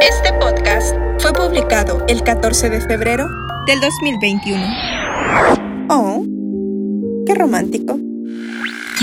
Este 0.00 0.32
podcast 0.32 0.96
fue 1.18 1.32
publicado 1.32 2.04
el 2.08 2.22
14 2.22 2.70
de 2.70 2.80
febrero 2.80 3.28
del 3.66 3.80
2021. 3.80 4.64
Oh, 5.90 6.24
qué 7.26 7.34
romántico. 7.34 7.98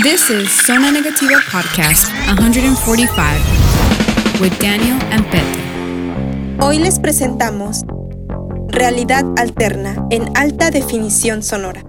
This 0.02 0.28
is 0.28 0.50
Zona 0.66 0.90
Negativa 0.90 1.38
Podcast 1.52 2.08
145 2.36 4.40
with 4.40 4.52
Daniel 4.60 4.98
and 5.12 5.24
Pete. 5.30 6.58
Hoy 6.60 6.78
les 6.78 6.98
presentamos 6.98 7.84
Realidad 8.68 9.24
Alterna 9.36 10.04
en 10.10 10.36
alta 10.36 10.70
definición 10.70 11.44
sonora. 11.44 11.82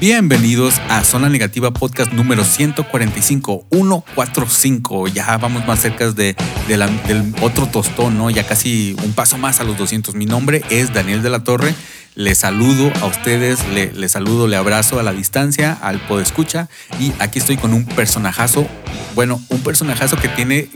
Bienvenidos 0.00 0.80
a 0.88 1.04
Zona 1.04 1.28
Negativa 1.28 1.72
Podcast 1.72 2.10
número 2.14 2.42
145, 2.42 3.66
145. 3.70 5.08
Ya 5.08 5.36
vamos 5.36 5.66
más 5.66 5.82
cerca 5.82 6.10
de, 6.10 6.34
del 6.66 7.34
otro 7.42 7.66
tostón, 7.66 8.16
¿no? 8.16 8.30
Ya 8.30 8.46
casi 8.46 8.96
un 9.04 9.12
paso 9.12 9.36
más 9.36 9.60
a 9.60 9.64
los 9.64 9.76
200. 9.76 10.14
Mi 10.14 10.24
nombre 10.24 10.62
es 10.70 10.94
Daniel 10.94 11.22
de 11.22 11.28
la 11.28 11.44
Torre. 11.44 11.74
Les 12.14 12.38
saludo 12.38 12.90
a 13.02 13.06
ustedes, 13.08 13.58
le, 13.74 13.92
les 13.92 14.12
saludo, 14.12 14.48
le 14.48 14.56
abrazo 14.56 14.98
a 14.98 15.02
la 15.02 15.12
distancia, 15.12 15.76
al 15.82 16.00
podescucha. 16.00 16.70
Y 16.98 17.12
aquí 17.18 17.38
estoy 17.38 17.58
con 17.58 17.74
un 17.74 17.84
personajazo, 17.84 18.66
bueno, 19.14 19.38
un 19.50 19.60
personajazo 19.60 20.16
que 20.16 20.28
tiene 20.28 20.70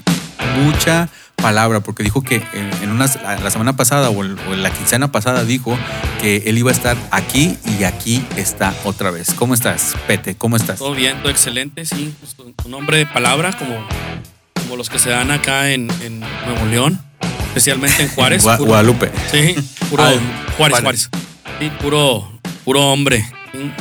mucha 0.56 1.08
palabra, 1.36 1.80
porque 1.80 2.02
dijo 2.02 2.22
que 2.22 2.42
en, 2.82 2.90
unas- 2.90 3.18
la, 3.22 3.50
semana 3.50 3.76
pasada 3.76 4.08
o, 4.10 4.22
el- 4.22 4.38
o 4.48 4.54
la 4.54 4.70
quincena 4.70 5.10
pasada 5.12 5.44
dijo 5.44 5.76
que 6.20 6.42
él 6.46 6.56
iba 6.58 6.70
a 6.70 6.74
estar 6.74 6.96
aquí 7.10 7.58
y 7.78 7.84
aquí 7.84 8.24
está 8.36 8.72
otra 8.84 9.10
vez. 9.10 9.34
¿Cómo 9.34 9.52
estás, 9.54 9.94
Pete? 10.06 10.36
¿Cómo 10.36 10.56
estás? 10.56 10.78
Todo 10.78 10.94
bien, 10.94 11.18
todo 11.20 11.30
excelente, 11.30 11.84
sí. 11.84 12.14
Un- 12.38 12.54
un 12.64 12.74
hombre 12.74 12.98
de 12.98 13.06
palabra 13.06 13.52
como, 13.52 13.86
como 14.62 14.76
los 14.76 14.88
que 14.88 14.98
se 14.98 15.10
dan 15.10 15.30
acá 15.30 15.70
en, 15.72 15.90
en 16.02 16.20
Nuevo 16.20 16.66
León, 16.70 17.00
especialmente 17.48 18.02
en 18.04 18.08
Juárez. 18.10 18.42
Gua- 18.46 18.56
puro- 18.56 18.68
Guadalupe. 18.68 19.10
Sí, 19.30 19.54
puro 19.90 20.02
Ah, 20.04 20.12
Juárez, 20.56 20.78
Juárez. 20.80 20.80
Juárez. 20.82 21.10
Sí, 21.60 21.70
puro, 21.80 22.30
puro 22.64 22.80
hombre. 22.92 23.24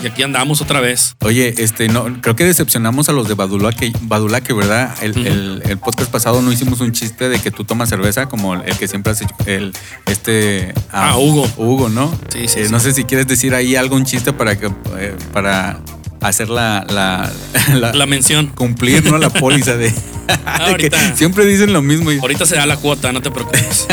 Y 0.02 0.06
aquí 0.08 0.22
andamos 0.22 0.62
otra 0.62 0.80
vez. 0.82 1.16
Oye, 1.22 1.54
este, 1.58 1.88
no, 1.88 2.06
creo 2.22 2.36
que 2.36 2.44
decepcionamos 2.44 3.10
a 3.10 3.12
los 3.12 3.28
de 3.28 3.34
Badulaque, 3.34 3.92
Badulaque 4.02 4.54
¿verdad? 4.54 4.96
El, 5.02 5.12
Ujú. 5.12 5.20
el- 5.22 5.64
el 5.66 5.78
podcast 5.80 6.12
pasado 6.12 6.42
no 6.42 6.52
hicimos 6.52 6.80
un 6.82 6.92
chiste 6.92 7.28
de 7.30 7.40
que 7.40 7.50
tú 7.52 7.64
tomas 7.64 7.90
cerveza, 7.90 8.28
como 8.28 8.54
el 8.54 8.78
que 8.78 8.88
siempre 8.88 9.14
hace 9.14 9.26
el, 9.46 9.74
este... 10.06 10.74
Ah, 10.92 11.18
Hugo. 11.18 11.50
Hugo, 11.58 11.90
¿no? 11.90 12.12
Sí, 12.30 12.48
sí, 12.48 12.60
Eh, 12.60 12.66
sí. 12.66 12.72
No 12.72 12.80
sé 12.80 12.94
si 12.94 13.04
quieres 13.06 13.28
decir 13.28 13.56
ahí 13.56 13.76
algo, 13.76 13.96
un 13.96 14.06
chiste 14.06 14.32
para 14.32 14.58
que, 14.60 14.68
eh, 14.98 15.16
para 15.34 15.80
hacer 16.22 16.50
la, 16.50 16.86
la, 16.90 17.32
la- 17.74 17.94
La 17.94 18.06
mención. 18.06 18.48
cumplir, 18.48 19.04
¿no? 19.10 19.18
La 19.18 19.30
póliza 19.32 19.76
de, 19.76 19.86
de 19.90 19.94
que 20.28 20.42
Ahorita. 20.46 21.16
siempre 21.16 21.46
dicen 21.46 21.74
lo 21.74 21.82
mismo. 21.82 22.12
y- 22.12 22.20
Ahorita 22.20 22.46
se 22.46 22.56
da 22.58 22.66
la 22.68 22.78
cuota, 22.78 23.12
no 23.12 23.22
te 23.22 23.32
preocupes. 23.32 23.88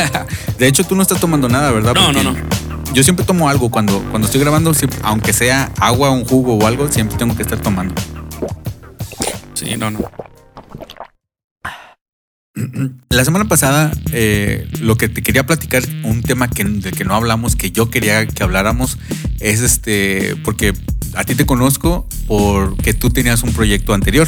De 0.59 0.67
hecho, 0.67 0.83
tú 0.83 0.95
no 0.95 1.01
estás 1.01 1.19
tomando 1.19 1.49
nada, 1.49 1.71
¿verdad? 1.71 1.93
No, 1.95 2.05
Porque 2.07 2.23
no, 2.23 2.33
no. 2.33 2.70
Yo 2.93 3.03
siempre 3.03 3.25
tomo 3.25 3.47
algo 3.49 3.71
cuando, 3.71 3.99
cuando 4.09 4.25
estoy 4.25 4.41
grabando, 4.41 4.73
siempre- 4.73 4.99
aunque 5.03 5.31
sea 5.33 5.71
agua, 5.79 6.11
un 6.11 6.25
jugo 6.25 6.55
o 6.55 6.67
algo, 6.67 6.91
siempre 6.91 7.17
tengo 7.17 7.35
que 7.35 7.43
estar 7.43 7.59
tomando. 7.59 7.95
Sí, 9.53 9.77
no, 9.77 9.91
no. 9.91 9.99
La 13.09 13.23
semana 13.23 13.45
pasada, 13.45 13.91
eh, 14.11 14.67
lo 14.81 14.97
que 14.97 15.07
te 15.07 15.21
quería 15.21 15.45
platicar, 15.45 15.83
un 16.03 16.21
tema 16.21 16.49
que, 16.49 16.65
del 16.65 16.95
que 16.95 17.05
no 17.05 17.15
hablamos, 17.15 17.55
que 17.55 17.71
yo 17.71 17.89
quería 17.89 18.25
que 18.27 18.43
habláramos, 18.43 18.97
es 19.39 19.61
este, 19.61 20.35
porque 20.43 20.73
a 21.15 21.23
ti 21.23 21.35
te 21.35 21.45
conozco 21.45 22.07
porque 22.27 22.93
tú 22.93 23.09
tenías 23.09 23.43
un 23.43 23.53
proyecto 23.53 23.93
anterior 23.93 24.27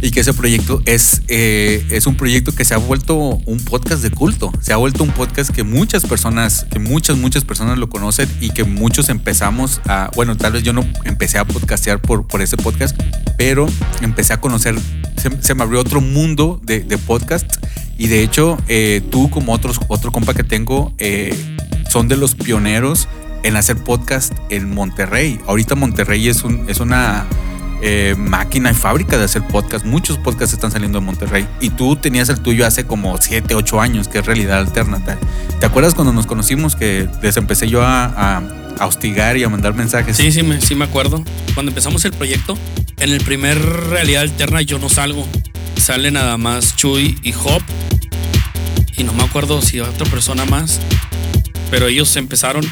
y 0.00 0.10
que 0.10 0.20
ese 0.20 0.34
proyecto 0.34 0.82
es, 0.84 1.22
eh, 1.28 1.86
es 1.90 2.06
un 2.06 2.16
proyecto 2.16 2.54
que 2.54 2.64
se 2.64 2.74
ha 2.74 2.78
vuelto 2.78 3.14
un 3.16 3.58
podcast 3.64 4.02
de 4.02 4.10
culto, 4.10 4.52
se 4.60 4.72
ha 4.72 4.76
vuelto 4.76 5.02
un 5.02 5.10
podcast 5.10 5.50
que 5.50 5.62
muchas 5.62 6.04
personas, 6.04 6.66
que 6.70 6.78
muchas, 6.78 7.16
muchas 7.16 7.44
personas 7.44 7.78
lo 7.78 7.88
conocen 7.88 8.28
y 8.40 8.50
que 8.50 8.64
muchos 8.64 9.08
empezamos 9.08 9.80
a, 9.86 10.10
bueno, 10.14 10.36
tal 10.36 10.52
vez 10.52 10.62
yo 10.62 10.72
no 10.72 10.84
empecé 11.04 11.38
a 11.38 11.44
podcastear 11.44 12.00
por, 12.00 12.26
por 12.26 12.42
ese 12.42 12.56
podcast, 12.56 13.00
pero 13.38 13.66
empecé 14.02 14.32
a 14.32 14.40
conocer, 14.40 14.76
se, 15.16 15.30
se 15.42 15.54
me 15.54 15.62
abrió 15.62 15.80
otro 15.80 16.00
mundo 16.00 16.60
de, 16.62 16.80
de 16.80 16.98
podcasts 16.98 17.58
y 17.96 18.08
de 18.08 18.22
hecho 18.22 18.58
eh, 18.68 19.02
tú 19.10 19.30
como 19.30 19.52
otros, 19.52 19.80
otro 19.88 20.12
compa 20.12 20.34
que 20.34 20.44
tengo 20.44 20.92
eh, 20.98 21.34
son 21.88 22.08
de 22.08 22.16
los 22.16 22.34
pioneros 22.34 23.08
en 23.42 23.56
hacer 23.56 23.76
podcast 23.76 24.32
en 24.48 24.74
Monterrey. 24.74 25.38
Ahorita 25.46 25.74
Monterrey 25.74 26.28
es, 26.28 26.42
un, 26.44 26.64
es 26.68 26.80
una 26.80 27.26
eh, 27.86 28.14
máquina 28.16 28.70
y 28.70 28.74
fábrica 28.74 29.18
de 29.18 29.24
hacer 29.24 29.42
podcast. 29.46 29.84
Muchos 29.84 30.16
podcasts 30.16 30.54
están 30.54 30.70
saliendo 30.72 30.98
de 31.00 31.04
Monterrey. 31.04 31.46
Y 31.60 31.68
tú 31.70 31.96
tenías 31.96 32.30
el 32.30 32.40
tuyo 32.40 32.66
hace 32.66 32.84
como 32.86 33.16
7, 33.20 33.54
8 33.54 33.80
años, 33.80 34.08
que 34.08 34.18
es 34.20 34.26
realidad 34.26 34.58
alterna. 34.58 35.04
¿Te- 35.04 35.18
¿Te 35.60 35.66
acuerdas 35.66 35.94
cuando 35.94 36.12
nos 36.12 36.26
conocimos 36.26 36.76
que 36.76 37.06
les 37.22 37.36
empecé 37.36 37.68
yo 37.68 37.82
a, 37.82 38.04
a- 38.06 38.42
a 38.78 38.86
hostigar 38.86 39.36
y 39.36 39.44
a 39.44 39.48
mandar 39.50 39.74
mensajes? 39.74 40.16
Sí, 40.16 40.32
sí 40.32 40.42
me, 40.42 40.60
sí 40.62 40.74
me 40.74 40.84
acuerdo. 40.86 41.22
Cuando 41.52 41.70
empezamos 41.70 42.04
el 42.06 42.12
proyecto, 42.12 42.56
en 43.00 43.10
el 43.10 43.20
primer 43.22 43.58
realidad 43.60 44.22
alterna 44.22 44.62
yo 44.62 44.78
no 44.78 44.88
salgo. 44.88 45.28
Sale 45.76 46.10
nada 46.10 46.38
más 46.38 46.74
Chuy 46.76 47.18
y 47.22 47.34
Hop. 47.34 47.62
Y 48.96 49.04
no 49.04 49.12
me 49.12 49.24
acuerdo 49.24 49.60
si 49.60 49.80
otra 49.80 50.06
persona 50.06 50.44
más. 50.46 50.80
Pero 51.70 51.88
ellos 51.88 52.16
empezaron. 52.16 52.64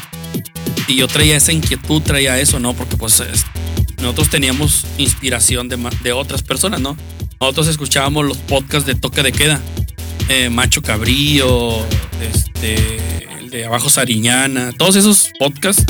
Y 0.87 0.95
yo 0.95 1.07
traía 1.07 1.37
esa 1.37 1.51
inquietud, 1.51 2.01
traía 2.01 2.39
eso, 2.39 2.59
¿no? 2.59 2.73
Porque 2.73 2.97
pues 2.97 3.19
es- 3.19 3.45
nosotros 4.03 4.29
teníamos 4.29 4.85
inspiración 4.97 5.69
de, 5.69 5.77
de 6.03 6.11
otras 6.13 6.43
personas, 6.43 6.79
¿no? 6.81 6.95
Nosotros 7.39 7.67
escuchábamos 7.67 8.25
los 8.25 8.37
podcasts 8.37 8.85
de 8.85 8.95
Toque 8.95 9.23
de 9.23 9.31
Queda. 9.31 9.59
eh, 10.29 10.49
Macho 10.49 10.81
Cabrillo, 10.81 11.79
este, 12.21 13.09
el 13.39 13.49
de 13.49 13.65
Abajo 13.65 13.89
Sariñana, 13.89 14.71
todos 14.77 14.95
esos 14.95 15.31
podcasts 15.39 15.83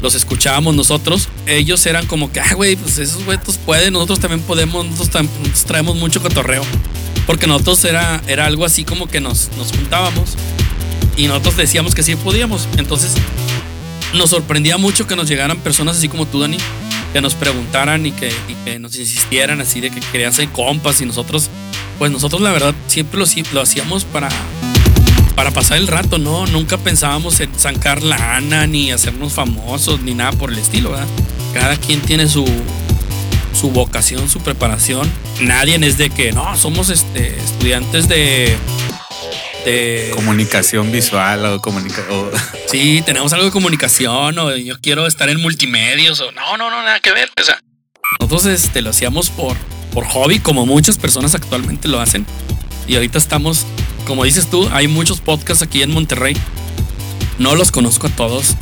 los 0.00 0.14
escuchábamos 0.14 0.74
nosotros. 0.74 1.28
Ellos 1.46 1.84
eran 1.86 2.06
como 2.06 2.32
que, 2.32 2.40
ah, 2.40 2.54
güey, 2.54 2.76
pues 2.76 2.98
esos 2.98 3.24
güeyes 3.24 3.58
pueden, 3.66 3.92
nosotros 3.92 4.20
también 4.20 4.40
podemos, 4.42 4.86
nosotros 4.86 5.26
traemos 5.66 5.96
mucho 5.96 6.22
cotorreo. 6.22 6.62
Porque 7.26 7.46
nosotros 7.46 7.84
era, 7.84 8.22
era 8.26 8.46
algo 8.46 8.64
así 8.64 8.84
como 8.84 9.06
que 9.06 9.20
nos, 9.20 9.50
nos 9.56 9.72
juntábamos 9.72 10.36
y 11.16 11.26
nosotros 11.26 11.56
decíamos 11.56 11.94
que 11.94 12.02
sí 12.02 12.16
podíamos. 12.16 12.66
Entonces 12.76 13.12
nos 14.14 14.30
sorprendía 14.30 14.78
mucho 14.78 15.06
que 15.06 15.16
nos 15.16 15.28
llegaran 15.28 15.58
personas 15.58 15.98
así 15.98 16.08
como 16.08 16.26
tú, 16.26 16.40
Dani, 16.40 16.56
que 17.12 17.20
nos 17.20 17.34
preguntaran 17.34 18.06
y 18.06 18.12
que, 18.12 18.32
nos 18.78 18.96
insistieran 18.96 19.60
así 19.60 19.80
de 19.80 19.90
que 19.90 20.00
querían 20.00 20.32
ser 20.32 20.48
compas 20.48 21.00
y 21.00 21.06
nosotros, 21.06 21.50
pues 21.98 22.10
nosotros 22.10 22.40
la 22.40 22.52
verdad 22.52 22.74
siempre 22.86 23.18
lo, 23.18 23.26
lo 23.52 23.60
hacíamos 23.60 24.04
para, 24.04 24.28
para 25.34 25.50
pasar 25.50 25.78
el 25.78 25.86
rato, 25.86 26.18
¿no? 26.18 26.46
Nunca 26.46 26.78
pensábamos 26.78 27.40
en 27.40 27.50
sacar 27.58 28.02
lana 28.02 28.66
ni 28.66 28.92
hacernos 28.92 29.32
famosos 29.32 30.00
ni 30.02 30.14
nada 30.14 30.32
por 30.32 30.52
el 30.52 30.58
estilo, 30.58 30.90
¿verdad? 30.90 31.08
Cada 31.52 31.76
quien 31.76 32.00
tiene 32.00 32.28
su, 32.28 32.44
su 33.58 33.70
vocación, 33.70 34.28
su 34.28 34.40
preparación. 34.40 35.10
Nadie 35.40 35.76
es 35.86 35.98
de 35.98 36.10
que, 36.10 36.32
no, 36.32 36.56
somos 36.56 36.88
este, 36.90 37.36
estudiantes 37.36 38.08
de... 38.08 38.56
de 39.64 40.10
Comunicación 40.14 40.90
visual 40.92 41.44
o 41.46 41.60
comunicación. 41.60 42.30
Sí, 42.70 43.02
tenemos 43.04 43.32
algo 43.32 43.46
de 43.46 43.50
comunicación 43.50 44.38
o 44.38 44.54
yo 44.54 44.80
quiero 44.80 45.06
estar 45.06 45.28
en 45.28 45.40
multimedios 45.40 46.20
o 46.20 46.30
no, 46.32 46.56
no, 46.56 46.70
no, 46.70 46.82
nada 46.82 47.00
que 47.00 47.10
ver. 47.10 47.28
O 47.40 47.42
sea, 47.42 47.60
nosotros 48.20 48.46
este, 48.46 48.80
lo 48.80 48.90
hacíamos 48.90 49.30
por, 49.30 49.56
por 49.92 50.04
hobby, 50.06 50.38
como 50.38 50.66
muchas 50.66 50.96
personas 50.96 51.34
actualmente 51.34 51.88
lo 51.88 52.00
hacen. 52.00 52.26
Y 52.86 52.94
ahorita 52.94 53.18
estamos, 53.18 53.66
como 54.06 54.24
dices 54.24 54.48
tú, 54.48 54.68
hay 54.72 54.86
muchos 54.86 55.20
podcasts 55.20 55.62
aquí 55.62 55.82
en 55.82 55.90
Monterrey. 55.90 56.36
No 57.38 57.56
los 57.56 57.72
conozco 57.72 58.06
a 58.06 58.10
todos, 58.10 58.54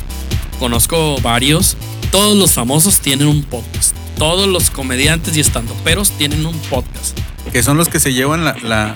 conozco 0.59 1.19
varios. 1.21 1.77
Todos 2.11 2.35
los 2.35 2.53
famosos 2.53 2.99
tienen 2.99 3.27
un 3.27 3.43
podcast. 3.43 3.95
Todos 4.17 4.47
los 4.47 4.71
comediantes 4.71 5.37
y 5.37 5.39
estandoperos 5.39 6.11
tienen 6.11 6.45
un 6.45 6.57
podcast. 6.61 7.17
Que 7.51 7.63
son 7.63 7.77
los 7.77 7.89
que 7.89 7.99
se 7.99 8.13
llevan 8.13 8.43
la, 8.45 8.55
la- 8.63 8.95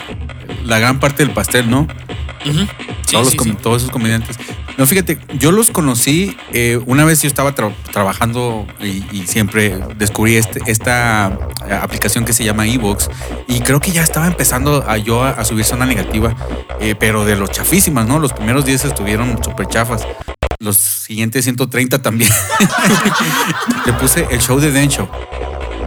la 0.65 0.79
gran 0.79 0.99
parte 0.99 1.23
del 1.25 1.33
pastel, 1.33 1.69
¿no? 1.69 1.87
Sí, 2.43 2.67
todos, 3.11 3.25
los 3.25 3.31
sí, 3.31 3.37
com- 3.37 3.47
sí. 3.49 3.57
todos 3.61 3.81
esos 3.81 3.91
comediantes. 3.91 4.37
No, 4.77 4.85
fíjate, 4.87 5.19
yo 5.39 5.51
los 5.51 5.69
conocí 5.69 6.35
eh, 6.51 6.79
una 6.87 7.05
vez 7.05 7.21
yo 7.21 7.27
estaba 7.27 7.53
tra- 7.55 7.73
trabajando 7.91 8.65
y, 8.81 9.03
y 9.15 9.27
siempre 9.27 9.77
descubrí 9.97 10.35
este- 10.35 10.59
esta 10.67 11.37
eh, 11.69 11.73
aplicación 11.73 12.25
que 12.25 12.33
se 12.33 12.43
llama 12.43 12.65
Evox 12.67 13.09
y 13.47 13.59
creo 13.61 13.79
que 13.79 13.91
ya 13.91 14.03
estaba 14.03 14.27
empezando 14.27 14.83
a 14.89 14.97
yo 14.97 15.23
a, 15.23 15.29
a 15.29 15.45
subir 15.45 15.63
zona 15.63 15.85
negativa, 15.85 16.35
eh, 16.81 16.95
pero 16.99 17.23
de 17.23 17.35
los 17.37 17.51
chafísimas, 17.51 18.07
¿no? 18.07 18.19
Los 18.19 18.33
primeros 18.33 18.65
10 18.65 18.85
estuvieron 18.85 19.41
súper 19.43 19.67
chafas. 19.67 20.05
Los 20.59 20.77
siguientes 20.77 21.43
130 21.45 22.01
también. 22.01 22.31
Le 23.85 23.93
puse 23.93 24.27
el 24.31 24.39
show 24.41 24.59
de 24.59 24.71
Den 24.71 24.89
Show. 24.89 25.07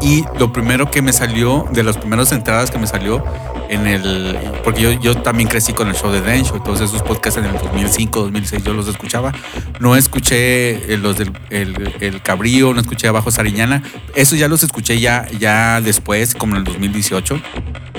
Y 0.01 0.25
lo 0.39 0.53
primero 0.53 0.91
que 0.91 1.03
me 1.03 1.13
salió, 1.13 1.67
de 1.73 1.83
las 1.83 1.97
primeras 1.97 2.33
entradas 2.33 2.71
que 2.71 2.79
me 2.79 2.87
salió 2.87 3.25
en 3.69 3.87
el. 3.87 4.37
Porque 4.63 4.83
yo, 4.83 4.93
yo 4.93 5.17
también 5.17 5.49
crecí 5.49 5.73
con 5.73 5.89
el 5.89 5.95
show 5.95 6.11
de 6.11 6.21
Dan 6.21 6.45
Show, 6.45 6.61
todos 6.61 6.81
esos 6.81 7.03
podcasts 7.03 7.39
en 7.39 7.47
el 7.47 7.53
2005, 7.53 8.21
2006 8.21 8.65
yo 8.65 8.75
los 8.75 8.89
escuchaba. 8.89 9.33
No 9.81 9.97
escuché 9.97 10.93
eh, 10.93 10.99
los 10.99 11.17
del 11.17 11.33
el, 11.51 11.95
el 12.01 12.23
Cabrío, 12.23 12.75
no 12.75 12.81
escuché 12.81 13.09
Abajo 13.09 13.31
Sariñana. 13.31 13.83
Eso 14.15 14.37
ya 14.37 14.49
los 14.49 14.63
escuché 14.63 15.01
ya, 15.01 15.27
ya 15.39 15.81
después, 15.81 16.35
como 16.35 16.55
en 16.55 16.59
el 16.59 16.65
2018. 16.65 17.41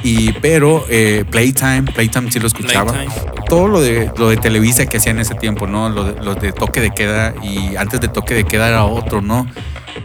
Y, 0.03 0.31
pero 0.33 0.85
eh, 0.89 1.25
Playtime, 1.29 1.83
Playtime 1.83 2.31
sí 2.31 2.39
lo 2.39 2.47
escuchaba. 2.47 2.93
Playtime. 2.93 3.15
Todo 3.47 3.67
lo 3.67 3.81
de, 3.81 4.11
lo 4.17 4.29
de 4.29 4.37
Televisa 4.37 4.85
que 4.85 4.97
hacía 4.97 5.11
en 5.11 5.19
ese 5.19 5.35
tiempo, 5.35 5.67
¿no? 5.67 5.89
Lo 5.89 6.03
de, 6.03 6.23
lo 6.23 6.35
de 6.35 6.51
toque 6.51 6.81
de 6.81 6.91
queda 6.91 7.33
y 7.41 7.75
antes 7.75 8.01
de 8.01 8.07
toque 8.07 8.33
de 8.33 8.45
queda 8.45 8.67
era 8.67 8.85
otro, 8.85 9.21
¿no? 9.21 9.47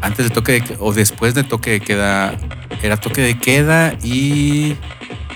Antes 0.00 0.29
de 0.29 0.31
toque 0.31 0.61
de, 0.61 0.77
o 0.79 0.93
después 0.93 1.35
de 1.35 1.44
toque 1.44 1.71
de 1.71 1.81
queda 1.81 2.35
era 2.83 2.97
toque 2.97 3.21
de 3.21 3.39
queda 3.39 3.94
y 4.03 4.77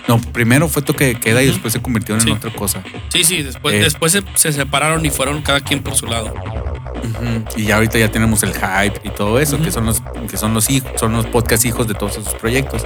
no, 0.09 0.19
primero 0.21 0.69
fue 0.69 0.83
toque 0.83 1.07
de 1.07 1.15
queda 1.17 1.43
y 1.43 1.47
después 1.47 1.73
se 1.73 1.81
convirtieron 1.83 2.21
Sí. 2.23 2.31
en 2.31 2.37
otra 2.37 2.53
cosa. 2.53 2.83
Sí, 3.09 3.25
sí, 3.25 3.43
después, 3.43 3.75
Eh. 3.75 3.79
después 3.81 4.13
se, 4.13 4.23
se 4.35 4.53
separaron 4.53 5.05
y 5.05 5.11
fueron 5.11 5.43
cada 5.43 5.61
quien 5.61 5.83
por 5.83 5.95
su 5.95 6.07
lado. 6.07 6.33
Y 7.57 7.65
ya 7.65 7.77
ahorita 7.77 7.99
ya 7.99 8.11
tenemos 8.11 8.43
el 8.43 8.53
hype 8.55 9.01
y 9.05 9.11
todo 9.11 9.39
eso, 9.39 9.61
que 9.61 9.71
son 9.71 9.87
los 9.87 10.03
que 10.31 10.37
son 10.37 10.55
los 10.55 10.71
hijos, 10.71 10.91
son 10.99 11.13
los 11.13 11.27
podcast 11.27 11.65
hijos 11.65 11.87
de 11.87 11.95
todos 11.95 12.17
esos 12.19 12.35
proyectos. 12.35 12.83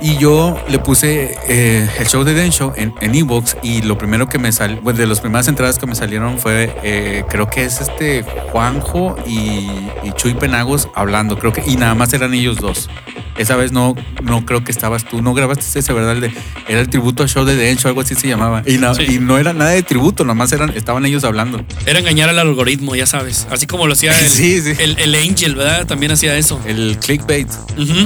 Y 0.00 0.16
yo 0.18 0.56
le 0.68 0.78
puse 0.78 1.36
eh, 1.48 1.88
el 1.98 2.06
show 2.06 2.22
de 2.22 2.32
Den 2.32 2.52
Show 2.52 2.72
en 2.76 2.94
en 3.00 3.14
Evox 3.16 3.56
y 3.64 3.82
lo 3.82 3.98
primero 3.98 4.28
que 4.28 4.38
me 4.38 4.52
salió, 4.52 4.80
bueno, 4.80 4.98
de 4.98 5.06
las 5.08 5.20
primeras 5.20 5.48
entradas 5.48 5.78
que 5.78 5.86
me 5.86 5.96
salieron 5.96 6.38
fue, 6.38 6.72
eh, 6.84 7.24
creo 7.28 7.50
que 7.50 7.64
es 7.64 7.80
este 7.80 8.22
Juanjo 8.52 9.16
y, 9.26 9.68
y 10.04 10.12
Chuy 10.14 10.34
Penagos 10.34 10.88
hablando, 10.94 11.36
creo 11.38 11.52
que, 11.52 11.64
y 11.66 11.76
nada 11.76 11.94
más 11.96 12.12
eran 12.12 12.32
ellos 12.32 12.58
dos. 12.58 12.88
Esa 13.38 13.56
vez 13.56 13.72
no, 13.72 13.94
no 14.22 14.44
creo 14.44 14.64
que 14.64 14.72
estabas 14.72 15.04
tú, 15.04 15.22
no 15.22 15.32
grabaste 15.32 15.78
ese, 15.78 15.92
¿verdad? 15.92 16.12
El 16.12 16.20
de- 16.20 16.32
era 16.68 16.80
el 16.80 16.88
tributo 16.90 17.22
al 17.22 17.28
show 17.28 17.44
de 17.44 17.56
Den 17.56 17.76
Show, 17.78 17.88
algo 17.88 18.00
así 18.02 18.14
se 18.14 18.28
llamaba. 18.28 18.62
Y, 18.66 18.78
no, 18.78 18.94
Sí. 18.94 19.06
y 19.08 19.18
no 19.20 19.38
era 19.38 19.52
nada 19.52 19.70
de 19.70 19.82
tributo, 19.82 20.24
nomás 20.24 20.52
eran, 20.52 20.70
estaban 20.70 21.06
ellos 21.06 21.24
hablando. 21.24 21.64
Era 21.86 22.00
engañar 22.00 22.28
al 22.28 22.38
algoritmo, 22.38 22.94
ya 22.96 23.06
sabes. 23.06 23.46
Así 23.50 23.66
como 23.66 23.86
lo 23.86 23.92
hacía 23.94 24.10
el, 24.18 24.28
Sí, 24.28 24.60
sí. 24.60 24.72
el, 24.78 24.98
el 24.98 25.14
Angel, 25.14 25.54
¿verdad? 25.54 25.86
También 25.86 26.12
hacía 26.12 26.36
eso. 26.36 26.60
El 26.66 26.98
clickbait. 27.00 27.48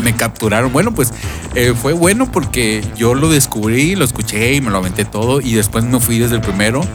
Me 0.02 0.14
capturaron. 0.14 0.72
Bueno, 0.72 0.94
pues 0.94 1.12
eh, 1.54 1.74
fue 1.80 1.92
bueno 1.94 2.30
porque 2.30 2.84
yo 2.96 3.14
lo 3.14 3.28
descubrí, 3.30 3.96
lo 3.96 4.04
escuché 4.04 4.54
y 4.54 4.60
me 4.60 4.70
lo 4.70 4.78
aventé 4.78 5.04
todo. 5.04 5.40
Y 5.40 5.54
después 5.54 5.84
me 5.84 5.98
fui 6.00 6.18
desde 6.18 6.36
el 6.36 6.42
primero 6.42 6.86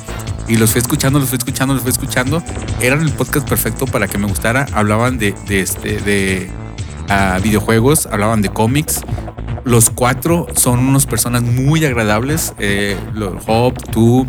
y 0.47 0.55
los 0.57 0.71
fui 0.71 0.79
escuchando, 0.79 1.19
los 1.19 1.29
fui 1.29 1.37
escuchando, 1.37 1.73
los 1.73 1.81
fui 1.83 1.91
escuchando. 1.91 2.43
Eran 2.81 3.01
el 3.01 3.11
podcast 3.11 3.47
perfecto 3.49 3.85
para 3.87 4.07
que 4.07 4.17
me 4.17 4.27
gustara. 4.27 4.67
Hablaban 4.73 5.17
de, 5.17 5.33
de 5.47 5.61
este, 5.61 5.99
de 5.99 6.49
ah, 7.09 7.39
videojuegos, 7.41 8.07
hablaban 8.11 8.41
de 8.41 8.49
cómics. 8.49 9.01
Los 9.63 9.89
cuatro 9.89 10.47
son 10.55 10.79
unas 10.79 11.05
personas 11.05 11.43
muy 11.43 11.83
agradables. 11.83 12.53
Eh, 12.57 12.97
Job, 13.45 13.73
tú, 13.91 14.25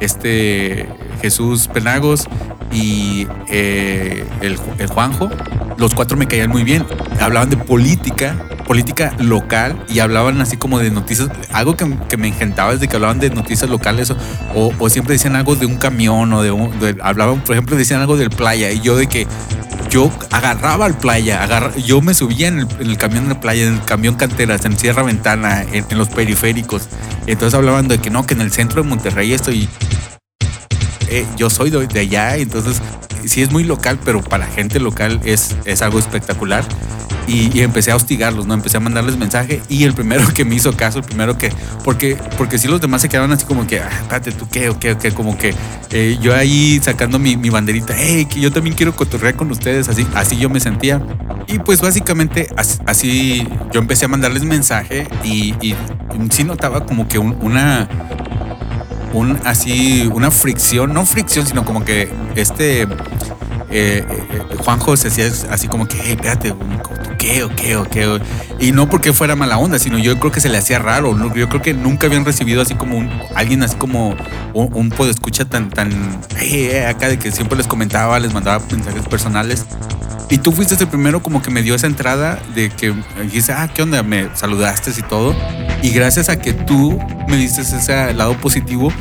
este 0.00 0.88
Jesús 1.20 1.68
Penagos 1.68 2.26
y 2.72 3.26
eh, 3.48 4.24
el, 4.40 4.58
el 4.78 4.86
Juanjo. 4.88 5.30
Los 5.76 5.94
cuatro 5.94 6.16
me 6.16 6.26
caían 6.26 6.50
muy 6.50 6.64
bien. 6.64 6.84
Hablaban 7.20 7.50
de 7.50 7.56
política, 7.56 8.36
política 8.66 9.14
local 9.18 9.82
y 9.88 10.00
hablaban 10.00 10.40
así 10.40 10.56
como 10.56 10.78
de 10.78 10.90
noticias. 10.90 11.28
Algo 11.52 11.76
que, 11.76 11.96
que 12.08 12.16
me 12.16 12.28
encantaba 12.28 12.72
es 12.72 12.80
de 12.80 12.88
que 12.88 12.96
hablaban 12.96 13.18
de 13.18 13.30
noticias 13.30 13.70
locales 13.70 14.12
o, 14.54 14.72
o, 14.78 14.90
siempre 14.90 15.14
decían 15.14 15.36
algo 15.36 15.56
de 15.56 15.66
un 15.66 15.76
camión 15.76 16.32
o 16.32 16.42
de 16.42 16.50
un. 16.50 16.72
hablaban, 17.02 17.40
por 17.40 17.54
ejemplo, 17.54 17.76
decían 17.76 18.00
algo 18.00 18.16
del 18.16 18.30
playa 18.30 18.70
y 18.70 18.80
yo 18.80 18.96
de 18.96 19.06
que 19.06 19.26
yo 19.90 20.10
agarraba 20.30 20.86
al 20.86 20.96
playa, 20.96 21.72
yo 21.78 22.00
me 22.00 22.14
subía 22.14 22.48
en 22.48 22.60
el, 22.60 22.68
en 22.78 22.90
el 22.90 22.96
camión 22.96 23.28
de 23.28 23.34
playa, 23.34 23.66
en 23.66 23.74
el 23.74 23.84
camión 23.84 24.14
canteras, 24.14 24.64
en 24.64 24.78
Sierra 24.78 25.02
Ventana, 25.02 25.62
en, 25.62 25.98
los 25.98 26.08
periféricos. 26.08 26.88
Entonces 27.26 27.54
hablaban 27.54 27.88
de 27.88 27.98
que 27.98 28.08
no, 28.08 28.24
que 28.24 28.34
en 28.34 28.40
el 28.40 28.52
centro 28.52 28.82
de 28.82 28.88
Monterrey 28.88 29.32
esto 29.32 29.50
y 29.50 29.68
eh, 31.08 31.26
yo 31.36 31.50
soy 31.50 31.70
de, 31.70 32.00
allá, 32.00 32.36
entonces 32.36 32.80
sí 33.26 33.42
es 33.42 33.50
muy 33.50 33.64
local, 33.64 33.98
pero 34.04 34.22
para 34.22 34.46
gente 34.46 34.78
local 34.78 35.20
es 35.24 35.82
algo 35.82 35.98
espectacular. 35.98 36.64
Y, 37.32 37.56
y 37.56 37.60
empecé 37.62 37.92
a 37.92 37.96
hostigarlos, 37.96 38.44
¿no? 38.46 38.54
Empecé 38.54 38.78
a 38.78 38.80
mandarles 38.80 39.16
mensaje 39.16 39.62
y 39.68 39.84
el 39.84 39.94
primero 39.94 40.26
que 40.34 40.44
me 40.44 40.56
hizo 40.56 40.76
caso, 40.76 40.98
el 40.98 41.04
primero 41.04 41.38
que, 41.38 41.52
porque, 41.84 42.16
porque 42.36 42.58
si 42.58 42.66
los 42.66 42.80
demás 42.80 43.02
se 43.02 43.08
quedaban 43.08 43.30
así 43.30 43.44
como 43.44 43.68
que, 43.68 43.78
ah, 43.78 43.88
espérate, 44.02 44.32
¿tú 44.32 44.48
qué? 44.50 44.68
¿O 44.68 44.80
qué? 44.80 44.92
¿O 44.92 44.98
qué? 44.98 45.12
Como 45.12 45.38
que 45.38 45.54
eh, 45.92 46.18
yo 46.20 46.34
ahí 46.34 46.80
sacando 46.82 47.20
mi, 47.20 47.36
mi 47.36 47.48
banderita, 47.48 47.94
hey, 47.96 48.26
que 48.28 48.40
yo 48.40 48.50
también 48.50 48.74
quiero 48.74 48.96
cotorrear 48.96 49.36
con 49.36 49.48
ustedes, 49.52 49.88
así, 49.88 50.04
así 50.16 50.36
yo 50.38 50.50
me 50.50 50.58
sentía. 50.58 51.00
Y 51.46 51.60
pues 51.60 51.80
básicamente 51.80 52.48
así 52.86 53.46
yo 53.72 53.78
empecé 53.80 54.06
a 54.06 54.08
mandarles 54.08 54.42
mensaje 54.42 55.06
y, 55.22 55.54
y 55.60 55.76
sí 56.30 56.42
notaba 56.42 56.84
como 56.84 57.06
que 57.06 57.18
un- 57.20 57.36
una, 57.42 57.88
un 59.12 59.38
así, 59.44 60.08
una 60.12 60.30
fricción, 60.32 60.92
no 60.92 61.04
fricción, 61.06 61.46
sino 61.46 61.64
como 61.64 61.84
que 61.84 62.10
este 62.34 62.88
eh, 63.70 64.04
eh, 64.08 64.56
Juanjo 64.58 64.96
se 64.96 65.08
hacía 65.08 65.26
así 65.50 65.68
como 65.68 65.86
que, 65.86 65.96
hey, 66.02 66.12
espérate, 66.16 66.50
¿tú 66.50 66.58
qué 67.18 67.44
o 67.44 67.54
qué 67.54 67.76
o 67.76 67.84
qué? 67.84 68.20
Y 68.58 68.72
no 68.72 68.88
porque 68.88 69.12
fuera 69.12 69.36
mala 69.36 69.58
onda, 69.58 69.78
sino 69.78 69.98
yo 69.98 70.18
creo 70.18 70.32
que 70.32 70.40
se 70.40 70.48
le 70.48 70.58
hacía 70.58 70.78
raro. 70.78 71.16
Yo 71.34 71.48
creo 71.48 71.62
que 71.62 71.72
nunca 71.72 72.06
habían 72.06 72.24
recibido 72.24 72.62
así 72.62 72.74
como 72.74 72.98
un, 72.98 73.10
alguien 73.34 73.62
así 73.62 73.76
como 73.76 74.16
un, 74.54 74.74
un 74.74 74.90
podescucha 74.90 75.44
tan, 75.44 75.70
tan, 75.70 76.20
hey, 76.36 76.68
eh, 76.72 76.86
acá 76.86 77.08
de 77.08 77.18
que 77.18 77.30
siempre 77.30 77.56
les 77.56 77.66
comentaba, 77.66 78.18
les 78.18 78.34
mandaba 78.34 78.64
mensajes 78.70 79.06
personales. 79.06 79.66
Y 80.30 80.38
tú 80.38 80.52
fuiste 80.52 80.74
el 80.74 80.88
primero 80.88 81.22
como 81.22 81.42
que 81.42 81.50
me 81.50 81.60
dio 81.60 81.74
esa 81.74 81.88
entrada 81.88 82.38
de 82.54 82.70
que 82.70 82.94
dijiste, 83.22 83.52
ah, 83.52 83.68
¿qué 83.74 83.82
onda? 83.82 84.04
Me 84.04 84.28
saludaste 84.36 84.92
y 84.96 85.02
todo. 85.02 85.34
Y 85.82 85.90
gracias 85.90 86.28
a 86.28 86.38
que 86.38 86.52
tú 86.52 86.98
me 87.28 87.36
diste 87.36 87.62
ese 87.62 88.14
lado 88.14 88.36
positivo, 88.40 88.92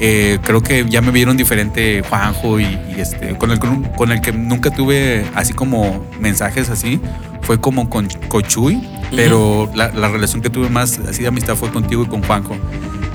eh, 0.00 0.38
creo 0.42 0.62
que 0.62 0.84
ya 0.88 1.00
me 1.00 1.10
vieron 1.10 1.36
diferente 1.36 2.02
Juanjo 2.08 2.60
y, 2.60 2.64
y 2.64 2.96
este, 2.98 3.36
con 3.36 3.50
el, 3.50 3.58
con 3.58 4.12
el 4.12 4.20
que 4.20 4.32
nunca 4.32 4.70
tuve 4.70 5.24
así 5.34 5.52
como 5.52 6.04
mensajes 6.20 6.70
así, 6.70 7.00
fue 7.42 7.60
como 7.60 7.88
con 7.90 8.08
Cochuy, 8.28 8.82
pero 9.14 9.70
la, 9.74 9.90
la 9.90 10.08
relación 10.08 10.42
que 10.42 10.50
tuve 10.50 10.68
más 10.68 10.98
así 10.98 11.22
de 11.22 11.28
amistad 11.28 11.56
fue 11.56 11.70
contigo 11.70 12.02
y 12.02 12.06
con 12.06 12.22
Juanjo. 12.22 12.56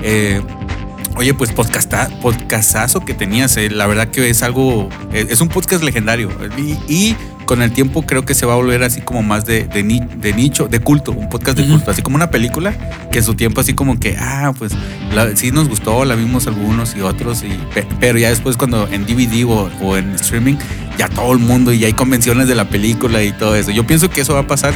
Eh, 0.02 0.40
Oye, 1.16 1.34
pues 1.34 1.52
podcasta, 1.52 2.08
podcastazo 2.22 3.00
que 3.04 3.12
tenías, 3.12 3.56
eh, 3.58 3.68
la 3.68 3.86
verdad 3.86 4.08
que 4.08 4.30
es 4.30 4.42
algo, 4.42 4.88
eh, 5.12 5.26
es 5.28 5.40
un 5.42 5.48
podcast 5.48 5.82
legendario 5.84 6.30
y, 6.56 6.78
y 6.88 7.16
con 7.44 7.60
el 7.60 7.72
tiempo 7.72 8.02
creo 8.06 8.24
que 8.24 8.32
se 8.32 8.46
va 8.46 8.54
a 8.54 8.56
volver 8.56 8.82
así 8.84 9.02
como 9.02 9.22
más 9.22 9.44
de, 9.44 9.64
de, 9.64 9.82
ni- 9.82 10.00
de 10.00 10.32
nicho, 10.32 10.68
de 10.68 10.80
culto, 10.80 11.12
un 11.12 11.28
podcast 11.28 11.58
de 11.58 11.64
Ujú. 11.64 11.72
culto, 11.74 11.90
así 11.90 12.00
como 12.00 12.16
una 12.16 12.30
película 12.30 12.72
que 13.12 13.18
en 13.18 13.24
su 13.24 13.34
tiempo 13.34 13.60
así 13.60 13.74
como 13.74 14.00
que, 14.00 14.16
ah, 14.18 14.54
pues 14.56 14.72
la- 15.12 15.36
sí 15.36 15.50
nos 15.50 15.68
gustó, 15.68 16.06
la 16.06 16.14
vimos 16.14 16.46
algunos 16.46 16.96
y 16.96 17.02
otros, 17.02 17.42
y, 17.42 17.48
pe- 17.74 17.86
pero 17.98 18.18
ya 18.18 18.30
después 18.30 18.56
cuando 18.56 18.88
en 18.88 19.04
DVD 19.04 19.44
o, 19.44 19.68
o 19.82 19.96
en 19.98 20.14
streaming, 20.14 20.54
ya 20.96 21.08
todo 21.08 21.32
el 21.32 21.38
mundo 21.38 21.72
y 21.72 21.80
ya 21.80 21.86
hay 21.88 21.92
convenciones 21.92 22.48
de 22.48 22.54
la 22.54 22.68
película 22.70 23.22
y 23.22 23.32
todo 23.32 23.56
eso. 23.56 23.72
Yo 23.72 23.86
pienso 23.86 24.08
que 24.08 24.22
eso 24.22 24.32
va 24.34 24.40
a 24.40 24.46
pasar 24.46 24.72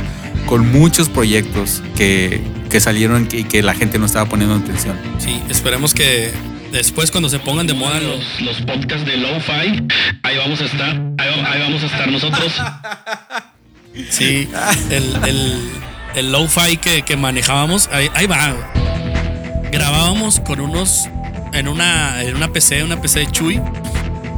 con 0.46 0.70
muchos 0.72 1.08
proyectos 1.08 1.82
que, 1.96 2.40
que 2.70 2.80
salieron 2.80 3.28
y 3.32 3.44
que 3.44 3.62
la 3.62 3.74
gente 3.74 3.98
no 3.98 4.06
estaba 4.06 4.28
poniendo 4.28 4.54
atención. 4.56 4.96
Sí, 5.18 5.40
esperemos 5.48 5.94
que 5.94 6.30
después 6.72 7.10
cuando 7.10 7.28
se 7.28 7.38
pongan 7.38 7.66
de 7.66 7.74
moda 7.74 8.00
los, 8.00 8.40
los, 8.40 8.56
podcasts 8.62 9.06
de 9.06 9.16
Lo-Fi. 9.16 9.86
Ahí 10.22 10.36
vamos 10.38 10.60
a 10.60 10.64
estar. 10.64 10.90
Ahí, 11.18 11.40
va- 11.42 11.50
ahí 11.52 11.60
vamos 11.60 11.82
a 11.82 11.86
estar 11.86 12.10
nosotros. 12.10 12.52
Sí, 14.10 14.48
el, 14.90 15.16
el, 15.24 15.70
el 16.16 16.32
lo-fi 16.32 16.78
que, 16.78 17.02
que 17.02 17.16
manejábamos, 17.16 17.88
ahí, 17.92 18.10
ahí 18.14 18.26
va. 18.26 18.72
Grabábamos 19.70 20.40
con 20.40 20.58
unos, 20.60 21.08
en 21.52 21.68
una, 21.68 22.20
en 22.24 22.34
una 22.34 22.52
PC, 22.52 22.82
una 22.82 23.00
PC 23.00 23.20
de 23.20 23.26
Chuy, 23.30 23.60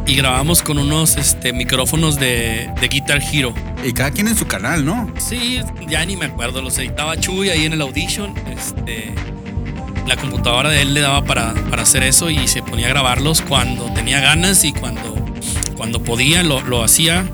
y 0.07 0.15
grabábamos 0.15 0.63
con 0.63 0.79
unos 0.79 1.17
este, 1.17 1.53
micrófonos 1.53 2.19
de, 2.19 2.71
de 2.81 2.89
Guitar 2.89 3.21
Hero. 3.21 3.55
Y 3.85 3.93
cada 3.93 4.11
quien 4.11 4.29
en 4.29 4.37
su 4.37 4.47
canal, 4.47 4.85
¿no? 4.85 5.13
Sí, 5.19 5.61
ya 5.89 6.05
ni 6.05 6.17
me 6.17 6.27
acuerdo, 6.27 6.63
los 6.63 6.79
editaba 6.79 7.19
Chuy 7.19 7.51
ahí 7.51 7.65
en 7.65 7.73
el 7.73 7.83
Audition. 7.83 8.35
Este, 8.49 9.13
la 10.07 10.17
computadora 10.17 10.71
de 10.71 10.83
él 10.83 10.95
le 10.95 11.01
daba 11.01 11.25
para, 11.25 11.55
para 11.71 11.83
hacer 11.83 12.05
eso 12.05 12.31
y 12.31 12.47
se 12.47 12.63
ponía 12.63 12.87
a 12.87 12.91
grabarlos 12.91 13.43
cuando 13.43 13.93
tenía 13.93 14.21
ganas 14.21 14.65
y 14.65 14.73
cuando, 14.73 15.15
cuando 15.77 16.03
podía 16.03 16.43
lo, 16.45 16.61
lo 16.63 16.85
hacía 16.85 17.29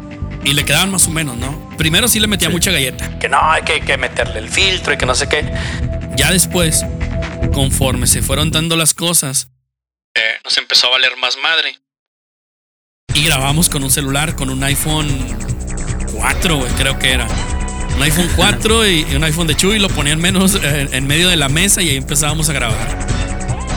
y 0.45 0.55
le 0.55 0.65
quedaban 0.65 0.91
más 0.91 1.07
o 1.07 1.11
menos, 1.11 1.37
¿no? 1.37 1.71
Primero 1.77 2.09
sí 2.09 2.21
le 2.21 2.27
metía 2.27 2.49
mucha 2.49 2.71
galleta. 2.71 3.19
Que 3.19 3.29
no, 3.29 3.39
hay 3.39 3.63
que, 3.63 3.81
que 3.81 3.99
meterle 3.99 4.39
el 4.39 4.49
filtro 4.49 4.95
y 4.95 4.97
que 4.97 5.07
no 5.07 5.15
sé 5.15 5.29
qué. 5.29 5.53
Ya 6.17 6.31
después, 6.31 6.85
conforme 7.53 8.07
se 8.07 8.23
fueron 8.23 8.51
dando 8.51 8.77
las 8.77 8.95
cosas, 8.95 9.49
eh, 10.15 10.39
nos 10.45 10.57
empezó 10.59 10.89
a 10.89 10.91
valer 10.91 11.17
más 11.17 11.37
madre. 11.43 11.79
Y 13.15 13.23
grabamos 13.25 13.69
con 13.69 13.85
un 13.85 13.91
celular, 13.91 14.35
con 14.35 14.51
un 14.51 14.63
iPhone 14.65 15.09
4, 16.15 16.57
güey, 16.57 16.71
creo 16.73 16.99
que 16.99 17.13
era. 17.13 17.27
Un 17.97 18.03
iPhone 18.03 18.29
4 18.37 18.89
y, 18.89 19.07
y 19.11 19.15
un 19.17 19.25
iPhone 19.25 19.47
de 19.47 19.55
Chuy, 19.55 19.79
lo 19.79 19.89
ponían 19.89 20.19
menos 20.21 20.59
eh, 20.63 20.89
en 20.93 21.07
medio 21.07 21.29
de 21.29 21.37
la 21.37 21.49
mesa 21.49 21.83
y 21.83 21.91
ahí 21.91 21.97
empezábamos 21.97 22.49
a 22.49 22.53
grabar. 22.55 22.99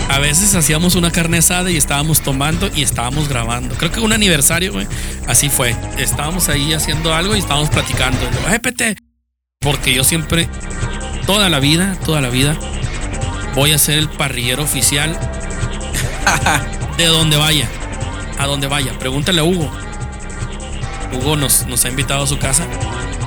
A 0.09 0.19
veces 0.19 0.55
hacíamos 0.55 0.95
una 0.95 1.11
carne 1.11 1.39
asada 1.39 1.69
y 1.69 1.75
estábamos 1.75 2.21
tomando 2.21 2.69
y 2.73 2.83
estábamos 2.83 3.27
grabando. 3.27 3.75
Creo 3.75 3.91
que 3.91 3.99
un 3.99 4.13
aniversario, 4.13 4.71
güey. 4.71 4.87
Así 5.27 5.49
fue. 5.49 5.75
Estábamos 5.97 6.47
ahí 6.47 6.73
haciendo 6.73 7.13
algo 7.13 7.35
y 7.35 7.39
estábamos 7.39 7.69
platicando. 7.69 8.19
"Eh, 8.49 8.95
Porque 9.59 9.93
yo 9.93 10.03
siempre, 10.05 10.47
toda 11.25 11.49
la 11.49 11.59
vida, 11.59 11.97
toda 12.05 12.21
la 12.21 12.29
vida, 12.29 12.55
voy 13.55 13.71
a 13.73 13.77
ser 13.77 13.97
el 13.97 14.07
parrillero 14.07 14.63
oficial 14.63 15.17
de 16.97 17.05
donde 17.07 17.35
vaya. 17.35 17.67
A 18.37 18.47
donde 18.47 18.67
vaya. 18.67 18.97
Pregúntale 18.99 19.39
a 19.41 19.43
Hugo. 19.43 19.71
Hugo 21.13 21.37
nos, 21.37 21.65
nos 21.67 21.85
ha 21.85 21.89
invitado 21.89 22.23
a 22.23 22.27
su 22.27 22.37
casa. 22.37 22.65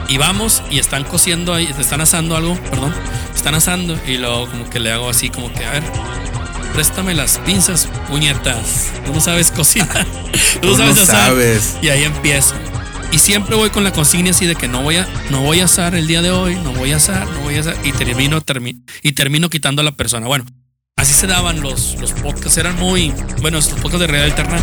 Y 0.09 0.17
vamos 0.19 0.62
y 0.71 0.79
están 0.79 1.05
cociendo 1.05 1.53
ahí, 1.55 1.69
están 1.79 2.00
asando 2.00 2.37
algo, 2.37 2.55
perdón. 2.71 2.95
Están 3.35 3.55
asando 3.55 3.99
y 4.07 4.17
luego 4.19 4.47
como 4.49 4.69
que 4.71 4.81
le 4.81 4.91
hago 4.93 5.09
así 5.11 5.29
como 5.29 5.53
que, 5.53 5.65
a 5.65 5.71
ver, 5.73 5.83
préstame 6.75 7.15
las 7.15 7.38
pinzas, 7.38 7.88
puñetas. 8.09 8.91
Tú 9.07 9.12
no 9.12 9.21
sabes 9.21 9.50
cocinar. 9.50 10.07
Tú, 10.62 10.69
no 10.69 10.77
sabes 10.77 10.97
no 10.97 11.03
asar. 11.03 11.27
sabes. 11.29 11.77
Y 11.83 11.88
ahí 11.88 12.05
empiezo. 12.05 12.55
Y 13.12 13.19
siempre 13.19 13.57
voy 13.57 13.71
con 13.71 13.85
la 13.85 13.93
consigna 13.93 14.31
así 14.31 14.45
de 14.47 14.55
que 14.55 14.69
no 14.69 14.83
voy 14.83 14.97
a, 14.97 15.07
no 15.31 15.41
voy 15.43 15.61
a 15.61 15.65
asar 15.65 15.95
el 15.95 16.07
día 16.07 16.21
de 16.21 16.31
hoy, 16.31 16.57
no 16.57 16.73
voy 16.73 16.93
a 16.93 16.97
asar, 16.97 17.27
no 17.27 17.41
voy 17.41 17.57
a 17.57 17.61
asar. 17.61 17.77
Y 17.85 17.93
termino, 17.93 18.41
termi- 18.43 18.83
y 19.03 19.12
termino 19.12 19.49
quitando 19.49 19.81
a 19.81 19.85
la 19.85 19.93
persona. 19.93 20.27
Bueno, 20.27 20.45
así 20.99 21.14
se 21.14 21.26
daban 21.26 21.62
los, 21.62 21.95
los 22.00 22.12
podcasts. 22.12 22.59
Eran 22.59 22.76
muy, 22.76 23.14
bueno, 23.40 23.57
los 23.57 23.69
podcasts 23.69 24.00
de 24.00 24.07
realidad 24.07 24.38
alterna. 24.38 24.59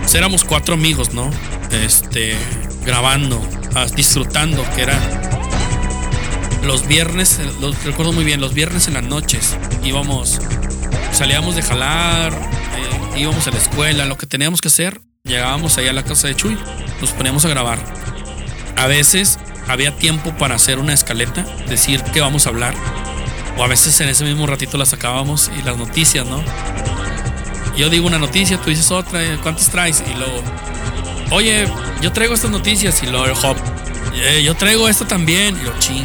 Pues 0.00 0.14
éramos 0.14 0.44
cuatro 0.44 0.74
amigos, 0.74 1.12
¿no? 1.12 1.30
Este, 1.72 2.36
grabando, 2.84 3.40
ah, 3.74 3.86
disfrutando, 3.96 4.64
que 4.76 4.82
era 4.82 4.98
los 6.62 6.86
viernes, 6.86 7.40
los 7.60 7.82
recuerdo 7.84 8.12
muy 8.12 8.24
bien, 8.24 8.40
los 8.40 8.54
viernes 8.54 8.86
en 8.86 8.94
las 8.94 9.02
noches 9.02 9.56
íbamos, 9.84 10.40
salíamos 11.12 11.56
de 11.56 11.62
jalar, 11.62 12.32
eh, 12.32 13.20
íbamos 13.20 13.46
a 13.48 13.50
la 13.50 13.58
escuela, 13.58 14.04
lo 14.04 14.16
que 14.16 14.26
teníamos 14.26 14.60
que 14.60 14.68
hacer, 14.68 15.00
llegábamos 15.24 15.76
allá 15.78 15.90
a 15.90 15.94
la 15.94 16.04
casa 16.04 16.28
de 16.28 16.36
Chuy, 16.36 16.56
nos 17.00 17.10
poníamos 17.12 17.44
a 17.44 17.48
grabar. 17.48 17.78
A 18.76 18.86
veces 18.86 19.38
había 19.66 19.96
tiempo 19.96 20.36
para 20.36 20.54
hacer 20.54 20.78
una 20.78 20.92
escaleta, 20.92 21.44
decir 21.68 22.02
qué 22.12 22.20
vamos 22.20 22.46
a 22.46 22.50
hablar, 22.50 22.74
o 23.56 23.64
a 23.64 23.66
veces 23.66 24.00
en 24.00 24.08
ese 24.08 24.24
mismo 24.24 24.46
ratito 24.46 24.76
la 24.78 24.86
sacábamos 24.86 25.50
y 25.58 25.62
las 25.62 25.76
noticias, 25.76 26.26
¿no? 26.26 26.42
Yo 27.76 27.88
digo 27.88 28.06
una 28.06 28.18
noticia, 28.18 28.58
tú 28.58 28.70
dices 28.70 28.90
otra, 28.90 29.22
eh, 29.22 29.38
¿cuántas 29.42 29.68
traes? 29.70 30.02
Y 30.10 30.14
luego, 30.16 30.42
oye, 31.30 31.66
yo 32.00 32.12
traigo 32.12 32.34
estas 32.34 32.50
noticias 32.50 33.02
y 33.02 33.06
luego 33.06 33.26
el 33.26 33.32
Hop, 33.32 33.56
"Eh, 34.14 34.42
yo 34.44 34.54
traigo 34.54 34.88
esto 34.88 35.06
también, 35.06 35.56
y 35.60 35.64
lo 35.64 35.78
ching. 35.78 36.04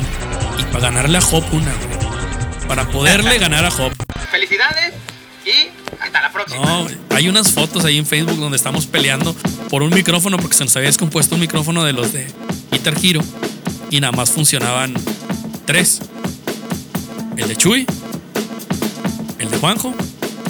Y 0.59 0.63
para 0.71 0.79
ganarle 0.79 1.17
a 1.17 1.21
Hop 1.21 1.43
una, 1.51 1.71
güey. 1.73 2.67
Para 2.67 2.87
poderle 2.87 3.37
ganar 3.39 3.65
a 3.65 3.69
Hop. 3.69 3.91
Felicidades 4.31 4.93
y 5.45 5.69
hasta 6.01 6.21
la 6.21 6.31
próxima. 6.31 6.65
No, 6.65 6.87
hay 7.15 7.27
unas 7.29 7.51
fotos 7.51 7.83
ahí 7.85 7.97
en 7.97 8.05
Facebook 8.05 8.37
donde 8.39 8.57
estamos 8.57 8.85
peleando 8.85 9.33
por 9.69 9.83
un 9.83 9.89
micrófono 9.93 10.37
porque 10.37 10.55
se 10.55 10.63
nos 10.63 10.75
había 10.75 10.87
descompuesto 10.87 11.35
un 11.35 11.41
micrófono 11.41 11.83
de 11.83 11.93
los 11.93 12.13
de 12.13 12.27
Guitar 12.71 12.93
Hero 13.01 13.21
y 13.89 13.99
nada 13.99 14.11
más 14.11 14.31
funcionaban 14.31 14.93
tres. 15.65 16.01
El 17.37 17.47
de 17.47 17.55
Chuy, 17.55 17.85
el 19.39 19.49
de 19.51 19.57
Juanjo. 19.57 19.93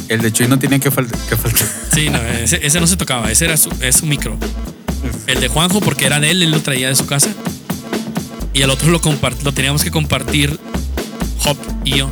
El 0.10 0.22
de 0.22 0.32
Chuy 0.32 0.48
no 0.48 0.58
tenía 0.58 0.80
que, 0.80 0.92
fal- 0.92 1.10
que 1.30 1.36
faltar. 1.36 1.68
Sí, 1.94 2.10
no, 2.12 2.20
ese, 2.22 2.60
ese 2.66 2.80
no 2.80 2.86
se 2.86 2.96
tocaba, 2.96 3.32
ese 3.32 3.46
era 3.46 3.58
su, 3.58 3.72
es 3.82 3.96
su 3.98 4.06
micro. 4.06 4.38
El 5.26 5.40
de 5.40 5.48
Juanjo 5.48 5.80
porque 5.82 6.06
era 6.06 6.20
de 6.20 6.30
él, 6.30 6.44
él 6.44 6.52
lo 6.52 6.62
traía 6.62 6.90
de 6.90 6.96
su 6.96 7.08
casa. 7.08 7.30
Y 8.54 8.62
el 8.62 8.70
otro 8.70 8.90
lo, 8.92 9.02
lo 9.44 9.52
teníamos 9.52 9.84
que 9.84 9.90
compartir 9.92 10.60
Hop 11.46 11.58
y 11.84 11.98
yo. 11.98 12.10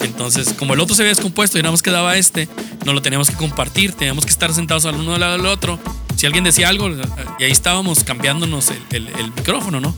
Entonces, 0.00 0.54
como 0.58 0.72
el 0.74 0.80
otro 0.80 0.96
se 0.96 1.02
había 1.02 1.10
descompuesto 1.14 1.58
y 1.58 1.62
nada 1.62 1.72
más 1.72 1.82
quedaba 1.82 2.16
este, 2.16 2.48
no 2.86 2.92
lo 2.94 3.02
teníamos 3.02 3.28
que 3.30 3.36
compartir, 3.36 3.92
teníamos 3.92 4.24
que 4.24 4.30
estar 4.30 4.52
sentados 4.54 4.86
al 4.86 4.94
uno 4.96 5.14
al 5.14 5.20
lado 5.20 5.36
del 5.36 5.46
otro. 5.46 5.78
Si 6.16 6.24
alguien 6.26 6.44
decía 6.44 6.68
algo, 6.68 6.88
y 7.38 7.44
ahí 7.44 7.50
estábamos 7.52 8.02
cambiándonos 8.04 8.70
el, 8.70 8.82
el- 8.90 9.08
el 9.08 9.26
micrófono, 9.32 9.78
¿no? 9.80 9.94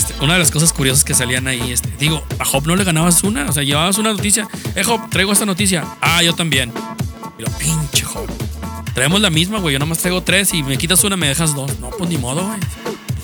Este, 0.00 0.14
una 0.24 0.32
de 0.32 0.38
las 0.38 0.50
cosas 0.50 0.72
curiosas 0.72 1.04
que 1.04 1.12
salían 1.12 1.46
ahí, 1.46 1.72
este, 1.72 1.90
digo, 1.98 2.24
a 2.38 2.48
Hop 2.48 2.66
no 2.66 2.74
le 2.74 2.84
ganabas 2.84 3.22
una, 3.22 3.46
o 3.50 3.52
sea, 3.52 3.62
llevabas 3.62 3.98
una 3.98 4.14
noticia, 4.14 4.48
eh, 4.74 4.82
Hop, 4.86 5.10
traigo 5.10 5.30
esta 5.30 5.44
noticia, 5.44 5.84
ah, 6.00 6.22
yo 6.22 6.32
también. 6.34 6.72
Y 7.38 7.42
lo 7.42 7.50
pinche 7.50 8.06
Hop. 8.14 8.26
Traemos 8.94 9.20
la 9.20 9.28
misma, 9.28 9.58
güey, 9.58 9.74
yo 9.74 9.78
nomás 9.78 9.98
traigo 9.98 10.22
tres 10.22 10.54
y 10.54 10.62
me 10.62 10.78
quitas 10.78 11.04
una, 11.04 11.18
me 11.18 11.28
dejas 11.28 11.54
dos. 11.54 11.78
No, 11.80 11.90
pues 11.90 12.08
ni 12.08 12.16
modo, 12.16 12.46
güey. 12.46 12.58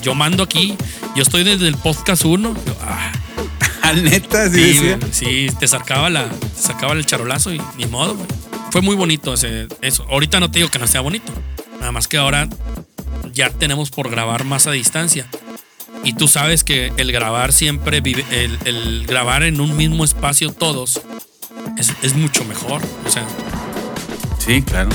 Yo 0.03 0.13
mando 0.13 0.43
aquí, 0.43 0.77
yo 1.15 1.23
estoy 1.23 1.43
desde 1.43 1.67
el 1.67 1.77
podcast 1.77 2.25
uno. 2.25 2.53
Yo, 2.67 2.77
ah, 2.83 3.11
Ah, 3.81 3.93
neta, 3.93 4.47
sí, 4.47 4.75
Sí, 4.75 4.79
güey, 4.79 4.97
sí, 5.09 5.47
te 5.59 5.67
sacaba 5.67 6.11
la, 6.11 6.29
te 6.29 6.61
sacaba 6.61 6.93
el 6.93 7.07
charolazo 7.07 7.55
y 7.55 7.61
ni 7.75 7.87
modo, 7.87 8.13
güey. 8.13 8.27
Fue 8.69 8.81
muy 8.81 8.95
bonito 8.95 9.33
ese, 9.33 9.67
eso. 9.81 10.05
Ahorita 10.11 10.39
no 10.39 10.51
te 10.51 10.59
digo 10.59 10.69
que 10.69 10.77
no 10.77 10.85
sea 10.85 11.01
bonito. 11.01 11.33
Nada 11.79 11.91
más 11.91 12.07
que 12.07 12.17
ahora 12.17 12.47
ya 13.33 13.49
tenemos 13.49 13.89
por 13.89 14.11
grabar 14.11 14.43
más 14.43 14.67
a 14.67 14.71
distancia. 14.71 15.25
Y 16.07 16.13
tú 16.13 16.29
sabes 16.29 16.63
que 16.63 16.93
el 16.95 17.11
grabar 17.11 17.51
siempre 17.51 17.99
vive, 17.99 18.23
el, 18.31 18.57
el 18.63 19.05
grabar 19.05 19.43
en 19.43 19.59
un 19.59 19.75
mismo 19.75 20.05
espacio 20.05 20.53
todos 20.53 21.01
es, 21.77 21.91
es 22.01 22.15
mucho 22.15 22.45
mejor. 22.45 22.81
O 23.05 23.09
sea, 23.09 23.27
Sí, 24.47 24.61
claro. 24.61 24.89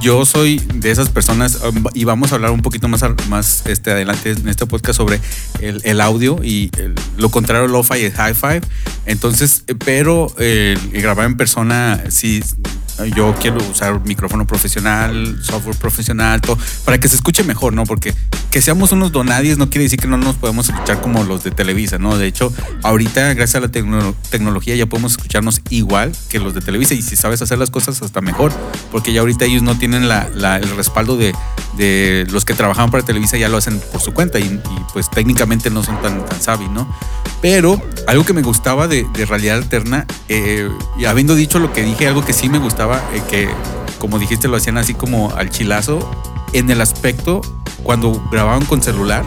Yo 0.00 0.24
soy 0.24 0.58
de 0.74 0.90
esas 0.90 1.10
personas 1.10 1.60
um, 1.62 1.84
y 1.92 2.04
vamos 2.04 2.32
a 2.32 2.36
hablar 2.36 2.50
un 2.50 2.62
poquito 2.62 2.88
más, 2.88 3.04
más 3.28 3.62
este, 3.66 3.90
adelante 3.90 4.30
en 4.30 4.48
este 4.48 4.64
podcast 4.64 4.96
sobre 4.96 5.20
el, 5.60 6.00
audio 6.00 6.40
y 6.42 6.70
el- 6.78 6.94
lo 7.18 7.28
contrario, 7.28 7.68
lo-fi 7.68 7.98
y 7.98 8.06
hi-fi. 8.06 8.60
Entonces, 9.04 9.64
eh, 9.66 9.74
pero 9.74 10.34
grabar 10.92 11.26
en 11.26 11.36
persona, 11.36 12.04
sí, 12.08 12.42
yo 13.14 13.34
quiero 13.38 13.58
usar 13.70 14.00
micrófono 14.06 14.46
profesional, 14.46 15.38
software 15.42 15.76
profesional, 15.76 16.40
todo, 16.40 16.56
para 16.86 16.98
que 16.98 17.08
se 17.08 17.16
escuche 17.16 17.44
mejor, 17.44 17.74
¿no? 17.74 17.84
Porque 17.84 18.14
que 18.50 18.62
seamos 18.62 18.92
unos 18.92 19.12
donadies 19.12 19.58
no 19.58 19.68
quiere 19.68 19.82
decir 19.84 19.98
que 20.00 20.06
no 20.08 20.16
nos 20.16 20.36
podemos 20.36 20.70
escuchar 20.70 21.02
como 21.02 21.22
los 21.24 21.44
de 21.44 21.50
Televisa, 21.50 21.98
¿no? 21.98 22.16
De 22.16 22.26
hecho, 22.26 22.50
ahorita, 22.82 23.34
gracias 23.34 23.56
a 23.56 23.60
la 23.60 23.68
tecno- 23.70 24.14
tecnología, 24.30 24.74
ya 24.76 24.86
podemos 24.86 25.12
escucharnos 25.12 25.60
igual 25.68 26.12
que 26.30 26.38
los 26.38 26.54
de 26.54 26.62
Televisa 26.62 26.94
y 26.94 27.02
si 27.02 27.16
sabes 27.16 27.42
hacer 27.42 27.58
las 27.58 27.68
cosas 27.70 28.00
hasta 28.00 28.22
mejor, 28.22 28.52
porque 28.90 29.12
ya 29.12 29.20
ahorita 29.20 29.44
ellos 29.44 29.62
no 29.62 29.76
tienen 29.78 30.08
la- 30.08 30.56
el 30.56 30.76
respaldo 30.76 31.16
de, 31.16 31.34
de 31.76 32.26
los 32.30 32.44
que 32.44 32.54
trabajaban 32.54 32.90
para 32.90 33.04
Televisa, 33.04 33.36
ya 33.36 33.48
lo 33.48 33.56
hacen 33.56 33.80
por 33.92 34.00
su 34.00 34.12
cuenta 34.14 34.38
y, 34.38 34.60
pues 34.92 35.10
técnicamente 35.10 35.70
no 35.70 35.82
son 35.82 36.00
tan, 36.02 36.24
tan 36.24 36.40
¿no? 36.72 36.88
Pero 37.42 37.80
algo 38.06 38.24
que 38.24 38.32
me 38.32 38.42
gustaba 38.42 38.88
de, 38.88 39.06
de 39.12 39.26
realidad 39.26 39.56
alterna, 39.58 40.06
eh, 40.28 40.68
y 40.98 41.04
habiendo 41.04 41.34
dicho 41.34 41.58
lo 41.58 41.72
que 41.72 41.82
dije, 41.82 42.06
algo 42.08 42.24
que 42.24 42.32
sí 42.32 42.48
me 42.48 42.58
gustaba, 42.58 43.02
eh, 43.14 43.22
que 43.30 43.48
como 43.98 44.18
dijiste 44.18 44.48
lo 44.48 44.56
hacían 44.56 44.78
así 44.78 44.94
como 44.94 45.34
al 45.36 45.50
chilazo, 45.50 45.98
en 46.52 46.70
el 46.70 46.80
aspecto 46.80 47.40
cuando 47.82 48.22
grababan 48.30 48.64
con 48.64 48.82
celular, 48.82 49.24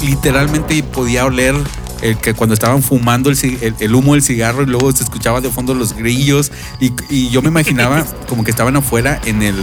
literalmente 0.00 0.82
podía 0.82 1.24
oler 1.24 1.54
el 2.02 2.16
que 2.18 2.34
cuando 2.34 2.52
estaban 2.54 2.82
fumando 2.82 3.30
el, 3.30 3.38
el- 3.62 3.74
el 3.78 3.94
humo 3.94 4.14
del 4.14 4.22
cigarro 4.22 4.62
y 4.62 4.66
luego 4.66 4.92
se 4.92 5.04
escuchaba 5.04 5.40
de 5.40 5.50
fondo 5.50 5.74
los 5.74 5.94
grillos 5.94 6.50
y, 6.80 6.92
y 7.08 7.30
yo 7.30 7.40
me 7.42 7.48
imaginaba 7.48 8.04
como 8.28 8.44
que 8.44 8.50
estaban 8.50 8.76
afuera 8.76 9.20
en 9.24 9.42
el 9.42 9.56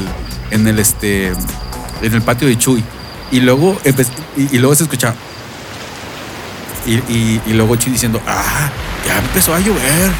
en 0.51 0.67
el 0.67 0.79
este 0.79 1.27
en 2.01 2.13
el 2.13 2.22
patio 2.22 2.48
de 2.48 2.58
Chuy 2.58 2.84
y 3.31 3.41
luego 3.41 3.77
y, 4.38 4.55
y 4.55 4.60
luego 4.60 4.74
se 4.75 4.84
escuchaba 4.84 5.15
y, 6.86 6.93
y- 7.12 7.41
y 7.46 7.53
luego 7.53 7.75
Chuy 7.75 7.91
diciendo 7.91 8.22
ah 8.27 8.69
ya 9.05 9.19
empezó 9.19 9.53
a 9.53 9.60
llover 9.60 10.12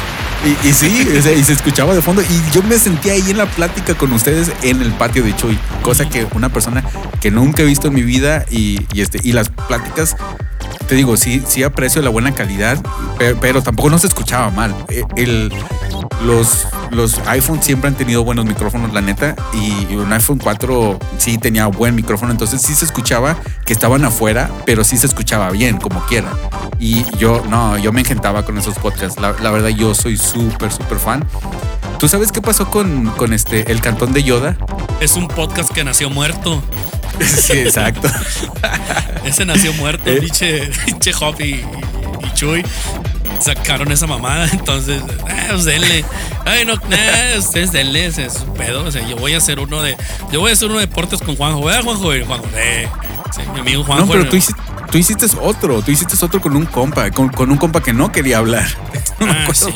y, 0.42 0.68
y 0.68 0.72
sí, 0.72 1.06
y 1.14 1.44
se 1.44 1.52
escuchaba 1.52 1.94
de 1.94 2.00
fondo. 2.00 2.22
Y 2.22 2.54
yo 2.54 2.62
me 2.62 2.78
sentía 2.78 3.12
ahí 3.12 3.22
en 3.30 3.36
la 3.36 3.44
plática 3.44 3.94
con 3.94 4.10
ustedes 4.14 4.50
en 4.62 4.80
el 4.80 4.90
patio 4.92 5.22
de 5.22 5.36
Chuy. 5.36 5.58
Cosa 5.82 6.08
que 6.08 6.26
una 6.32 6.48
persona 6.48 6.82
que 7.20 7.30
nunca 7.30 7.60
he 7.60 7.66
visto 7.66 7.88
en 7.88 7.94
mi 7.94 8.00
vida. 8.00 8.46
Y, 8.50 8.78
y 8.94 9.02
este, 9.02 9.20
y 9.22 9.32
las 9.32 9.50
pláticas, 9.50 10.16
te 10.86 10.94
digo, 10.94 11.16
sí, 11.16 11.42
sí 11.46 11.62
aprecio 11.62 12.02
la 12.02 12.10
buena 12.10 12.32
calidad, 12.32 12.78
pero, 13.18 13.38
pero 13.40 13.62
tampoco 13.62 13.90
no 13.90 13.98
se 13.98 14.06
escuchaba 14.06 14.50
mal. 14.50 14.74
Eh, 14.88 15.04
El, 15.16 15.52
los, 16.24 16.66
los 16.90 17.18
iPhones 17.26 17.64
siempre 17.64 17.88
han 17.88 17.94
tenido 17.94 18.24
buenos 18.24 18.44
micrófonos, 18.44 18.92
la 18.92 19.00
neta. 19.00 19.36
Y 19.52 19.94
un 19.94 20.12
iPhone 20.12 20.38
4 20.38 20.98
sí 21.18 21.38
tenía 21.38 21.66
buen 21.66 21.94
micrófono. 21.94 22.32
Entonces 22.32 22.60
sí 22.62 22.74
se 22.74 22.84
escuchaba 22.84 23.36
que 23.64 23.72
estaban 23.72 24.04
afuera, 24.04 24.50
pero 24.66 24.84
sí 24.84 24.96
se 24.96 25.06
escuchaba 25.06 25.50
bien, 25.50 25.78
como 25.78 26.04
quiera. 26.06 26.28
Y 26.78 27.04
yo, 27.18 27.42
no, 27.48 27.78
yo 27.78 27.92
me 27.92 28.00
engentaba 28.00 28.44
con 28.44 28.58
esos 28.58 28.78
podcasts. 28.78 29.20
La, 29.20 29.34
la 29.40 29.50
verdad, 29.50 29.68
yo 29.68 29.94
soy 29.94 30.16
súper, 30.16 30.72
súper 30.72 30.98
fan. 30.98 31.24
¿Tú 32.00 32.08
sabes 32.08 32.32
qué 32.32 32.40
pasó 32.40 32.70
con, 32.70 33.06
con 33.10 33.32
este, 33.32 33.70
el 33.70 33.80
cantón 33.80 34.12
de 34.12 34.22
Yoda? 34.22 34.56
es 35.00 35.14
un 35.16 35.28
podcast 35.28 35.70
que 35.70 35.84
nació 35.84 36.10
muerto. 36.10 36.62
Sí, 37.20 37.52
exacto. 37.52 38.08
Ese 39.26 39.44
nació 39.44 39.74
muerto, 39.74 40.08
Eh. 40.08 40.20
pinche, 40.22 40.70
pinche 40.86 41.12
Hop 41.20 41.38
y, 41.40 41.56
y 41.56 42.34
Chuy. 42.34 42.64
Sacaron 43.40 43.92
esa 43.92 44.06
mamada, 44.06 44.48
entonces, 44.52 45.02
eh, 45.28 45.46
pues 45.50 45.64
denle. 45.66 46.02
Ay, 46.46 46.64
no, 46.64 46.74
eh, 46.74 47.36
ustedes 47.38 47.72
denle, 47.72 48.06
ese 48.06 48.24
es 48.26 48.34
pedo. 48.56 48.84
O 48.84 48.90
sea, 48.90 49.06
yo 49.06 49.16
voy 49.16 49.34
a 49.34 49.38
hacer 49.38 49.58
uno 49.60 49.82
de. 49.82 49.96
Yo 50.32 50.40
voy 50.40 50.50
a 50.50 50.54
hacer 50.54 50.68
uno 50.68 50.78
de 50.78 50.86
deportes 50.86 51.20
con 51.20 51.36
Juanjo. 51.36 51.62
¿Verdad, 51.64 51.82
Juanjo? 51.82 52.14
Y 52.14 52.24
Juanjo, 52.24 52.46
eh. 52.56 52.88
Sí, 53.34 53.42
mi 53.52 53.60
amigo 53.60 53.84
Juanjo. 53.84 54.06
No, 54.06 54.12
pero 54.12 54.26
tú 54.28 54.36
hiciste, 54.36 54.60
tú 54.90 54.96
hiciste 54.98 55.26
otro. 55.42 55.82
Tú 55.82 55.90
hiciste 55.90 56.16
otro 56.24 56.40
con 56.40 56.56
un 56.56 56.64
compa, 56.66 57.10
con, 57.10 57.28
con 57.28 57.50
un 57.50 57.58
compa 57.58 57.82
que 57.82 57.92
no 57.92 58.10
quería 58.12 58.38
hablar. 58.38 58.66
No 59.20 59.26
me 59.26 59.32
Ah, 59.32 59.42
acuerdo. 59.42 59.66
sí. 59.68 59.74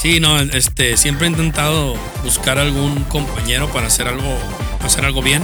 Sí, 0.00 0.18
no, 0.20 0.38
este, 0.40 0.96
siempre 0.96 1.26
he 1.26 1.30
intentado 1.30 1.94
buscar 2.24 2.58
algún 2.58 3.04
compañero 3.04 3.68
para 3.68 3.88
hacer 3.88 4.08
algo, 4.08 4.36
hacer 4.84 5.04
algo 5.04 5.22
bien. 5.22 5.42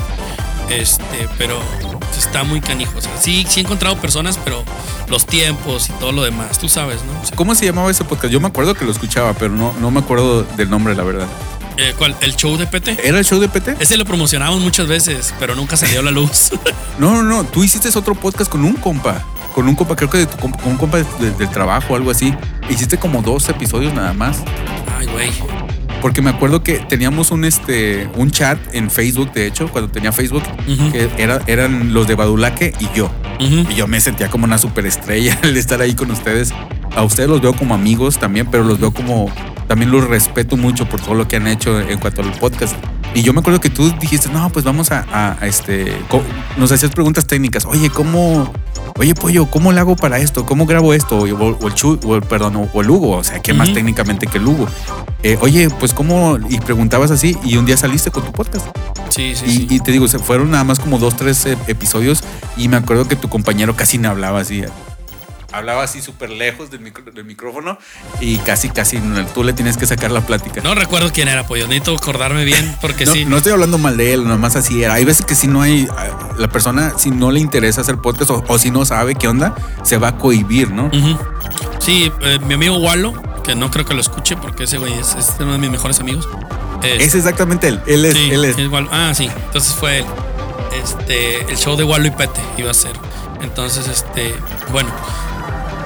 Este, 0.71 1.29
pero 1.39 1.61
Está 2.17 2.45
muy 2.45 2.63
canijo. 2.63 2.97
O 2.97 3.01
sea, 3.01 3.11
sí, 3.21 3.47
sí 3.47 3.61
he 3.61 3.63
encontrado 3.63 3.99
personas, 3.99 4.39
pero 4.43 4.65
los 5.09 5.27
tiempos 5.27 5.91
y 5.91 5.93
todo 6.01 6.13
lo 6.13 6.23
demás, 6.25 6.59
tú 6.59 6.67
sabes, 6.67 7.01
¿no? 7.05 7.21
O 7.21 7.27
sea, 7.27 7.37
¿Cómo 7.37 7.55
se 7.55 7.67
llamaba 7.67 7.91
ese 7.91 8.05
podcast? 8.05 8.33
Yo 8.33 8.41
me 8.41 8.47
acuerdo 8.47 8.75
que 8.75 8.87
lo 8.87 8.91
escuchaba, 8.91 9.35
pero 9.35 9.53
no, 9.53 9.75
no 9.81 9.91
me 9.91 10.01
acuerdo 10.01 10.43
del 10.43 10.71
nombre, 10.71 10.97
la 10.97 11.03
verdad. 11.05 11.27
eh, 11.77 11.93
¿Cuál? 11.99 12.17
¿El 12.23 12.35
show 12.35 12.57
de 12.57 12.67
PT? 12.67 12.99
¿Era 13.07 13.19
el 13.19 13.25
show 13.27 13.39
de 13.39 13.49
PT? 13.51 13.77
Ese 13.81 13.99
lo 13.99 14.07
promocionamos 14.07 14.61
muchas 14.61 14.89
veces, 14.89 15.35
pero 15.39 15.55
nunca 15.55 15.77
salió 15.77 16.01
a 16.01 16.03
la 16.03 16.11
luz. 16.11 16.53
No, 16.99 17.13
no, 17.15 17.23
no. 17.23 17.45
Tú 17.45 17.63
hiciste 17.63 17.91
otro 17.97 18.15
podcast 18.15 18.51
con 18.51 18.65
un 18.65 18.73
compa. 18.77 19.23
Con 19.55 19.69
un 19.69 19.75
compa, 19.77 19.95
creo 19.95 20.09
que 20.09 20.19
de 20.19 20.27
tu 20.27 20.39
con 20.39 20.55
un 20.65 20.79
compa 20.79 20.97
de- 20.99 21.31
del 21.33 21.51
trabajo 21.51 21.93
o 21.93 21.97
algo 21.97 22.11
así. 22.11 22.35
Hiciste 22.69 22.99
como 22.99 23.23
dos 23.23 23.49
episodios 23.49 23.95
nada 23.95 24.13
más. 24.13 24.43
Ay, 24.99 25.07
güey. 25.07 25.31
Porque 26.03 26.21
me 26.23 26.31
acuerdo 26.31 26.63
que 26.63 26.75
teníamos 26.79 27.31
un 27.31 27.45
este 27.45 28.09
un 28.17 28.31
chat 28.31 28.59
en 28.73 28.91
Facebook, 28.91 29.33
de 29.33 29.47
hecho, 29.47 29.69
cuando 29.69 29.91
tenía 29.91 30.13
Facebook, 30.13 30.43
que 30.93 31.11
era, 31.19 31.41
eran 31.47 31.93
los 31.95 32.07
de 32.07 32.15
Badulaque 32.15 32.73
y 32.79 32.89
yo. 32.97 33.11
Y 33.71 33.75
yo 33.75 33.87
me 33.87 34.01
sentía 34.01 34.29
como 34.31 34.45
una 34.45 34.59
superestrella 34.59 35.39
al 35.43 35.57
estar 35.57 35.81
ahí 35.81 35.95
con 35.95 36.11
ustedes. 36.11 36.53
A 36.95 37.03
ustedes 37.03 37.29
los 37.29 37.41
veo 37.41 37.55
como 37.55 37.75
amigos 37.75 38.19
también, 38.19 38.47
pero 38.51 38.63
los 38.65 38.79
veo 38.81 38.93
como. 38.93 39.31
También 39.69 39.91
los 39.91 40.07
respeto 40.07 40.57
mucho 40.57 40.89
por 40.89 41.01
todo 41.01 41.15
lo 41.15 41.27
que 41.27 41.37
han 41.37 41.49
hecho 41.49 41.81
en 41.81 41.99
cuanto 41.99 42.23
al 42.23 42.31
podcast. 42.33 42.77
Y 43.15 43.23
yo 43.23 43.33
me 43.33 43.41
acuerdo 43.41 43.61
que 43.61 43.69
tú 43.71 43.91
dijiste, 43.99 44.29
no, 44.29 44.49
pues 44.51 44.65
vamos 44.65 44.93
a, 44.93 45.05
a- 45.13 45.37
a 45.41 45.47
este. 45.47 45.93
Nos 46.57 46.71
hacías 46.71 46.93
preguntas 46.93 47.27
técnicas. 47.27 47.65
Oye, 47.67 47.91
¿cómo. 47.91 48.53
Oye, 48.99 49.15
pollo, 49.15 49.47
¿cómo 49.51 49.73
le 49.73 49.81
hago 49.81 49.95
para 49.95 50.19
esto? 50.19 50.47
¿Cómo 50.47 50.65
grabo 50.65 50.95
esto? 50.95 51.19
O, 51.19 51.23
o 51.25 51.67
el 51.67 51.75
Chu, 51.75 52.01
o 52.05 52.17
el, 52.17 52.23
perdón, 52.23 52.69
o, 52.73 52.81
el 52.81 52.91
Hugo. 52.91 53.11
O 53.19 53.25
sea, 53.25 53.41
¿qué 53.41 53.53
más 53.53 53.73
técnicamente 53.75 54.27
que 54.27 54.39
el 54.39 54.47
Hugo? 54.47 54.67
Eh, 55.23 55.37
oye, 55.41 55.69
pues 55.69 55.93
cómo. 55.93 56.39
Y 56.49 56.59
preguntabas 56.61 57.11
así, 57.11 57.37
y 57.45 57.57
un 57.57 57.67
día 57.67 57.77
saliste 57.77 58.11
con 58.11 58.25
tu 58.25 58.33
podcast. 58.33 58.67
Sí, 59.11 59.35
sí, 59.35 59.45
Y, 59.47 59.51
sí. 59.51 59.67
y 59.71 59.81
te 59.81 59.93
digo, 59.93 60.09
se 60.09 60.19
fueron 60.19 60.51
nada 60.51 60.65
más 60.65 60.79
como 60.79 60.99
dos, 60.99 61.17
tres 61.17 61.45
eh, 61.47 61.59
episodios 61.67 62.23
y 62.57 62.69
me 62.69 62.77
acuerdo 62.77 63.07
que 63.07 63.17
tu 63.17 63.29
compañero 63.29 63.77
casi 63.77 63.99
no 63.99 64.09
hablaba 64.11 64.41
así. 64.41 64.65
Hablaba 65.57 65.83
así 65.85 66.03
súper 66.03 66.31
lejos 66.31 66.71
del, 66.71 66.81
micro- 66.81 67.13
del 67.13 67.25
micrófono 67.25 67.79
y 68.21 68.39
casi, 68.39 68.69
casi 68.69 69.01
tú 69.35 69.43
le 69.45 69.53
tienes 69.53 69.77
que 69.77 69.87
sacar 69.87 70.11
la 70.11 70.21
plática. 70.21 70.61
No 70.63 70.75
recuerdo 70.75 71.11
quién 71.13 71.29
era, 71.29 71.47
pollo. 71.47 71.67
Necesito 71.67 71.95
acordarme 71.97 72.45
bien, 72.45 72.77
porque 72.81 73.07
No, 73.07 73.13
sí. 73.13 73.25
no 73.25 73.37
estoy 73.39 73.53
hablando 73.53 73.79
mal 73.79 73.97
de 73.97 74.13
él, 74.15 74.25
nada 74.25 74.37
más 74.37 74.57
así 74.57 74.83
era. 74.83 74.95
Hay 74.95 75.05
veces 75.05 75.25
que 75.27 75.35
si 75.35 75.47
no 75.49 75.63
hay, 75.63 75.89
la 76.39 76.49
persona, 76.49 76.93
si 76.99 77.11
no 77.11 77.31
le 77.31 77.41
interesa 77.41 77.81
hacer 77.81 77.97
podcast 77.99 78.31
o, 78.31 78.45
o 78.47 78.59
si 78.59 78.71
no 78.71 78.85
sabe 78.85 79.15
qué 79.15 79.29
onda, 79.29 79.55
se 79.83 79.99
va 79.99 80.09
a 80.09 80.19
cohibir, 80.19 80.71
¿no? 80.71 80.91
Sí, 81.79 82.13
eh, 82.23 82.39
mi 82.41 82.55
amigo 82.55 82.77
Wallo, 82.79 83.13
que 83.45 83.55
no 83.55 83.71
creo 83.71 83.85
que 83.85 83.95
lo 83.95 84.01
escuche 84.01 84.37
porque 84.37 84.65
ese 84.65 84.79
güey 84.79 84.93
es, 84.95 85.15
es 85.15 85.35
uno 85.39 85.53
de 85.53 85.59
mis 85.59 85.71
mejores 85.71 86.01
amigos. 86.01 86.29
Es 86.83 87.15
exactamente 87.15 87.69
él. 87.69 87.81
Él 87.87 88.05
es, 88.05 88.15
sí, 88.15 88.31
él 88.31 88.45
es. 88.45 88.57
Ah, 88.91 89.13
sí. 89.15 89.31
Entonces 89.47 89.75
fue 89.75 89.99
él. 90.01 90.05
Este, 90.83 91.41
el 91.51 91.57
show 91.57 91.77
de 91.77 91.85
Wallo 91.85 92.07
y 92.07 92.11
Pete 92.11 92.41
iba 92.59 92.71
a 92.71 92.75
ser. 92.75 92.93
Entonces, 93.43 93.89
este, 93.89 94.35
bueno, 94.73 94.89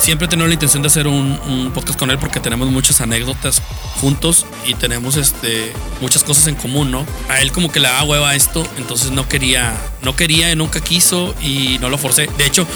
siempre 0.00 0.26
he 0.26 0.28
tenido 0.28 0.48
la 0.48 0.54
intención 0.54 0.82
de 0.82 0.88
hacer 0.88 1.06
un, 1.06 1.70
podcast 1.74 1.98
con 1.98 2.10
él 2.10 2.18
porque 2.18 2.40
tenemos 2.40 2.70
muchas 2.70 3.00
anécdotas 3.00 3.62
juntos 4.00 4.46
y 4.66 4.74
tenemos 4.74 5.16
este 5.16 5.72
muchas 6.00 6.24
cosas 6.24 6.46
en 6.46 6.54
común, 6.54 6.90
¿no? 6.90 7.06
A 7.28 7.40
él 7.40 7.52
como 7.52 7.70
que 7.70 7.80
le 7.80 7.88
da 7.88 8.02
hueva 8.02 8.34
esto, 8.34 8.66
entonces 8.78 9.10
no 9.10 9.28
quería, 9.28 9.72
no 10.02 10.16
quería, 10.16 10.54
nunca 10.56 10.80
quiso 10.80 11.34
y 11.42 11.78
no 11.80 11.90
lo 11.90 11.98
forcé. 11.98 12.28
De 12.38 12.46
hecho, 12.46 12.66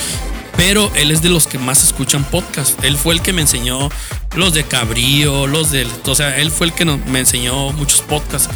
pero 0.57 0.91
él 0.95 1.11
es 1.11 1.23
de 1.23 1.31
los 1.31 1.47
que 1.47 1.59
más 1.59 1.83
escuchan 1.83 2.25
podcast. 2.25 2.83
Él 2.85 2.97
fue 2.97 3.15
el 3.15 3.23
que 3.23 3.33
me 3.33 3.43
enseñó 3.43 3.89
los 4.37 4.55
de 4.55 4.65
Cabrío, 4.65 5.47
los 5.47 5.71
del, 5.71 5.89
o 6.07 6.15
sea, 6.15 6.37
él 6.39 6.51
fue 6.51 6.69
el 6.69 6.73
que 6.73 6.85
me 6.85 7.21
enseñó 7.21 7.73
muchos 7.73 8.03
podcasts. 8.03 8.49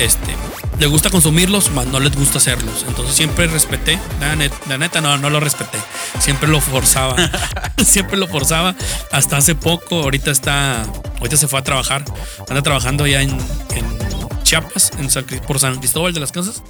Este, 0.00 0.34
le 0.78 0.86
gusta 0.86 1.10
consumirlos, 1.10 1.70
más 1.70 1.86
no 1.86 2.00
les 2.00 2.16
gusta 2.16 2.38
hacerlos. 2.38 2.84
Entonces 2.88 3.14
siempre 3.14 3.46
respeté, 3.46 3.98
la 4.20 4.36
neta, 4.36 4.56
la 4.68 4.78
neta 4.78 5.00
no, 5.00 5.16
no 5.18 5.30
lo 5.30 5.40
respeté. 5.40 5.78
Siempre 6.18 6.48
lo 6.48 6.60
forzaba. 6.60 7.16
siempre 7.84 8.16
lo 8.16 8.28
forzaba. 8.28 8.74
Hasta 9.12 9.36
hace 9.36 9.54
poco, 9.54 10.02
ahorita 10.02 10.30
está, 10.30 10.82
ahorita 11.18 11.36
se 11.36 11.48
fue 11.48 11.58
a 11.58 11.62
trabajar. 11.62 12.04
Anda 12.48 12.62
trabajando 12.62 13.04
allá 13.04 13.22
en, 13.22 13.30
en 13.30 14.42
Chiapas, 14.42 14.92
en 14.98 15.10
San 15.10 15.24
por 15.46 15.58
San 15.58 15.78
Cristóbal 15.78 16.12
de 16.12 16.20
las 16.20 16.32
Casas. 16.32 16.62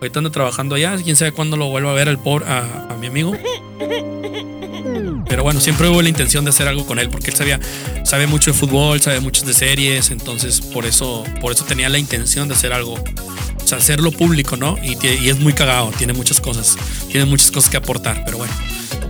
Ahorita 0.00 0.18
anda 0.18 0.30
trabajando 0.30 0.74
allá. 0.74 0.96
Quién 0.96 1.16
sabe 1.16 1.32
cuándo 1.32 1.56
lo 1.56 1.68
vuelva 1.68 1.90
a 1.90 1.94
ver 1.94 2.08
el 2.08 2.18
pobre, 2.18 2.46
a, 2.46 2.88
a 2.90 2.96
mi 2.96 3.06
amigo. 3.06 3.36
Pero 5.28 5.42
bueno, 5.42 5.60
siempre 5.60 5.88
hubo 5.88 6.02
la 6.02 6.08
intención 6.08 6.44
de 6.44 6.50
hacer 6.50 6.68
algo 6.68 6.86
con 6.86 6.98
él 6.98 7.08
porque 7.08 7.30
él 7.30 7.36
sabía, 7.36 7.60
sabe 8.04 8.26
mucho 8.26 8.52
de 8.52 8.58
fútbol, 8.58 9.00
sabe 9.00 9.20
mucho 9.20 9.44
de 9.44 9.54
series, 9.54 10.10
entonces 10.10 10.60
por 10.60 10.84
eso, 10.84 11.24
por 11.40 11.52
eso 11.52 11.64
tenía 11.64 11.88
la 11.88 11.98
intención 11.98 12.48
de 12.48 12.54
hacer 12.54 12.72
algo, 12.72 12.94
o 12.94 13.66
sea, 13.66 13.78
hacerlo 13.78 14.10
público, 14.12 14.56
¿no? 14.56 14.76
Y, 14.82 14.98
y 15.06 15.28
es 15.28 15.38
muy 15.40 15.52
cagado, 15.52 15.90
tiene 15.96 16.12
muchas 16.12 16.40
cosas, 16.40 16.76
tiene 17.10 17.24
muchas 17.24 17.50
cosas 17.50 17.70
que 17.70 17.76
aportar, 17.76 18.22
pero 18.24 18.38
bueno, 18.38 18.52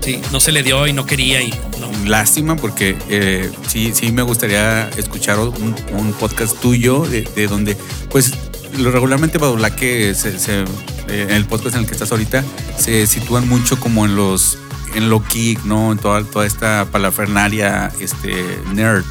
sí, 0.00 0.20
no 0.30 0.40
se 0.40 0.52
le 0.52 0.62
dio 0.62 0.86
y 0.86 0.92
no 0.92 1.06
quería 1.06 1.42
y 1.42 1.50
no. 1.80 1.90
Lástima 2.08 2.56
porque 2.56 2.96
eh, 3.08 3.50
sí, 3.66 3.92
sí 3.94 4.12
me 4.12 4.22
gustaría 4.22 4.88
escuchar 4.90 5.38
un, 5.38 5.74
un 5.92 6.12
podcast 6.12 6.58
tuyo 6.60 7.00
de, 7.06 7.22
de 7.22 7.46
donde, 7.46 7.76
pues, 8.10 8.32
lo 8.78 8.90
regularmente 8.90 9.38
Badulaque 9.38 10.14
se, 10.14 10.38
se, 10.38 10.62
eh, 11.08 11.26
en 11.28 11.30
el 11.30 11.44
podcast 11.44 11.74
en 11.74 11.82
el 11.82 11.86
que 11.86 11.92
estás 11.92 12.10
ahorita 12.10 12.44
se 12.78 13.06
sitúan 13.06 13.48
mucho 13.48 13.78
como 13.78 14.06
en 14.06 14.16
los 14.16 14.58
en 14.94 15.10
lo 15.10 15.22
geek, 15.32 15.64
¿no? 15.64 15.92
En 15.92 15.98
toda, 15.98 16.22
toda 16.24 16.46
esta 16.46 16.86
palafernaria 16.90 17.92
este, 18.00 18.34
nerd. 18.72 19.04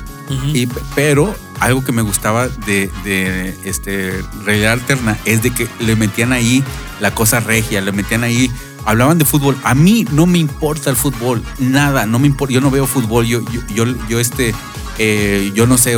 Y, 0.54 0.65
pero 0.96 1.36
algo 1.60 1.84
que 1.84 1.91
me 1.91 2.02
gustaba 2.02 2.48
de, 2.48 2.89
de 3.04 3.54
este, 3.65 4.24
realidad 4.46 4.72
alterna 4.74 5.17
es 5.26 5.44
de 5.44 5.52
que 5.52 5.67
le 5.82 5.98
metían 5.98 6.32
ahí 6.32 6.63
la 7.02 7.13
cosa 7.13 7.41
regia, 7.41 7.82
le 7.82 7.91
metían 7.91 8.24
ahí, 8.24 8.50
hablaban 8.86 9.17
de 9.17 9.26
fútbol. 9.26 9.58
A 9.65 9.76
mí 9.76 10.06
no 10.13 10.26
me 10.28 10.38
importa 10.38 10.89
el 10.89 10.96
fútbol, 10.96 11.44
nada, 11.60 12.06
no 12.06 12.17
me 12.17 12.28
importa, 12.28 12.54
yo 12.54 12.62
no 12.62 12.72
veo 12.72 12.88
fútbol, 12.88 13.26
yo, 13.26 13.41
yo, 13.52 13.60
yo, 13.74 14.08
yo, 14.08 14.20
este, 14.22 14.56
eh, 15.00 15.52
yo 15.54 15.67
no 15.67 15.78
sé, 15.78 15.98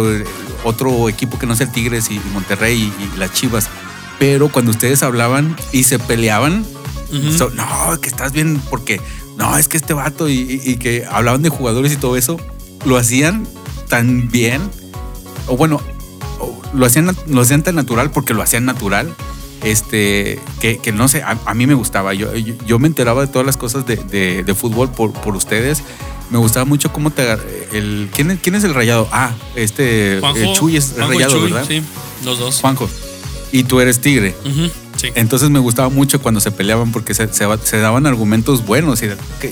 otro 0.63 1.10
equipo 1.10 1.38
que 1.38 1.46
no 1.46 1.56
sea 1.56 1.67
el 1.67 1.72
Tigres 1.72 2.10
y, 2.10 2.19
Monterrey 2.34 2.91
y, 3.00 3.04
y 3.04 3.17
las 3.19 3.34
Chivas. 3.34 3.69
Pero 4.17 4.50
cuando 4.50 4.72
ustedes 4.72 5.04
hablaban 5.04 5.56
y 5.72 5.84
se 5.84 6.00
peleaban, 6.00 6.65
so- 7.38 7.52
no, 7.52 7.65
que 8.02 8.10
estás 8.10 8.32
bien 8.32 8.60
porque 8.72 9.00
no, 9.38 9.58
es 9.58 9.67
que 9.67 9.78
este 9.78 9.93
vato 9.93 10.28
y, 10.30 10.34
y- 10.34 10.62
y 10.72 10.76
que 10.78 11.06
hablaban 11.10 11.41
de 11.41 11.50
jugadores 11.50 11.91
y 11.93 11.98
todo 11.98 12.15
eso, 12.17 12.38
lo 12.86 12.98
hacían 12.98 13.48
tan 13.89 14.30
bien, 14.30 14.62
o 15.48 15.58
bueno, 15.58 15.82
lo 16.74 16.86
hacían, 16.86 17.15
lo 17.28 17.41
hacían 17.41 17.63
tan 17.63 17.76
natural 17.76 18.12
porque 18.12 18.34
lo 18.34 18.41
hacían 18.41 18.65
natural, 18.65 19.13
este, 19.63 20.39
que, 20.60 20.78
que 20.80 20.91
no 20.91 21.08
sé, 21.08 21.24
a, 21.24 21.38
a 21.46 21.54
mí 21.54 21.67
me 21.67 21.74
gustaba, 21.74 22.13
yo, 22.13 22.36
yo, 22.36 22.54
yo 22.65 22.80
me 22.80 22.88
enteraba 22.88 23.22
de 23.22 23.28
todas 23.28 23.46
las 23.46 23.58
cosas 23.58 23.86
de, 23.86 23.96
de- 23.96 24.43
de 24.43 24.56
fútbol 24.56 24.89
por, 24.91 25.12
por 25.13 25.36
ustedes. 25.36 25.84
Me 26.32 26.38
gustaba 26.39 26.65
mucho 26.65 26.91
cómo 26.91 27.12
te 27.12 27.32
el 27.74 28.10
¿quién, 28.13 28.32
es- 28.32 28.39
quién 28.41 28.56
es 28.56 28.63
el 28.63 28.74
rayado? 28.74 29.08
Ah, 29.12 29.32
este 29.56 30.17
Juanjo, 30.19 30.39
el 30.39 30.54
Chuy 30.54 30.78
es 30.78 30.93
Juanjo 30.96 31.13
y 31.13 31.15
rayado, 31.17 31.34
Chuy, 31.39 31.52
¿verdad? 31.52 31.65
Sí, 31.67 31.82
los 32.26 32.39
dos. 32.39 32.60
Juanjo. 32.62 32.89
Y 33.52 33.63
tú 33.65 33.80
eres 33.80 34.02
tigre. 34.02 34.36
Entonces 35.15 35.49
me 35.49 35.59
gustaba 35.59 35.89
mucho 35.89 36.21
cuando 36.21 36.39
se 36.39 36.51
peleaban 36.51 36.91
porque 36.91 37.13
se, 37.13 37.77
daban 37.77 38.05
argumentos 38.05 38.65
buenos 38.65 39.01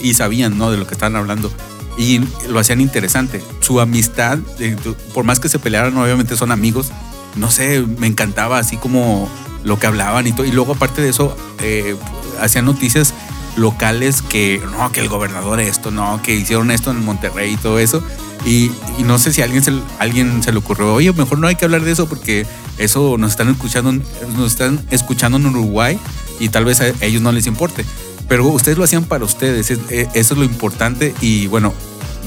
y, 0.01 0.13
sabían 0.13 0.57
¿no? 0.57 0.71
de 0.71 0.77
lo 0.77 0.87
que 0.87 0.93
estaban 0.93 1.15
hablando. 1.15 1.51
Y 1.97 2.21
lo 2.49 2.59
hacían 2.59 2.81
interesante. 2.81 3.43
Su 3.59 3.81
amistad, 3.81 4.39
por 5.13 5.25
más 5.25 5.39
que 5.39 5.49
se 5.49 5.59
pelearan, 5.59 5.97
obviamente 5.97 6.35
son 6.37 6.51
amigos. 6.51 6.91
No 7.35 7.51
sé, 7.51 7.81
me 7.97 8.07
encantaba 8.07 8.59
así 8.59 8.77
como 8.77 9.29
lo 9.63 9.79
que 9.79 9.87
hablaban 9.87 10.27
y 10.27 10.31
todo. 10.31 10.45
Y 10.45 10.51
luego 10.51 10.73
aparte 10.73 11.01
de 11.01 11.09
eso, 11.09 11.35
eh, 11.59 11.95
hacían 12.39 12.65
noticias 12.65 13.13
locales 13.55 14.21
que, 14.21 14.61
no, 14.71 14.91
que 14.91 15.01
el 15.01 15.09
gobernador 15.09 15.59
esto, 15.59 15.91
no, 15.91 16.21
que 16.21 16.35
hicieron 16.35 16.71
esto 16.71 16.91
en 16.91 17.03
Monterrey 17.03 17.53
y 17.53 17.57
todo 17.57 17.79
eso. 17.79 18.03
Y, 18.45 18.71
y 18.97 19.04
no 19.04 19.19
sé 19.19 19.32
si 19.32 19.41
a 19.41 19.45
alguien 19.45 19.63
se, 19.63 19.71
alguien 19.99 20.41
se 20.41 20.51
le 20.51 20.58
ocurrió, 20.58 20.93
oye, 20.93 21.13
mejor 21.13 21.38
no 21.38 21.47
hay 21.47 21.56
que 21.56 21.65
hablar 21.65 21.84
de 21.84 21.91
eso 21.91 22.10
porque 22.10 22.45
eso 22.80 23.17
nos 23.19 23.32
están 23.32 23.49
escuchando, 23.49 23.91
nos 24.36 24.51
están 24.54 24.84
escuchando 24.89 25.38
en 25.38 25.45
Uruguay 25.45 25.99
y 26.39 26.49
tal 26.49 26.65
vez 26.65 26.82
a 26.82 26.88
ellos 27.06 27.21
no 27.21 27.32
les 27.32 27.45
importe. 27.45 27.86
Pero 28.27 28.45
ustedes 28.47 28.77
lo 28.77 28.84
hacían 28.84 29.04
para 29.04 29.25
ustedes, 29.25 29.69
es- 29.69 29.80
eh, 29.89 30.08
eso 30.15 30.34
es 30.34 30.39
lo 30.39 30.43
importante 30.45 31.13
y 31.21 31.47
bueno, 31.47 31.73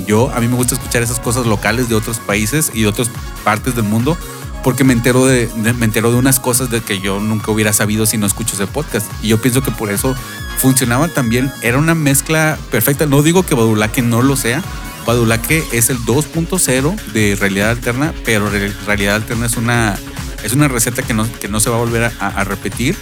yo 0.07 0.31
a 0.35 0.40
mí 0.40 0.46
me 0.48 0.55
gusta 0.57 0.74
escuchar 0.74 1.03
esas 1.03 1.18
cosas 1.18 1.46
locales 1.46 1.88
de 1.88 1.94
otros 1.96 2.18
países 2.18 2.70
y 2.74 2.83
de 2.83 2.88
otras 2.88 3.11
partes 3.42 3.74
del 3.74 3.85
mundo 3.85 4.16
porque 4.62 4.85
me 4.85 4.92
entero 4.92 5.27
de, 5.27 5.46
de- 5.48 5.72
me 5.72 5.85
entero 5.87 6.11
de 6.12 6.16
unas 6.16 6.38
cosas 6.40 6.70
de 6.70 6.81
que 6.81 7.00
yo 7.00 7.18
nunca 7.20 7.50
hubiera 7.50 7.72
sabido 7.72 8.07
si 8.07 8.18
no 8.18 8.27
escucho 8.27 8.55
ese 8.55 8.66
podcast. 8.66 9.07
Y 9.22 9.29
yo 9.29 9.40
pienso 9.42 9.62
que 9.62 9.70
por 9.72 9.90
eso 9.90 10.14
funcionaba 10.59 11.09
también, 11.09 11.50
era 11.62 11.77
una 11.79 11.94
mezcla 11.94 12.57
perfecta, 12.70 13.05
no 13.07 13.22
digo 13.22 13.44
que 13.44 13.55
Badulaque 13.55 14.00
no 14.00 14.22
lo 14.22 14.37
sea, 14.37 14.62
Badulaque 15.07 15.64
es 15.73 15.90
el 15.90 15.99
2.0 15.99 16.97
de 17.12 17.37
realidad 17.38 17.71
alterna, 17.71 18.12
pero 18.25 18.49
re- 18.49 18.73
realidad 18.87 19.17
alterna 19.17 19.47
es 19.47 19.57
una, 19.57 19.99
es 20.43 20.53
una 20.53 20.69
receta 20.69 21.03
que 21.03 21.14
no, 21.14 21.31
que 21.40 21.49
no 21.49 21.61
se 21.61 21.71
va 21.71 21.77
a 21.77 21.81
volver 21.81 22.05
a, 22.19 22.45
repetir 22.45 22.97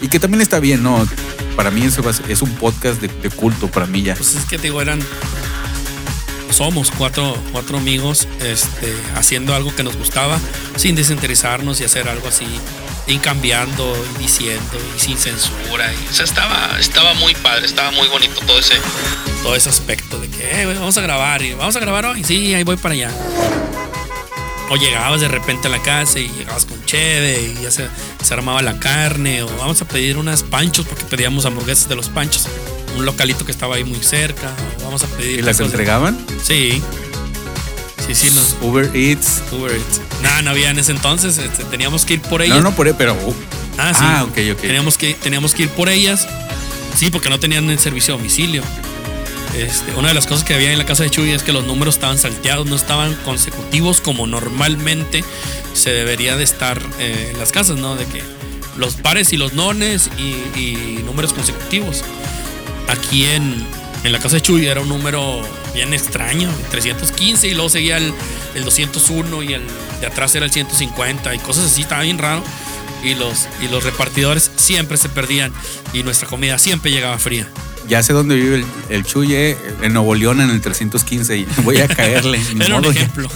y 0.00 0.08
que 0.08 0.18
también 0.20 0.40
está 0.40 0.60
bien, 0.60 0.82
¿no? 0.82 1.06
Para 1.56 1.70
mí 1.70 1.90
ser- 1.90 2.04
es 2.28 2.42
un 2.42 2.50
podcast 2.52 3.00
de, 3.00 3.08
culto, 3.30 3.68
para 3.68 3.86
mí 3.86 4.02
ya. 4.02 4.14
Pues 4.14 4.34
es 4.36 4.44
que 4.44 4.58
digo, 4.58 4.80
eran. 4.80 5.00
Somos 6.50 6.90
cuatro, 6.90 7.36
cuatro 7.52 7.76
amigos 7.78 8.26
este, 8.42 8.92
haciendo 9.14 9.54
algo 9.54 9.74
que 9.76 9.84
nos 9.84 9.96
gustaba 9.96 10.38
sin 10.76 10.96
desinteresarnos 10.96 11.80
y 11.80 11.84
hacer 11.84 12.08
algo 12.08 12.26
así 12.28 12.46
y 13.08 13.18
cambiando 13.18 13.96
y 14.16 14.22
diciendo 14.22 14.78
y 14.96 15.00
sin 15.00 15.16
censura. 15.18 15.92
Y, 15.92 16.08
O 16.10 16.12
sea, 16.14 16.24
estaba, 16.24 16.76
estaba 16.78 17.14
muy 17.14 17.34
padre, 17.34 17.66
estaba 17.66 17.90
muy 17.90 18.06
bonito 18.08 18.40
todo 18.46 18.58
ese. 18.58 18.74
todo 19.42 19.56
ese 19.56 19.68
aspecto 19.70 20.18
de 20.20 20.28
que 20.28 20.62
"Eh, 20.62 20.66
vamos 20.66 20.96
a 20.98 21.00
grabar 21.00 21.42
y 21.42 21.54
vamos 21.54 21.74
a 21.76 21.80
grabar 21.80 22.04
hoy. 22.06 22.22
Sí, 22.24 22.54
ahí 22.54 22.64
voy 22.64 22.76
para 22.76 22.94
allá. 22.94 23.10
O 24.70 24.76
llegabas 24.76 25.22
de 25.22 25.28
repente 25.28 25.68
a 25.68 25.70
la 25.70 25.80
casa 25.80 26.18
y 26.18 26.28
llegabas 26.28 26.66
con 26.66 26.84
cheve 26.84 27.54
y 27.58 27.62
ya 27.62 27.70
se, 27.70 27.88
se 28.22 28.34
armaba 28.34 28.60
la 28.60 28.78
carne. 28.78 29.42
O 29.42 29.48
vamos 29.56 29.80
a 29.80 29.86
pedir 29.88 30.18
unas 30.18 30.42
panchos 30.42 30.84
porque 30.86 31.04
pedíamos 31.04 31.46
hamburguesas 31.46 31.88
de 31.88 31.96
los 31.96 32.10
panchos. 32.10 32.46
Un 32.96 33.06
localito 33.06 33.46
que 33.46 33.52
estaba 33.52 33.76
ahí 33.76 33.84
muy 33.84 34.02
cerca. 34.04 34.52
O 34.80 34.84
vamos 34.84 35.02
a 35.04 35.06
pedir. 35.06 35.38
¿Y 35.38 35.42
las 35.42 35.56
de- 35.58 35.64
entregaban? 35.64 36.18
Sí. 36.42 36.82
Sí, 38.08 38.14
sí, 38.14 38.34
nos. 38.34 38.56
Uber 38.62 38.90
Eats. 38.94 39.42
Uber 39.52 39.70
Eats. 39.72 40.00
No, 40.22 40.42
no 40.42 40.50
había 40.50 40.70
en 40.70 40.78
ese 40.78 40.92
entonces. 40.92 41.38
este, 41.38 41.64
teníamos 41.64 42.04
que 42.04 42.14
ir 42.14 42.22
por 42.22 42.42
ellas. 42.42 42.56
No, 42.56 42.62
no, 42.70 42.76
por 42.76 42.86
ahí, 42.86 42.94
pero. 42.96 43.14
uh, 43.14 43.34
Ah, 43.76 43.92
sí. 43.94 44.00
Ah, 44.02 44.24
ok, 44.24 44.36
ok. 44.54 44.60
Teníamos 44.60 44.98
que, 44.98 45.14
teníamos 45.14 45.54
que 45.54 45.64
ir 45.64 45.68
por 45.70 45.88
ellas. 45.88 46.26
Sí, 46.96 47.10
porque 47.10 47.28
no 47.30 47.38
tenían 47.38 47.68
el 47.70 47.78
servicio 47.78 48.14
a 48.14 48.16
domicilio. 48.16 48.62
Este, 49.56 49.94
una 49.94 50.08
de 50.08 50.14
las 50.14 50.26
cosas 50.26 50.42
que 50.44 50.54
había 50.54 50.72
en 50.72 50.78
la 50.78 50.84
casa 50.86 51.04
de 51.04 51.10
Chuy 51.10 51.30
es 51.30 51.42
que 51.42 51.52
los 51.52 51.64
números 51.64 51.94
estaban 51.94 52.18
salteados, 52.18 52.66
no 52.66 52.76
estaban 52.76 53.14
consecutivos 53.24 54.00
como 54.00 54.26
normalmente 54.26 55.24
se 55.74 55.90
debería 55.90 56.36
de 56.36 56.44
estar 56.44 56.80
eh, 56.98 57.30
en 57.32 57.38
las 57.38 57.50
casas, 57.52 57.76
¿no? 57.78 57.94
De 57.96 58.04
que 58.06 58.20
los 58.76 58.94
pares 58.94 59.32
y 59.32 59.36
los 59.36 59.52
nones 59.54 60.10
y, 60.18 60.58
y 60.58 61.02
números 61.04 61.32
consecutivos. 61.32 62.02
Aquí 62.88 63.26
en, 63.26 63.64
en 64.04 64.12
la 64.12 64.18
casa 64.18 64.36
de 64.36 64.42
Chuy 64.42 64.66
era 64.66 64.80
un 64.80 64.88
número 64.88 65.40
bien 65.78 65.94
extraño, 65.94 66.50
315 66.72 67.46
y 67.46 67.54
luego 67.54 67.68
seguía 67.68 67.98
el, 67.98 68.12
el 68.56 68.64
201 68.64 69.44
y 69.44 69.54
el 69.54 69.62
de 70.00 70.08
atrás 70.08 70.34
era 70.34 70.44
el 70.44 70.50
150 70.50 71.36
y 71.36 71.38
cosas 71.38 71.66
así, 71.66 71.82
estaba 71.82 72.02
bien 72.02 72.18
raro. 72.18 72.42
Y 73.04 73.14
los, 73.14 73.46
y 73.62 73.68
los 73.68 73.84
repartidores 73.84 74.50
siempre 74.56 74.96
se 74.96 75.08
perdían 75.08 75.52
y 75.92 76.02
nuestra 76.02 76.26
comida 76.28 76.58
siempre 76.58 76.90
llegaba 76.90 77.16
fría. 77.18 77.46
Ya 77.86 78.02
sé 78.02 78.12
dónde 78.12 78.34
vive 78.34 78.56
el, 78.56 78.64
el 78.88 79.04
Chuye, 79.04 79.56
en 79.80 79.92
Nuevo 79.92 80.16
León, 80.16 80.40
en 80.40 80.50
el 80.50 80.60
315. 80.60 81.38
Y 81.38 81.46
voy 81.62 81.78
a 81.78 81.86
caerle. 81.86 82.40
Era 82.60 82.74
un 82.74 82.82
modo, 82.82 82.90
ya. 82.90 83.02
ejemplo. 83.02 83.30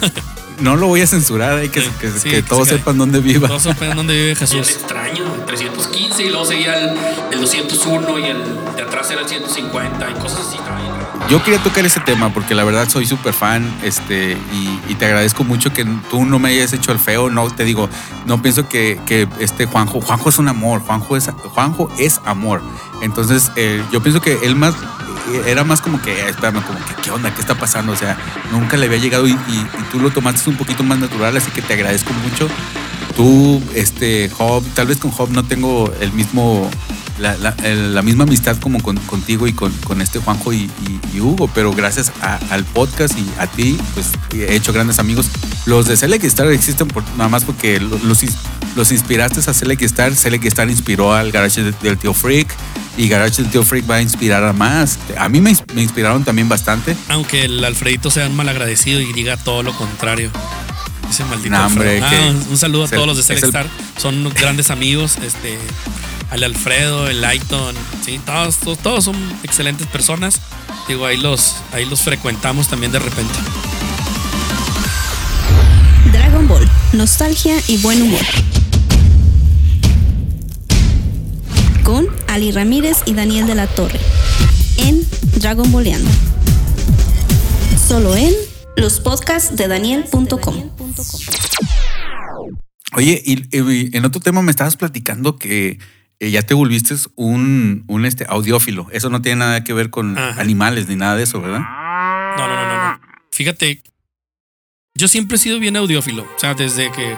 No 0.61 0.75
lo 0.75 0.89
voy 0.89 1.01
a 1.01 1.07
censurar, 1.07 1.59
hay 1.59 1.69
que, 1.69 1.81
Sí, 1.81 1.89
que, 2.01 2.11
sí, 2.11 2.29
que 2.29 2.31
que 2.31 2.43
todos 2.43 2.69
se 2.69 2.77
sepan 2.77 2.99
dónde 2.99 3.21
viva. 3.21 3.47
Todos 3.47 3.63
saben 3.63 3.95
dónde 3.97 4.15
vive 4.15 4.35
Jesús. 4.35 4.69
extraño, 4.69 5.25
315 5.47 6.25
y 6.25 6.29
luego 6.29 6.45
seguía 6.45 6.75
el, 6.77 6.99
el 7.33 7.41
201 7.41 8.19
y 8.19 8.25
el 8.25 8.39
de 8.77 8.83
atrás 8.83 9.11
era 9.13 9.23
el 9.23 9.29
150 9.29 10.11
y 10.11 10.15
cosas 10.15 10.41
así. 10.49 10.59
Yo 11.33 11.43
quería 11.43 11.63
tocar 11.63 11.87
ese 11.87 11.99
tema 11.99 12.31
porque 12.31 12.55
la 12.55 12.63
verdad 12.63 12.87
soy 12.91 13.07
súper 13.07 13.33
fan 13.33 13.67
este, 13.83 14.37
y, 14.87 14.95
te 14.97 15.07
agradezco 15.07 15.45
mucho 15.45 15.73
que 15.73 15.83
tú 16.11 16.27
no 16.27 16.39
me 16.39 16.51
hayas 16.51 16.75
hecho 16.75 16.93
el 16.93 16.99
feo. 16.99 17.31
No, 17.31 17.49
te 17.49 17.65
digo, 17.65 17.89
no 18.27 18.43
pienso 18.43 18.69
que, 18.69 19.01
que 19.07 19.27
este 19.41 19.65
Juanjo, 19.65 20.03
Juanjo 20.03 20.29
es 20.29 20.39
un 20.39 20.49
amor, 20.49 20.83
Juanjo 20.83 21.17
es, 21.17 21.31
Juanjo 21.55 21.91
es 21.99 22.21
amor. 22.27 22.61
Entonces, 23.01 23.51
eh, 23.57 23.83
yo 23.91 24.03
pienso 24.03 24.21
que 24.21 24.41
él 24.43 24.57
más, 24.57 24.75
eh, 24.75 25.45
era 25.47 25.65
más 25.65 25.81
como 25.81 26.03
que, 26.03 26.29
espérame, 26.29 26.63
como 26.63 26.79
que, 26.85 26.95
¿qué 27.03 27.11
onda? 27.11 27.35
¿Qué 27.35 27.41
está 27.41 27.55
pasando? 27.55 27.93
O 27.93 27.97
sea, 27.97 28.19
nunca 28.51 28.77
le 28.77 28.85
había 28.85 28.99
llegado 28.99 29.27
y 29.27 29.35
tú 29.91 30.01
lo 30.01 30.11
tomaste 30.11 30.51
un 30.51 30.57
poquito 30.57 30.83
más 30.83 30.99
natural, 30.99 31.35
así 31.35 31.51
que 31.51 31.63
te 31.63 31.73
agradezco 31.73 32.13
mucho. 32.13 32.47
Tú, 33.17 33.63
este, 33.75 34.29
Job, 34.29 34.63
tal 34.75 34.89
vez 34.89 34.99
con 34.99 35.11
Job 35.11 35.31
no 35.31 35.45
tengo 35.45 35.91
el 36.01 36.13
mismo, 36.13 36.71
la, 37.23 37.37
la- 37.39 37.55
el- 37.63 37.95
la 37.95 38.03
misma 38.03 38.25
amistad 38.25 38.57
como 38.59 38.83
con- 38.83 38.99
contigo 38.99 39.47
y 39.47 39.53
con, 39.53 39.73
con 39.85 40.03
este 40.03 40.19
Juanjo 40.19 40.53
y, 40.53 40.59
y- 40.87 41.01
y 41.17 41.21
Hugo, 41.21 41.49
pero 41.55 41.73
gracias 41.73 42.13
a- 42.21 42.39
al 42.51 42.65
podcast 42.65 43.17
y 43.19 43.27
a 43.39 43.47
ti, 43.47 43.79
pues 43.95 44.09
he 44.35 44.55
hecho 44.55 44.73
grandes 44.73 44.99
amigos. 44.99 45.27
Los 45.65 45.87
de 45.87 45.97
Select 45.97 46.25
Star 46.25 46.51
existen 46.51 46.89
por, 46.89 47.05
nada 47.17 47.29
más 47.29 47.45
porque 47.45 47.79
lo- 47.81 47.99
los, 47.99 48.19
los 48.77 48.93
inspiraste 48.93 49.41
a 49.49 49.55
Select 49.55 49.83
Star. 49.83 50.15
Select 50.17 50.45
Star 50.47 50.69
inspiró 50.69 51.15
al 51.15 51.31
Garage 51.33 51.63
de- 51.63 51.73
del 51.83 51.97
Tío 51.97 52.13
Freak 52.13 52.49
y 52.99 53.09
Garage 53.09 53.43
del 53.43 53.51
Tío 53.51 53.63
Freak 53.63 53.89
va 53.91 53.97
a 53.97 54.03
inspirar 54.03 54.43
a 54.45 54.53
más. 54.53 54.99
A 55.17 55.29
mí 55.29 55.41
me, 55.41 55.53
ins- 55.53 55.65
me 55.75 55.83
inspiraron 55.83 56.25
también 56.25 56.49
bastante. 56.49 56.97
Aunque 57.09 57.45
el 57.45 57.65
Alfredito 57.65 58.11
sea 58.11 58.27
un 58.27 58.35
malagradecido 58.35 59.01
y 59.01 59.13
diga 59.13 59.37
todo 59.37 59.63
lo 59.63 59.73
contrario. 59.77 60.31
Ese 61.09 61.25
maldito. 61.27 61.55
Hombre, 61.57 62.01
Ah, 62.03 62.11
un, 62.31 62.53
un 62.53 62.57
saludo 62.59 62.83
a 62.83 62.85
el- 62.87 62.91
todos 62.91 63.07
los 63.07 63.17
de 63.19 63.23
Select 63.23 63.43
el- 63.45 63.49
Star. 63.51 63.67
Son 63.99 64.29
grandes 64.35 64.71
amigos. 64.71 65.19
Este, 65.23 65.59
al 66.33 66.45
Alfredo, 66.45 67.09
el 67.09 67.21
Lighton. 67.21 67.75
Sí, 68.03 68.19
todos, 68.25 68.57
todos, 68.57 68.79
todos 68.79 69.05
son 69.05 69.17
excelentes 69.43 69.87
personas. 69.87 70.41
Digo, 70.89 71.05
ahí 71.05 71.19
los, 71.19 71.57
ahí 71.73 71.85
los 71.85 72.01
frecuentamos 72.01 72.69
también 72.69 72.91
de 72.91 72.99
repente. 73.01 73.35
Dragon 76.11 76.49
Ball, 76.49 76.67
nostalgia 76.95 77.55
y 77.69 77.77
buen 77.83 78.01
humor. 78.01 78.23
Con 81.85 82.09
Ali 82.29 82.51
Ramírez 82.51 83.03
y 83.05 83.13
Daniel 83.13 83.47
de 83.47 83.55
la 83.55 83.67
Torre. 83.67 84.01
En 84.79 85.07
Dragon 85.35 85.71
Balleando. 85.71 86.11
Solo 87.87 88.17
en 88.17 88.33
los 88.79 89.01
podcasts 89.01 89.55
de 89.55 89.69
Daniel.com. 89.69 90.71
Oye, 92.95 93.23
y, 93.23 93.55
y 93.55 93.91
en 93.95 94.05
otro 94.07 94.23
tema 94.23 94.41
me 94.41 94.51
estabas 94.51 94.79
platicando 94.79 95.37
que 95.37 95.79
eh, 96.23 96.31
ya 96.31 96.43
te 96.43 96.55
volviste 96.55 96.95
un, 97.17 97.83
un 97.89 98.07
este, 98.07 98.25
audiófilo. 98.29 98.87
Eso 98.93 99.11
no 99.11 99.21
tiene 99.23 99.41
nada 99.41 99.65
que 99.65 99.73
ver 99.73 99.91
con 99.91 100.17
Ajá. 100.17 100.41
animales 100.41 100.87
ni 100.87 100.95
nada 100.95 101.17
de 101.17 101.25
eso, 101.25 101.41
¿verdad? 101.41 101.59
No, 101.59 102.47
no, 102.47 102.55
no, 102.55 102.65
no, 102.69 102.91
no. 102.93 103.01
Fíjate, 103.33 103.83
yo 104.95 105.09
siempre 105.09 105.35
he 105.35 105.41
sido 105.41 105.59
bien 105.59 105.77
audiófilo. 105.77 106.23
O 106.23 106.39
sea, 106.39 106.55
desde 106.55 106.93
que. 106.93 107.17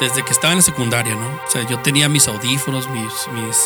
Desde 0.00 0.24
que 0.24 0.32
estaba 0.32 0.54
en 0.54 0.60
la 0.60 0.62
secundaria, 0.62 1.14
¿no? 1.14 1.26
O 1.26 1.50
sea, 1.50 1.68
yo 1.68 1.78
tenía 1.80 2.08
mis 2.08 2.26
audífonos, 2.26 2.88
mis, 2.88 3.12
mis, 3.34 3.56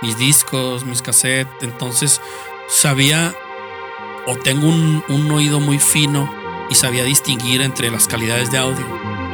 mis 0.00 0.18
discos, 0.18 0.86
mis 0.86 1.02
cassettes. 1.02 1.52
Entonces, 1.60 2.22
sabía. 2.70 3.34
O 4.26 4.36
tengo 4.36 4.66
un, 4.66 5.04
un 5.08 5.30
oído 5.30 5.60
muy 5.60 5.78
fino 5.78 6.34
y 6.70 6.74
sabía 6.74 7.04
distinguir 7.04 7.60
entre 7.60 7.90
las 7.90 8.08
calidades 8.08 8.50
de 8.50 8.56
audio. 8.56 9.27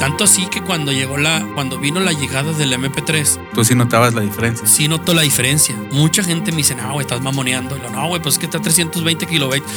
Tanto 0.00 0.24
así 0.24 0.46
que 0.46 0.62
cuando 0.62 0.90
llegó 0.92 1.16
la. 1.18 1.46
Cuando 1.54 1.78
vino 1.78 2.00
la 2.00 2.12
llegada 2.12 2.52
del 2.52 2.72
MP3, 2.72 3.38
Tú 3.54 3.64
sí 3.64 3.74
notabas 3.74 4.14
la 4.14 4.22
diferencia. 4.22 4.66
sí 4.66 4.88
noto 4.88 5.14
la 5.14 5.22
diferencia. 5.22 5.76
Mucha 5.92 6.22
gente 6.24 6.50
me 6.50 6.58
dice, 6.58 6.74
no, 6.74 6.92
güey, 6.94 7.04
estás 7.04 7.20
mamoneando. 7.20 7.76
Y 7.76 7.80
lo, 7.80 7.90
no, 7.90 8.08
güey, 8.08 8.20
pues 8.22 8.34
es 8.34 8.38
que 8.38 8.46
está 8.46 8.58
a 8.58 8.62
320 8.62 9.26
kilobytes. 9.26 9.68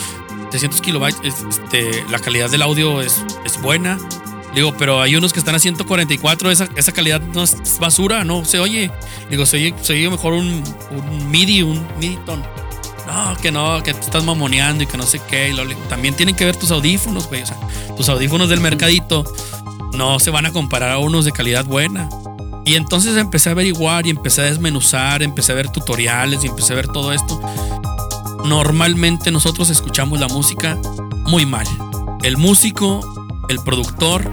300 0.49 0.81
kilobytes, 0.81 1.35
este, 1.49 2.05
la 2.09 2.19
calidad 2.19 2.49
del 2.49 2.61
audio 2.61 3.01
es, 3.01 3.23
es 3.43 3.61
buena. 3.61 3.97
Digo, 4.55 4.73
pero 4.77 5.01
hay 5.01 5.15
unos 5.15 5.33
que 5.33 5.39
están 5.39 5.55
a 5.55 5.59
144, 5.59 6.51
esa, 6.51 6.69
esa 6.75 6.91
calidad 6.91 7.19
no 7.21 7.41
es 7.43 7.79
basura, 7.79 8.23
no 8.23 8.45
se 8.45 8.59
oye. 8.59 8.91
Digo, 9.31 9.45
se 9.47 9.57
oye, 9.57 9.75
se 9.81 9.93
oye 9.93 10.09
mejor 10.11 10.33
un, 10.33 10.63
un 10.91 11.31
MIDI, 11.31 11.63
un 11.63 11.85
MIDI 11.99 12.17
ton. 12.25 12.43
No, 13.07 13.35
que 13.41 13.51
no, 13.51 13.81
que 13.83 13.93
te 13.95 13.99
estás 13.99 14.23
mamoneando 14.23 14.83
y 14.83 14.87
que 14.87 14.95
no 14.95 15.05
sé 15.07 15.19
qué. 15.27 15.49
Y 15.49 15.53
lo- 15.53 15.67
también 15.89 16.13
tienen 16.15 16.35
que 16.35 16.45
ver 16.45 16.55
tus 16.55 16.69
audífonos, 16.71 17.27
güey. 17.27 17.41
O 17.41 17.45
sea, 17.47 17.57
tus 17.97 18.07
audífonos 18.09 18.47
del 18.47 18.61
mercadito 18.61 19.25
no 19.93 20.19
se 20.19 20.31
van 20.31 20.45
a 20.45 20.51
comparar 20.51 20.91
a 20.91 20.99
unos 20.99 21.25
de 21.25 21.31
calidad 21.31 21.65
buena. 21.65 22.09
Y 22.65 22.75
entonces 22.75 23.17
empecé 23.17 23.49
a 23.49 23.51
averiguar 23.51 24.07
y 24.07 24.09
empecé 24.09 24.41
a 24.41 24.45
desmenuzar, 24.45 25.21
empecé 25.21 25.51
a 25.51 25.55
ver 25.55 25.69
tutoriales 25.69 26.43
y 26.43 26.47
empecé 26.47 26.73
a 26.73 26.77
ver 26.77 26.87
todo 26.87 27.11
esto. 27.11 27.41
Normalmente 28.45 29.31
nosotros 29.31 29.69
escuchamos 29.69 30.19
la 30.19 30.27
música 30.27 30.77
muy 31.25 31.45
mal. 31.45 31.67
El 32.23 32.37
músico, 32.37 33.01
el 33.49 33.59
productor, 33.59 34.31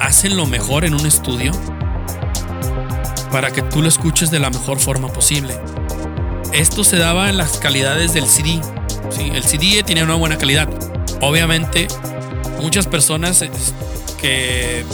hacen 0.00 0.36
lo 0.36 0.46
mejor 0.46 0.84
en 0.84 0.94
un 0.94 1.04
estudio 1.04 1.52
para 3.32 3.50
que 3.52 3.62
tú 3.62 3.82
lo 3.82 3.88
escuches 3.88 4.30
de 4.30 4.38
la 4.38 4.50
mejor 4.50 4.78
forma 4.78 5.08
posible. 5.08 5.60
Esto 6.52 6.84
se 6.84 6.96
daba 6.96 7.28
en 7.28 7.36
las 7.36 7.58
calidades 7.58 8.14
del 8.14 8.26
CD. 8.26 8.60
Sí, 9.10 9.30
el 9.34 9.42
CD 9.42 9.82
tenía 9.82 10.04
una 10.04 10.14
buena 10.14 10.38
calidad. 10.38 10.68
Obviamente, 11.20 11.88
muchas 12.60 12.86
personas 12.86 13.42
que 14.20 14.84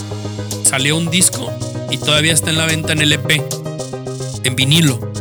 salió 0.63 0.97
un 0.97 1.09
disco 1.09 1.51
y 1.89 1.97
todavía 1.97 2.33
está 2.33 2.49
en 2.49 2.57
la 2.57 2.65
venta 2.65 2.93
en 2.93 3.01
LP, 3.01 3.43
en 4.43 4.55
vinilo. 4.55 5.11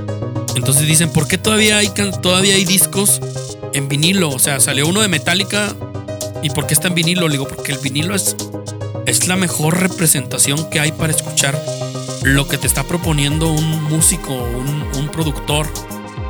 Entonces 0.55 0.87
dicen, 0.87 1.11
¿por 1.11 1.27
qué 1.27 1.39
todavía 1.39 1.79
hay, 1.79 1.91
todavía 2.23 2.55
hay 2.55 2.65
discos 2.65 3.21
en 3.73 3.89
vinilo? 3.89 4.31
O 4.31 4.39
sea, 4.39 4.61
salió 4.61 4.87
uno 4.87 5.01
de 5.01 5.09
Metallica 5.09 5.75
y 6.43 6.51
¿por 6.51 6.67
qué 6.67 6.75
está 6.75 6.89
en 6.89 6.95
vinilo? 6.95 7.27
Le 7.29 7.33
digo, 7.33 7.49
porque 7.49 7.73
el 7.73 7.79
vinilo 7.79 8.15
es, 8.15 8.37
es 9.07 9.27
la 9.27 9.37
mejor 9.37 9.81
representación 9.81 10.71
que 10.71 10.81
hay 10.81 10.93
para 10.93 11.13
escuchar 11.13 11.61
lo 12.23 12.47
que 12.49 12.57
te 12.57 12.67
está 12.67 12.85
proponiendo 12.85 13.51
un 13.51 13.83
músico, 13.85 14.33
un, 14.33 14.87
un 14.97 15.09
productor. 15.09 15.67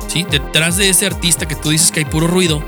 ¿sí? 0.07 0.25
Detrás 0.29 0.77
de 0.77 0.89
ese 0.89 1.05
artista 1.05 1.47
que 1.47 1.55
tú 1.55 1.69
dices 1.69 1.91
que 1.91 1.99
hay 1.99 2.05
puro 2.05 2.27
ruido, 2.27 2.63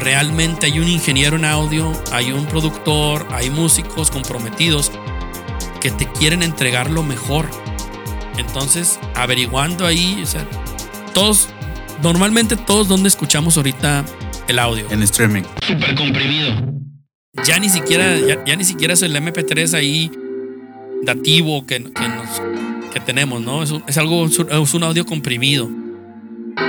realmente 0.00 0.66
hay 0.66 0.78
un 0.80 0.88
ingeniero 0.88 1.36
en 1.36 1.44
audio, 1.44 1.92
hay 2.12 2.32
un 2.32 2.46
productor, 2.46 3.26
hay 3.30 3.50
músicos 3.50 4.10
comprometidos 4.10 4.90
que 5.80 5.90
te 5.90 6.06
quieren 6.12 6.42
entregar 6.42 6.90
lo 6.90 7.02
mejor. 7.02 7.48
Entonces, 8.38 8.98
averiguando 9.14 9.86
ahí, 9.86 10.20
o 10.22 10.26
sea, 10.26 10.46
todos, 11.14 11.48
normalmente 12.02 12.56
todos 12.56 12.88
donde 12.88 13.08
escuchamos 13.08 13.56
ahorita 13.56 14.04
el 14.48 14.58
audio. 14.58 14.86
En 14.90 15.02
streaming. 15.02 15.42
Súper 15.66 15.94
comprimido. 15.94 16.54
Ya 17.44 17.58
ni 17.58 17.68
siquiera, 17.68 18.18
ya, 18.18 18.44
ya 18.44 18.56
ni 18.56 18.64
siquiera 18.64 18.94
es 18.94 19.02
el 19.02 19.14
MP3 19.14 19.74
ahí 19.74 20.10
dativo 21.02 21.64
que, 21.66 21.76
que, 21.84 22.08
nos- 22.08 22.42
que 22.92 23.00
tenemos, 23.00 23.40
¿no? 23.40 23.62
Es, 23.62 23.72
es 23.86 23.98
algo, 23.98 24.26
es 24.26 24.74
un 24.74 24.82
audio 24.82 25.06
comprimido. 25.06 25.70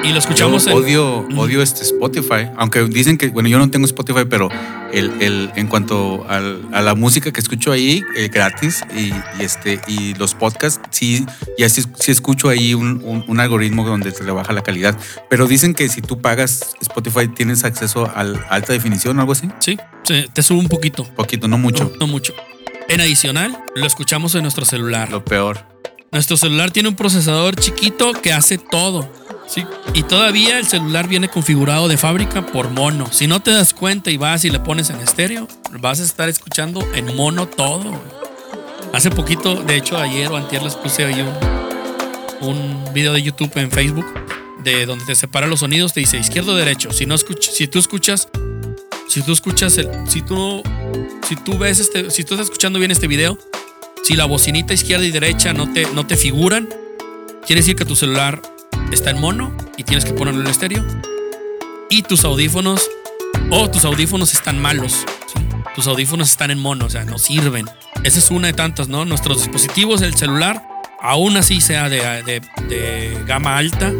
Y 0.04 0.12
lo 0.14 0.20
escuchamos 0.20 0.66
Yo 0.66 0.72
en- 0.72 0.78
odio, 0.78 1.28
odio 1.38 1.62
este 1.62 1.84
Spotify. 1.84 2.48
Aunque 2.58 2.84
dicen 2.86 3.18
que, 3.18 3.28
bueno, 3.28 3.50
yo 3.50 3.60
no 3.60 3.70
tengo 3.70 3.86
Spotify, 3.86 4.26
pero 4.30 4.50
el, 4.92 5.12
el, 5.22 5.52
en 5.56 5.68
cuanto 5.68 6.26
al- 6.28 6.62
a 6.74 6.82
la 6.82 6.96
música 6.96 7.32
que 7.32 7.40
escucho 7.40 7.72
ahí, 7.72 8.04
eh, 8.18 8.30
gratis, 8.34 8.84
y, 8.96 9.10
y 9.40 9.44
este, 9.44 9.80
y 9.88 10.16
los 10.16 10.34
podcasts, 10.34 10.82
sí, 10.90 11.26
ya 11.58 11.70
sí, 11.70 11.84
sí 12.00 12.12
escucho 12.12 12.50
ahí 12.50 12.74
un, 12.74 13.02
un- 13.06 13.24
un 13.28 13.40
algoritmo 13.40 13.86
donde 13.86 14.12
se 14.12 14.24
le 14.24 14.32
baja 14.32 14.54
la 14.54 14.64
calidad. 14.64 14.98
Pero 15.30 15.46
dicen 15.48 15.74
que 15.76 15.88
si 15.88 16.02
tú 16.02 16.20
pagas 16.20 16.74
Spotify 16.82 17.28
tienes 17.28 17.64
acceso 17.64 18.06
a 18.06 18.22
alta 18.50 18.74
definición 18.74 19.18
o 19.18 19.22
algo 19.22 19.34
así. 19.34 19.50
Sí, 19.60 19.78
sí, 20.04 20.26
te 20.34 20.42
sube 20.42 20.60
un 20.60 20.68
poquito. 20.68 21.04
Poquito, 21.16 21.48
no 21.48 21.58
mucho. 21.60 21.84
No, 21.86 21.92
no 22.02 22.08
mucho. 22.08 22.34
En 22.90 23.02
adicional, 23.02 23.58
lo 23.76 23.86
escuchamos 23.86 24.34
en 24.36 24.42
nuestro 24.42 24.66
celular. 24.66 25.12
Lo 25.12 25.24
peor. 25.24 25.70
Nuestro 26.12 26.36
celular 26.36 26.72
tiene 26.72 26.90
un 26.90 26.96
procesador 26.96 27.56
chiquito 27.56 28.12
que 28.14 28.34
hace 28.34 28.58
todo. 28.58 29.10
Sí. 29.52 29.66
Y 29.94 30.04
todavía 30.04 30.60
el 30.60 30.66
celular 30.66 31.10
viene 31.10 31.28
configurado 31.28 31.90
de 31.90 31.98
fábrica 31.98 32.46
por 32.46 32.70
mono. 32.70 33.12
Si 33.12 33.28
no 33.28 33.42
te 33.42 33.52
das 33.52 33.74
cuenta 33.74 34.10
y 34.10 34.16
vas 34.16 34.46
y 34.46 34.50
le 34.50 34.62
pones 34.62 34.90
en 34.90 35.02
estéreo, 35.02 35.46
vas 35.82 36.00
a 36.00 36.04
estar 36.04 36.30
escuchando 36.30 36.82
en 36.96 37.18
mono 37.18 37.50
todo. 37.50 38.02
Hace 38.94 39.12
poquito, 39.12 39.56
de 39.56 39.76
hecho 39.76 39.98
ayer 39.98 40.30
o 40.30 40.38
antier 40.38 40.64
les 40.64 40.76
puse 40.76 41.04
ahí 41.04 41.26
un, 42.40 42.82
video 42.94 43.12
de 43.12 43.22
YouTube 43.22 43.52
en 43.56 43.72
Facebook 43.72 44.06
de 44.64 44.86
donde 44.86 45.04
te 45.06 45.16
separa 45.16 45.48
los 45.48 45.60
sonidos, 45.60 45.94
te 45.94 46.00
dice 46.00 46.18
izquierdo 46.18 46.56
derecho. 46.56 46.94
Si 46.94 47.06
no 47.06 47.16
escuchas, 47.16 47.54
si 47.54 47.68
tú 47.68 47.80
escuchas, 47.80 48.30
si 49.10 49.22
tú 49.22 49.34
escuchas 49.34 49.78
el, 49.78 49.90
si 50.08 50.22
tú, 50.22 50.64
si 51.28 51.36
tú 51.36 51.58
ves 51.58 51.80
este, 51.80 52.10
si 52.10 52.24
tú 52.24 52.36
estás 52.36 52.48
escuchando 52.48 52.80
bien 52.80 52.92
este 52.92 53.08
video, 53.08 53.38
si 54.04 54.16
la 54.16 54.26
bocinita 54.26 54.74
izquierda 54.74 55.06
y 55.06 55.12
derecha 55.12 55.52
no 55.52 55.72
te, 55.74 55.88
no 55.94 56.08
te 56.08 56.16
figuran, 56.16 56.70
quiere 57.46 57.62
decir 57.62 57.76
que 57.76 57.86
tu 57.86 57.98
celular 57.98 58.42
está 58.92 59.10
en 59.12 59.20
mono 59.20 59.56
y 59.78 59.84
tienes 59.84 60.06
que 60.06 60.14
ponerlo 60.14 60.42
en 60.42 60.48
estéreo. 60.48 60.84
Y 61.90 62.04
tus 62.04 62.24
audífonos, 62.24 62.90
o 63.50 63.70
tus 63.70 63.84
audífonos 63.86 64.34
están 64.34 64.62
malos. 64.62 64.94
¿sí? 65.34 65.46
Tus 65.76 65.88
audífonos 65.88 66.30
están 66.30 66.52
en 66.52 66.60
mono, 66.60 66.86
o 66.86 66.90
sea, 66.90 67.04
no 67.06 67.18
sirven. 67.18 67.66
Esa 68.04 68.20
es 68.20 68.32
una 68.32 68.48
de 68.48 68.54
tantas, 68.54 68.88
¿no? 68.88 69.06
Nuestros 69.06 69.38
dispositivos, 69.40 70.02
el 70.02 70.16
celular, 70.16 70.64
aún 71.02 71.38
así 71.38 71.62
sea 71.62 71.90
de, 71.90 72.00
de- 72.24 72.42
de 72.68 73.24
gama 73.28 73.58
alta, 73.58 73.92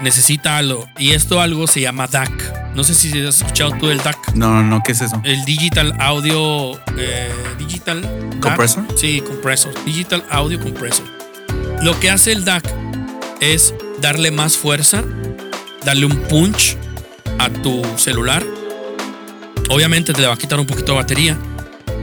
necesita 0.00 0.58
algo. 0.58 0.88
Y 0.98 1.12
esto 1.12 1.40
algo 1.40 1.66
se 1.66 1.80
llama 1.80 2.06
DAC. 2.06 2.74
No 2.74 2.84
sé 2.84 2.94
si 2.94 3.08
has 3.26 3.38
escuchado 3.38 3.72
tú 3.78 3.90
el 3.90 3.98
DAC. 3.98 4.34
No, 4.34 4.50
no, 4.54 4.62
no, 4.62 4.82
¿qué 4.84 4.92
es 4.92 5.00
eso? 5.00 5.20
El 5.24 5.44
Digital 5.44 5.94
Audio. 5.98 6.78
eh, 6.96 7.32
digital. 7.58 8.02
DAC. 8.02 8.40
¿Compressor? 8.40 8.84
Sí, 8.96 9.20
compresor. 9.26 9.72
Digital 9.84 10.24
Audio 10.30 10.60
Compressor. 10.60 11.04
Lo 11.82 11.98
que 12.00 12.10
hace 12.10 12.32
el 12.32 12.44
DAC 12.44 12.64
es 13.40 13.74
darle 14.00 14.30
más 14.30 14.56
fuerza, 14.56 15.04
darle 15.84 16.06
un 16.06 16.16
punch 16.28 16.76
a 17.38 17.48
tu 17.50 17.82
celular. 17.96 18.44
Obviamente 19.70 20.12
te 20.12 20.20
le 20.20 20.26
va 20.26 20.34
a 20.34 20.38
quitar 20.38 20.58
un 20.58 20.66
poquito 20.66 20.92
de 20.92 20.98
batería 20.98 21.38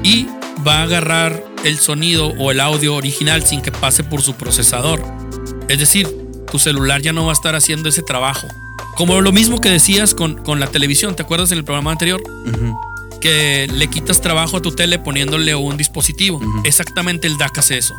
y 0.03 0.27
va 0.65 0.79
a 0.79 0.83
agarrar 0.83 1.43
el 1.63 1.79
sonido 1.79 2.27
o 2.27 2.51
el 2.51 2.59
audio 2.59 2.95
original 2.95 3.43
sin 3.43 3.61
que 3.61 3.71
pase 3.71 4.03
por 4.03 4.21
su 4.21 4.35
procesador. 4.35 5.01
Es 5.67 5.79
decir, 5.79 6.07
tu 6.51 6.59
celular 6.59 7.01
ya 7.01 7.11
no 7.11 7.25
va 7.25 7.31
a 7.31 7.33
estar 7.33 7.55
haciendo 7.55 7.89
ese 7.89 8.03
trabajo. 8.03 8.47
Como 8.95 9.19
lo 9.19 9.31
mismo 9.31 9.59
que 9.59 9.69
decías 9.69 10.13
con, 10.13 10.35
con 10.43 10.59
la 10.59 10.67
televisión, 10.67 11.15
¿te 11.15 11.23
acuerdas 11.23 11.51
en 11.51 11.57
el 11.57 11.65
programa 11.65 11.91
anterior? 11.91 12.21
Que 13.19 13.67
le 13.71 13.87
quitas 13.87 14.21
trabajo 14.21 14.57
a 14.57 14.61
tu 14.61 14.71
tele 14.71 14.99
poniéndole 14.99 15.55
un 15.55 15.75
dispositivo. 15.75 16.39
Exactamente 16.63 17.27
el 17.27 17.37
DAC 17.37 17.57
hace 17.57 17.77
eso. 17.77 17.95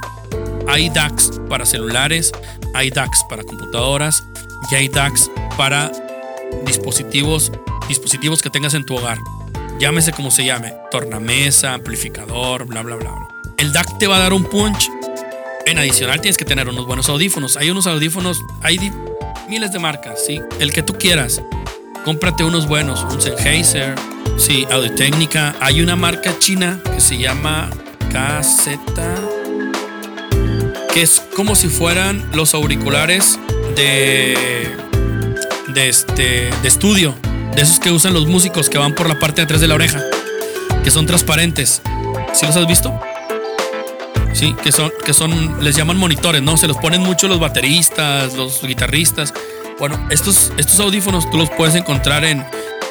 Hay 0.68 0.90
DACs 0.90 1.40
para 1.48 1.64
celulares, 1.66 2.32
hay 2.74 2.90
DACs 2.90 3.24
para 3.28 3.42
computadoras 3.44 4.24
y 4.70 4.74
hay 4.74 4.88
DACs 4.88 5.30
para 5.56 5.92
dispositivos, 6.64 7.52
dispositivos 7.88 8.42
que 8.42 8.50
tengas 8.50 8.74
en 8.74 8.84
tu 8.84 8.96
hogar. 8.96 9.18
Llámese 9.78 10.12
como 10.12 10.30
se 10.30 10.44
llame, 10.44 10.74
tornamesa, 10.90 11.74
amplificador, 11.74 12.64
bla, 12.64 12.82
bla, 12.82 12.96
bla. 12.96 13.28
El 13.58 13.72
DAC 13.72 13.98
te 13.98 14.06
va 14.06 14.16
a 14.16 14.20
dar 14.20 14.32
un 14.32 14.44
punch. 14.44 14.90
En 15.66 15.78
adicional 15.78 16.20
tienes 16.20 16.36
que 16.36 16.44
tener 16.44 16.68
unos 16.68 16.86
buenos 16.86 17.08
audífonos. 17.08 17.56
Hay 17.56 17.70
unos 17.70 17.86
audífonos, 17.86 18.42
hay 18.62 18.92
miles 19.48 19.72
de 19.72 19.78
marcas, 19.78 20.24
¿sí? 20.24 20.40
El 20.60 20.72
que 20.72 20.82
tú 20.82 20.94
quieras. 20.94 21.42
Cómprate 22.04 22.44
unos 22.44 22.68
buenos, 22.68 23.04
un 23.10 23.20
Sennheiser, 23.20 23.94
sí, 24.38 24.66
Audio 24.70 24.94
Técnica. 24.94 25.56
Hay 25.60 25.80
una 25.80 25.96
marca 25.96 26.38
china 26.38 26.80
que 26.94 27.00
se 27.00 27.18
llama 27.18 27.68
KZ, 28.10 28.78
que 30.96 31.02
es 31.02 31.22
como 31.36 31.54
si 31.56 31.68
fueran 31.68 32.24
los 32.32 32.54
auriculares 32.54 33.38
de, 33.76 34.74
de, 35.68 35.88
este, 35.90 36.48
de 36.62 36.68
estudio, 36.68 37.14
de 37.54 37.60
esos 37.60 37.78
que 37.78 37.90
usan 37.90 38.14
los 38.14 38.26
músicos 38.26 38.70
que 38.70 38.78
van 38.78 38.94
por 38.94 39.06
la 39.06 39.18
parte 39.18 39.42
de 39.42 39.44
atrás 39.44 39.60
de 39.60 39.68
la 39.68 39.74
oreja, 39.74 40.02
que 40.82 40.90
son 40.90 41.04
transparentes. 41.04 41.82
¿Sí 42.32 42.46
los 42.46 42.56
has 42.56 42.66
visto? 42.66 42.98
Sí, 44.32 44.56
que 44.62 44.72
son, 44.72 44.90
que 45.04 45.12
son, 45.12 45.62
les 45.62 45.76
llaman 45.76 45.98
monitores, 45.98 46.40
¿no? 46.40 46.56
Se 46.56 46.66
los 46.66 46.78
ponen 46.78 47.02
mucho 47.02 47.28
los 47.28 47.40
bateristas, 47.40 48.32
los 48.32 48.62
guitarristas. 48.62 49.34
Bueno, 49.78 49.98
estos, 50.08 50.50
estos 50.56 50.80
audífonos 50.80 51.28
tú 51.30 51.36
los 51.36 51.50
puedes 51.50 51.74
encontrar 51.74 52.24
en, 52.24 52.42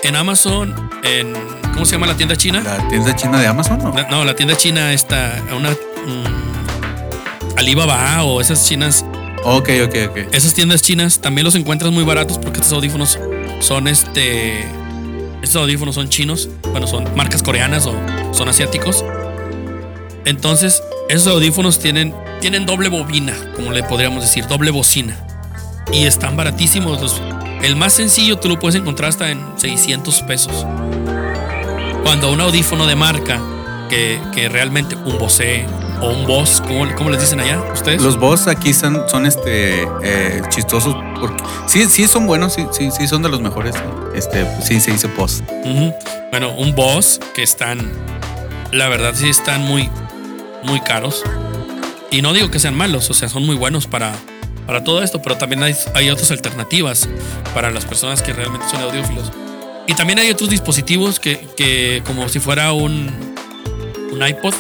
en 0.04 0.16
Amazon, 0.16 0.92
en, 1.02 1.34
¿cómo 1.74 1.86
se 1.88 1.94
llama 1.94 2.06
la 2.06 2.16
tienda 2.16 2.36
china? 2.36 2.62
¿La 2.64 2.88
tienda 2.88 3.16
china 3.16 3.42
de 3.42 3.48
Amazon? 3.48 3.80
No. 3.80 3.92
La- 3.96 4.08
no, 4.12 4.24
la 4.26 4.36
tienda 4.36 4.56
china 4.56 4.94
está, 4.94 5.42
una, 5.58 5.76
Alibaba 7.58 8.24
o 8.24 8.42
esas 8.42 8.68
chinas, 8.68 9.06
Ok, 9.44 9.70
ok, 9.86 9.96
ok. 10.10 10.18
esas 10.34 10.54
tiendas 10.54 10.82
chinas 10.82 11.20
también 11.20 11.46
los 11.46 11.56
encuentras 11.56 11.92
muy 11.92 12.04
baratos 12.04 12.38
porque 12.40 12.60
estos 12.60 12.74
audífonos 12.74 13.20
son 13.60 13.88
este, 13.88 14.62
estos 15.42 15.62
audífonos 15.62 15.96
son 15.96 16.10
chinos, 16.10 16.50
bueno, 16.72 16.88
son 16.88 17.06
marcas 17.16 17.44
coreanas 17.44 17.86
o 17.86 17.94
son 18.34 18.50
asiáticos. 18.50 19.06
Entonces, 20.26 20.82
esos 21.10 21.28
audífonos 21.28 21.80
tienen, 21.80 22.14
tienen 22.42 22.66
doble 22.66 22.90
bobina, 22.90 23.34
como 23.56 23.72
le 23.72 23.84
podríamos 23.84 24.24
decir, 24.24 24.48
doble 24.48 24.72
bocina. 24.72 25.16
Y 25.94 26.06
están 26.06 26.36
baratísimos. 26.36 27.00
Los- 27.00 27.22
el 27.62 27.76
más 27.76 27.94
sencillo 27.94 28.38
tú 28.40 28.50
lo 28.50 28.58
puedes 28.60 28.76
encontrar 28.80 29.10
hasta 29.10 29.30
en 29.30 29.40
600 29.58 30.22
pesos. 30.24 30.66
Cuando 32.04 32.32
un 32.32 32.42
audífono 32.42 32.88
de 32.88 32.96
marca, 32.96 33.40
que, 33.90 34.20
que 34.34 34.50
realmente 34.50 34.96
un 34.96 35.18
Bose 35.20 35.66
o 36.02 36.10
un 36.10 36.26
Boss, 36.26 36.62
¿cómo, 36.62 36.86
cómo 36.96 37.10
les 37.10 37.22
dicen 37.22 37.40
allá 37.40 37.62
ustedes? 37.74 38.02
Los 38.02 38.18
boss 38.18 38.48
aquí 38.48 38.74
son, 38.74 39.08
son 39.10 39.26
este 39.26 39.88
eh, 40.04 40.42
chistosos 40.50 40.96
porque 41.20 41.44
sí, 41.68 41.86
sí 41.86 42.08
son 42.08 42.28
buenos, 42.28 42.54
sí, 42.54 42.66
sí, 42.72 42.90
sí 42.92 43.08
son 43.08 43.22
de 43.22 43.30
los 43.30 43.42
mejores. 43.42 43.76
Este, 44.14 44.46
sí 44.62 44.80
se 44.80 44.92
dice 44.92 45.08
boss. 45.08 45.44
Ujú. 45.64 45.94
Bueno, 46.32 46.54
un 46.58 46.76
Boss 46.76 47.20
que 47.34 47.44
están, 47.44 47.92
la 48.72 48.90
verdad 48.90 49.14
sí 49.16 49.30
están 49.30 49.62
muy, 49.62 49.90
muy 50.64 50.82
caros. 50.82 51.24
Y 52.12 52.22
no 52.22 52.34
digo 52.34 52.52
que 52.52 52.60
sean 52.60 52.76
malos, 52.76 53.10
o 53.10 53.14
sea, 53.14 53.30
son 53.30 53.46
muy 53.46 53.56
buenos 53.56 53.88
para, 53.88 54.14
para 54.66 54.84
todo 54.84 55.02
esto, 55.02 55.22
pero 55.22 55.38
también 55.38 55.64
hay, 55.64 55.76
hay 55.94 56.10
otras 56.10 56.32
alternativas 56.32 57.10
para 57.54 57.72
las 57.72 57.86
personas 57.86 58.22
que 58.22 58.34
realmente 58.34 58.68
son 58.70 58.82
audiófilos. 58.82 59.32
Y 59.88 59.94
también 59.94 60.20
hay 60.20 60.30
otros 60.30 60.50
dispositivos 60.50 61.20
que, 61.20 61.48
que 61.56 62.02
como 62.06 62.28
si 62.30 62.40
fuera 62.40 62.74
un, 62.74 63.12
un 64.12 64.28
iPod, 64.28 64.54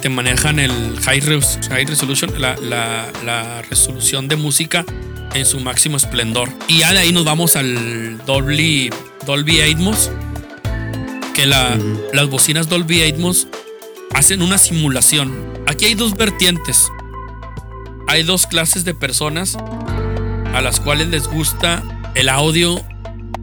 te 0.00 0.08
manejan 0.08 0.58
el 0.58 0.72
high, 1.04 1.20
res- 1.20 1.58
high 1.68 1.84
resolution, 1.84 2.30
la, 2.40 2.56
la- 2.56 3.10
la 3.24 3.62
resolución 3.62 4.28
de 4.28 4.36
música 4.36 4.84
en 5.34 5.44
su 5.44 5.60
máximo 5.60 5.96
esplendor. 5.96 6.48
Y 6.68 6.78
ya 6.78 6.92
de 6.92 7.00
ahí 7.00 7.12
nos 7.12 7.24
vamos 7.24 7.56
al 7.56 8.18
Dolby, 8.26 8.90
Dolby 9.26 9.60
Atmos, 9.60 10.10
que 11.34 11.46
la- 11.46 11.76
las 12.12 12.28
bocinas 12.28 12.68
Dolby 12.68 13.02
Atmos 13.02 13.48
hacen 14.14 14.40
una 14.42 14.56
simulación. 14.58 15.34
Aquí 15.66 15.86
hay 15.86 15.94
dos 15.94 16.16
vertientes. 16.16 16.88
Hay 18.08 18.22
dos 18.22 18.46
clases 18.46 18.84
de 18.84 18.94
personas 18.94 19.56
a 20.54 20.60
las 20.62 20.80
cuales 20.80 21.08
les 21.08 21.26
gusta 21.28 21.82
el 22.14 22.28
audio 22.28 22.82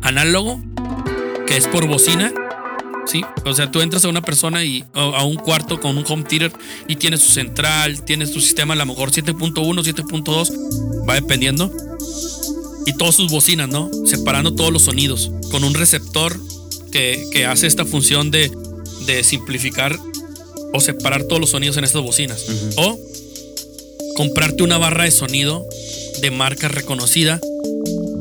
análogo, 0.01 0.61
que 1.45 1.57
es 1.57 1.67
por 1.67 1.85
bocina. 1.85 2.31
Sí, 3.05 3.21
o 3.45 3.53
sea, 3.53 3.69
tú 3.69 3.81
entras 3.81 4.05
a 4.05 4.09
una 4.09 4.21
persona 4.21 4.63
y 4.63 4.83
a 4.93 5.23
un 5.23 5.35
cuarto 5.35 5.79
con 5.79 5.97
un 5.97 6.05
home 6.07 6.23
theater 6.23 6.51
y 6.87 6.95
tienes 6.95 7.21
su 7.21 7.31
central, 7.31 8.03
tienes 8.05 8.31
tu 8.31 8.39
sistema 8.39 8.73
a 8.73 8.77
lo 8.77 8.85
mejor 8.85 9.11
7.1, 9.11 9.53
7.2, 9.53 11.07
va 11.09 11.15
dependiendo. 11.15 11.71
Y 12.85 12.93
todas 12.97 13.15
sus 13.15 13.31
bocinas, 13.31 13.69
¿no? 13.69 13.89
Separando 14.05 14.55
todos 14.55 14.71
los 14.71 14.83
sonidos 14.83 15.31
con 15.51 15.63
un 15.63 15.73
receptor 15.73 16.37
que, 16.91 17.23
que 17.31 17.45
hace 17.45 17.67
esta 17.67 17.85
función 17.85 18.31
de, 18.31 18.51
de 19.05 19.23
simplificar 19.23 19.97
o 20.73 20.79
separar 20.79 21.23
todos 21.23 21.39
los 21.39 21.51
sonidos 21.51 21.77
en 21.77 21.83
estas 21.83 22.01
bocinas. 22.01 22.45
O 22.77 22.99
comprarte 24.15 24.63
una 24.63 24.77
barra 24.77 25.05
de 25.05 25.11
sonido 25.11 25.65
de 26.21 26.31
marca 26.31 26.67
reconocida 26.67 27.39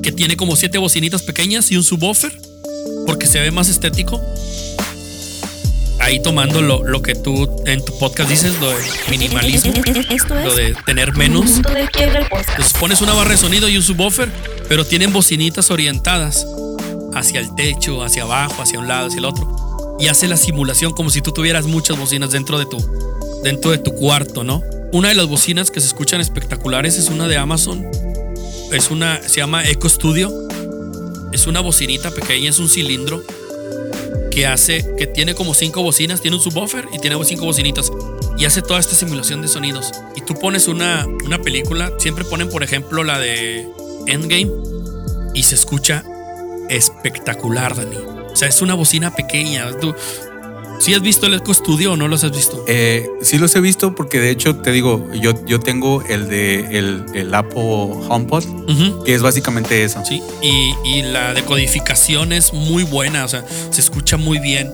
que 0.02 0.12
tiene 0.12 0.36
como 0.36 0.56
siete 0.56 0.78
bocinitas 0.78 1.22
pequeñas 1.22 1.70
y 1.70 1.76
un 1.76 1.84
subwoofer 1.84 2.32
porque 3.06 3.26
se 3.26 3.40
ve 3.40 3.50
más 3.50 3.68
estético. 3.68 4.20
Ahí 6.02 6.20
tomando 6.20 6.60
lo, 6.60 6.84
lo 6.84 7.00
que 7.00 7.14
tú 7.14 7.48
en 7.64 7.84
tu 7.84 7.96
podcast 7.98 8.28
dices, 8.28 8.58
lo 8.60 8.68
de 8.70 8.76
minimalismo, 9.08 9.72
Esto 10.10 10.38
es 10.38 10.44
lo 10.44 10.54
de 10.54 10.74
tener 10.84 11.14
menos. 11.16 11.62
De. 11.62 11.88
Entonces 11.94 12.72
pones 12.78 13.00
una 13.00 13.14
barra 13.14 13.30
de 13.30 13.36
sonido 13.36 13.68
y 13.68 13.76
un 13.76 13.82
subwoofer, 13.82 14.28
pero 14.68 14.84
tienen 14.84 15.12
bocinitas 15.12 15.70
orientadas 15.70 16.46
hacia 17.14 17.40
el 17.40 17.54
techo, 17.54 18.02
hacia 18.02 18.24
abajo, 18.24 18.62
hacia 18.62 18.78
un 18.78 18.88
lado, 18.88 19.06
hacia 19.06 19.18
el 19.18 19.24
otro. 19.24 19.96
Y 20.00 20.08
hace 20.08 20.26
la 20.26 20.36
simulación 20.36 20.92
como 20.92 21.10
si 21.10 21.22
tú 21.22 21.32
tuvieras 21.32 21.66
muchas 21.66 21.96
bocinas 21.96 22.32
dentro 22.32 22.58
de 22.58 22.66
tu, 22.66 22.78
dentro 23.44 23.70
de 23.70 23.78
tu 23.78 23.94
cuarto, 23.94 24.42
¿no? 24.42 24.62
Una 24.92 25.08
de 25.08 25.14
las 25.14 25.26
bocinas 25.26 25.70
que 25.70 25.80
se 25.80 25.86
escuchan 25.86 26.20
espectaculares 26.20 26.98
es 26.98 27.08
una 27.08 27.28
de 27.28 27.36
Amazon. 27.36 27.86
Es 28.72 28.90
una, 28.90 29.20
se 29.26 29.36
llama 29.36 29.64
Echo 29.68 29.88
Studio. 29.88 30.32
Es 31.32 31.46
una 31.46 31.60
bocinita 31.60 32.10
pequeña, 32.10 32.50
es 32.50 32.58
un 32.58 32.68
cilindro 32.68 33.22
que 34.32 34.46
hace, 34.46 34.84
que 34.96 35.06
tiene 35.06 35.34
como 35.34 35.52
cinco 35.54 35.82
bocinas, 35.82 36.22
tiene 36.22 36.36
un 36.36 36.42
subwoofer 36.42 36.88
y 36.92 36.98
tiene 36.98 37.22
cinco 37.24 37.44
bocinitas 37.44 37.90
y 38.38 38.46
hace 38.46 38.62
toda 38.62 38.80
esta 38.80 38.94
simulación 38.94 39.42
de 39.42 39.48
sonidos. 39.48 39.92
Y 40.16 40.22
tú 40.22 40.34
pones 40.34 40.68
una, 40.68 41.06
una 41.24 41.38
película, 41.38 41.92
siempre 41.98 42.24
ponen 42.24 42.48
por 42.48 42.62
ejemplo 42.62 43.04
la 43.04 43.18
de 43.18 43.68
Endgame 44.06 44.50
y 45.34 45.42
se 45.42 45.54
escucha 45.54 46.02
espectacular, 46.70 47.76
Dani. 47.76 47.96
O 47.96 48.36
sea, 48.36 48.48
es 48.48 48.62
una 48.62 48.74
bocina 48.74 49.14
pequeña. 49.14 49.66
¿Sí 50.82 50.94
has 50.94 51.02
visto 51.02 51.26
el 51.26 51.34
Echo 51.34 51.54
Studio 51.54 51.92
o 51.92 51.96
no 51.96 52.08
los 52.08 52.24
has 52.24 52.32
visto? 52.32 52.64
Eh, 52.66 53.08
sí 53.22 53.38
los 53.38 53.54
he 53.54 53.60
visto 53.60 53.94
porque 53.94 54.18
de 54.18 54.30
hecho 54.30 54.56
te 54.56 54.72
digo, 54.72 55.08
yo, 55.14 55.32
yo 55.46 55.60
tengo 55.60 56.02
el 56.08 56.28
de 56.28 56.76
el, 56.78 57.04
el 57.14 57.32
Apple 57.34 57.60
HomePod, 58.08 58.44
Ujú. 58.68 59.04
que 59.04 59.14
es 59.14 59.22
básicamente 59.22 59.84
eso. 59.84 60.02
Sí, 60.04 60.20
y, 60.42 60.74
y 60.84 61.02
la 61.02 61.34
decodificación 61.34 62.32
es 62.32 62.52
muy 62.52 62.82
buena, 62.82 63.24
o 63.24 63.28
sea, 63.28 63.44
se 63.70 63.80
escucha 63.80 64.16
muy 64.16 64.38
bien. 64.40 64.72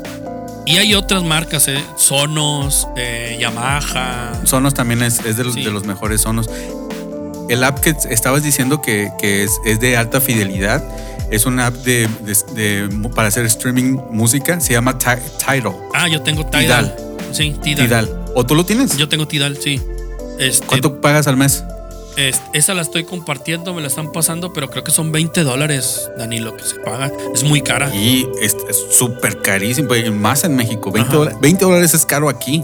Y 0.65 0.77
hay 0.79 0.95
otras 0.95 1.23
marcas, 1.25 1.69
¿eh? 1.69 1.83
Sonos, 1.97 2.89
eh, 2.97 3.37
Yamaha. 3.41 4.33
Sonos 4.45 4.75
también 4.75 5.03
es, 5.03 5.19
es 5.25 5.37
de, 5.37 5.45
los, 5.45 5.55
Sí. 5.55 5.63
de 5.65 5.71
los 5.71 5.85
mejores 5.85 6.23
Sonos. 6.23 6.49
El 7.49 7.65
app 7.65 7.81
que 7.81 7.95
estabas 8.11 8.43
diciendo 8.43 8.83
que, 8.83 9.11
que 9.19 9.45
es, 9.45 9.53
es 9.65 9.81
de 9.81 9.97
alta 9.97 10.21
fidelidad, 10.21 10.85
es 11.31 11.47
una 11.47 11.67
app 11.67 11.75
de, 11.77 12.09
de- 12.23 12.89
de- 12.89 13.09
para 13.11 13.29
hacer 13.29 13.45
streaming 13.47 13.99
música, 14.11 14.61
se 14.61 14.73
llama 14.73 14.99
Ti- 14.99 15.07
Tidal. 15.39 15.75
Ah, 15.95 16.09
yo 16.09 16.23
tengo 16.23 16.45
Tidal. 16.47 16.95
Tidal. 16.95 16.97
Sí, 17.33 17.55
Tidal. 17.63 17.87
Tidal. 17.87 18.25
¿O 18.35 18.47
tú 18.47 18.55
lo 18.55 18.65
tienes? 18.65 18.97
Yo 18.97 19.09
tengo 19.09 19.27
Tidal, 19.29 19.57
sí. 19.57 19.81
Este, 20.39 20.67
¿Cuánto 20.67 21.01
pagas 21.01 21.27
al 21.27 21.37
mes? 21.37 21.65
es- 22.17 22.41
esa 22.53 22.75
la 22.75 22.83
estoy 22.83 23.05
compartiendo, 23.05 23.73
me 23.75 23.81
la 23.81 23.87
están 23.89 24.11
pasando, 24.11 24.53
pero 24.53 24.69
creo 24.71 24.83
que 24.83 24.91
son 24.91 25.13
20 25.13 25.45
dólares, 25.45 26.11
Dani, 26.19 26.41
lo 26.41 26.57
que 26.57 26.65
se 26.65 26.75
paga. 26.77 27.13
Es 27.35 27.45
muy 27.45 27.61
cara. 27.63 27.95
Y 27.95 28.27
es 28.43 28.57
súper 28.91 29.41
carísimo, 29.41 29.91
más 30.15 30.43
en 30.45 30.57
México. 30.57 30.91
20 30.91 31.09
Ajá. 31.11 31.17
dólares, 31.19 31.39
20 31.41 31.65
dólares 31.65 31.95
es 31.95 32.05
caro 32.07 32.29
aquí. 32.29 32.63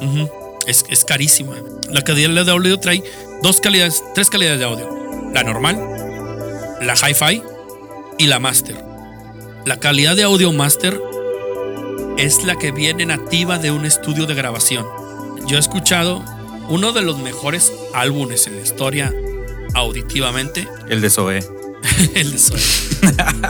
Es, 0.67 0.85
es 0.89 1.05
carísima. 1.05 1.55
La 1.91 2.03
calidad 2.03 2.45
de 2.45 2.51
audio 2.51 2.81
trae 2.81 3.03
dos 3.43 3.61
calidades, 3.61 4.03
tres 4.15 4.29
calidades 4.31 4.59
de 4.59 4.65
audio. 4.65 4.89
La 5.33 5.43
normal, 5.45 5.79
la 6.81 6.95
hi-fi 6.95 7.43
y 8.19 8.27
la 8.27 8.39
master. 8.39 8.77
La 9.67 9.79
calidad 9.79 10.17
de 10.17 10.25
audio 10.25 10.53
master 10.53 11.01
es 12.19 12.45
la 12.45 12.57
que 12.57 12.71
viene 12.71 13.07
nativa 13.07 13.59
de 13.59 13.71
un 13.71 13.85
estudio 13.85 14.27
de 14.27 14.35
grabación. 14.35 14.87
Yo 15.47 15.57
he 15.57 15.61
escuchado 15.61 16.25
uno 16.69 16.93
de 16.93 17.03
los 17.03 17.19
mejores 17.19 17.73
álbumes 17.93 18.47
en 18.47 18.57
la 18.57 18.63
historia 18.63 19.13
auditivamente, 19.75 20.69
El 20.89 21.01
de 21.01 21.11
Zoe. 21.11 21.45
el 22.15 22.33
de 22.33 22.39
Soy. 22.39 22.61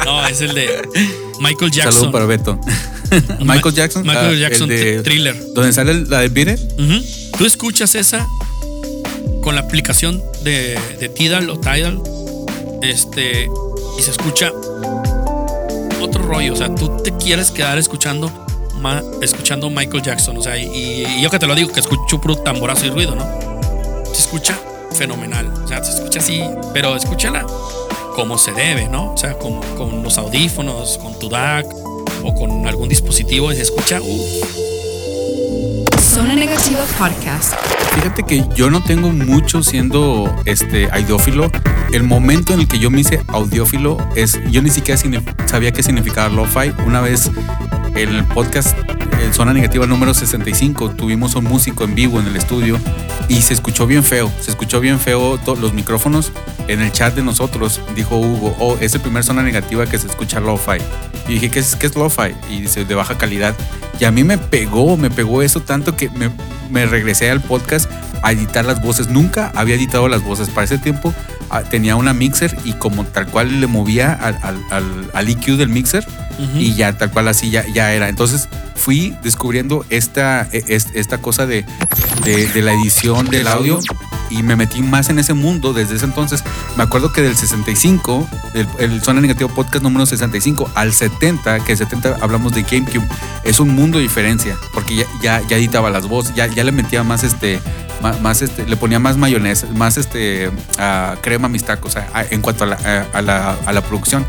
No, 0.05 0.27
es 0.27 0.41
el 0.41 0.55
de 0.55 0.89
Michael 1.41 1.71
Jackson. 1.71 1.93
Saludos 1.93 2.13
para 2.13 2.27
Beto. 2.27 2.59
Michael 3.41 3.75
Jackson. 3.75 4.03
Michael 4.03 4.27
ah, 4.27 4.31
el 4.31 4.41
Jackson 4.41 4.69
de- 4.69 5.03
Thriller. 5.03 5.37
Donde 5.55 5.73
sale 5.73 5.95
la 6.07 6.21
de 6.21 6.29
Beat 6.29 6.59
It. 6.59 6.61
Ujú. 6.81 7.39
Tú 7.39 7.45
escuchas 7.45 7.95
esa 7.95 8.27
con 9.43 9.55
la 9.55 9.61
aplicación 9.63 10.23
de, 10.43 10.79
de 10.99 11.09
Tidal 11.09 11.51
o 11.51 11.61
Tidal. 11.61 12.01
Este. 12.83 13.49
Y 13.99 14.03
se 14.03 14.11
escucha 14.11 14.53
otro 16.01 16.23
rollo. 16.23 16.53
O 16.53 16.57
sea, 16.57 16.75
tú 16.75 16.97
te 17.03 17.13
quieres 17.17 17.51
quedar 17.51 17.79
escuchando 17.79 18.31
ma- 18.81 19.03
escuchando 19.23 19.71
Michael 19.71 20.03
Jackson. 20.03 20.37
O 20.37 20.43
sea, 20.43 20.57
y, 20.59 21.21
yo 21.23 21.31
que 21.31 21.39
te 21.39 21.47
lo 21.47 21.55
digo, 21.55 21.73
que 21.73 21.81
escucho 21.81 22.21
puro 22.21 22.37
tamborazo 22.37 22.87
y 22.87 22.91
ruido, 22.91 23.15
¿no? 23.15 23.25
Se 24.13 24.21
escucha 24.23 24.59
fenomenal. 24.93 25.53
O 25.65 25.69
sea, 25.69 25.83
se 25.83 25.93
escucha 25.93 26.19
así, 26.21 26.43
pero 26.73 26.97
escúchala 26.97 27.47
como 28.15 28.39
se 28.39 28.53
debe, 28.53 28.89
¿no? 28.89 29.13
O 29.13 29.17
sea, 29.17 29.35
con, 29.39 29.61
con 29.77 30.03
los 30.05 30.19
audífonos, 30.19 30.99
con 30.99 31.19
tu 31.19 31.29
DAC 31.29 31.67
o 32.23 32.35
con 32.35 32.67
algún 32.67 32.89
dispositivo 32.89 33.51
y 33.53 33.57
se 33.57 33.63
escucha. 33.63 34.01
Zona 36.15 36.37
Negativa 36.37 36.79
Podcast. 36.97 37.55
Fíjate 37.97 38.23
que 38.23 38.45
yo 38.55 38.71
no 38.71 38.85
tengo 38.85 39.11
mucho 39.11 39.65
siendo 39.65 40.33
este 40.45 40.89
audiófilo. 40.93 41.51
El 41.93 42.05
momento 42.05 42.55
en 42.55 42.61
el 42.61 42.69
que 42.69 42.79
yo 42.79 42.89
me 42.89 43.01
hice 43.01 43.21
audiófilo 43.27 43.99
es 44.15 44.39
yo 44.49 44.63
ni 44.63 44.71
siquiera 44.71 45.01
sabía 45.47 45.73
qué 45.73 45.83
significaba 45.83 46.29
lo-fi. 46.29 46.73
Una 46.87 47.01
vez 47.01 47.33
en 47.97 48.11
el 48.11 48.25
podcast 48.27 48.79
eh, 48.79 49.31
Zona 49.33 49.53
Negativa 49.53 49.87
número 49.87 50.15
65 50.15 50.91
tuvimos 50.91 51.35
un 51.35 51.45
músico 51.47 51.83
en 51.83 51.97
vivo 51.97 52.21
en 52.21 52.29
el 52.29 52.37
estudio 52.37 52.79
y 53.29 53.43
se 53.43 53.53
escuchó 53.53 53.89
bien 53.89 54.05
feo. 54.05 54.31
Se 54.41 54.53
escuchó 54.53 54.79
bien 54.79 55.01
feo 55.01 55.41
los 55.61 55.73
micrófonos 55.73 56.31
en 56.69 56.81
el 56.81 56.93
chat 56.93 57.15
de 57.15 57.23
nosotros. 57.23 57.81
Dijo 57.95 58.17
Hugo, 58.17 58.57
oh, 58.59 58.77
es 58.81 58.95
el 58.95 59.01
primer 59.01 59.25
Zona 59.25 59.43
Negativa 59.43 59.87
que 59.87 59.99
se 59.99 60.07
escucha 60.07 60.41
lo-fi. 60.41 60.79
Y 61.29 61.35
dije, 61.35 61.51
¿qué 61.51 61.61
es, 61.61 61.77
qué 61.77 61.87
es 61.87 61.95
lo-fi? 61.97 62.35
Y 62.51 62.63
dice, 62.63 62.85
de 62.85 62.95
baja 62.95 63.17
calidad. 63.17 63.55
Y 64.01 64.05
a 64.05 64.11
mí 64.11 64.25
me 64.25 64.39
pegó, 64.39 64.97
me 64.97 65.11
pegó 65.11 65.43
eso 65.43 65.61
tanto 65.61 65.97
que 65.97 66.11
me, 66.11 66.31
me 66.71 66.87
regresé 66.87 67.31
al 67.31 67.41
podcast 67.41 67.91
a 68.23 68.33
editar 68.33 68.65
las 68.65 68.83
voces. 68.83 69.09
Nunca 69.09 69.53
había 69.55 69.75
editado 69.77 70.09
las 70.09 70.23
voces. 70.23 70.49
Para 70.51 70.65
ese 70.65 70.79
tiempo 70.79 71.15
ah, 71.51 71.63
tenía 71.63 71.97
una 71.97 72.13
mixer 72.13 72.57
y 72.65 72.73
como 72.75 73.05
tal 73.05 73.27
cual 73.29 73.61
le 73.61 73.67
movía 73.67 74.13
al, 74.13 74.39
al, 74.71 75.07
al- 75.13 75.29
EQ 75.29 75.57
del 75.57 75.69
mixer 75.69 76.07
y 76.59 76.75
ya 76.75 76.99
tal 76.99 77.11
cual 77.13 77.29
así 77.29 77.51
ya, 77.51 77.65
ya 77.69 77.93
era. 77.93 78.09
Entonces 78.09 78.49
fui 78.75 79.15
descubriendo 79.23 79.87
esta, 79.91 80.49
e- 80.51 80.65
es- 80.69 80.89
esta 80.95 81.19
cosa 81.19 81.47
de, 81.47 81.65
de, 82.25 82.49
de 82.49 82.61
la 82.63 82.73
edición 82.73 83.27
del 83.27 83.47
audio 83.47 83.79
y 84.31 84.43
me 84.43 84.57
metí 84.57 84.83
más 84.83 85.09
en 85.11 85.19
ese 85.19 85.35
mundo 85.35 85.73
desde 85.73 85.97
ese 85.97 86.05
entonces. 86.05 86.43
Me 86.77 86.83
acuerdo 86.83 87.13
que 87.13 87.23
del 87.23 87.37
65, 87.37 88.29
el, 88.55 88.67
el 88.79 89.03
Zona 89.03 89.21
Negativo 89.21 89.49
Podcast 89.51 89.83
número 89.83 90.07
65 90.07 90.71
al 90.75 90.93
70, 90.93 91.61
que 91.65 91.73
el 91.73 91.79
70 91.79 92.17
hablamos 92.21 92.53
de 92.53 92.63
GameCube, 92.63 93.07
es 93.45 93.61
un 93.61 93.71
mundo 93.75 93.99
de 93.99 94.03
diferencia, 94.05 94.57
porque 94.73 94.97
ya, 95.23 95.41
ya, 95.49 95.57
editaba 95.57 95.91
las 95.91 96.07
voces, 96.09 96.35
ya, 96.35 96.47
ya 96.47 96.65
le 96.65 96.73
metía 96.73 97.03
más 97.03 97.23
este... 97.25 97.61
Más 98.21 98.43
este, 98.43 98.67
le 98.67 98.77
ponía 98.77 98.99
más 98.99 99.17
mayonesa, 99.17 99.67
más 99.75 99.97
este 99.97 100.51
crema 101.23 101.47
a 101.47 101.49
mis 101.49 101.65
tacos 101.65 101.95
en 102.29 102.43
cuanto 102.43 102.65
a 102.65 102.67
la, 102.67 103.07
a- 103.15 103.23
la, 103.23 103.57
la 103.73 103.81
producción. 103.81 104.27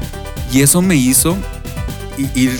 Y 0.50 0.62
eso 0.62 0.82
me 0.82 0.96
hizo 0.96 1.36
ir 2.36 2.58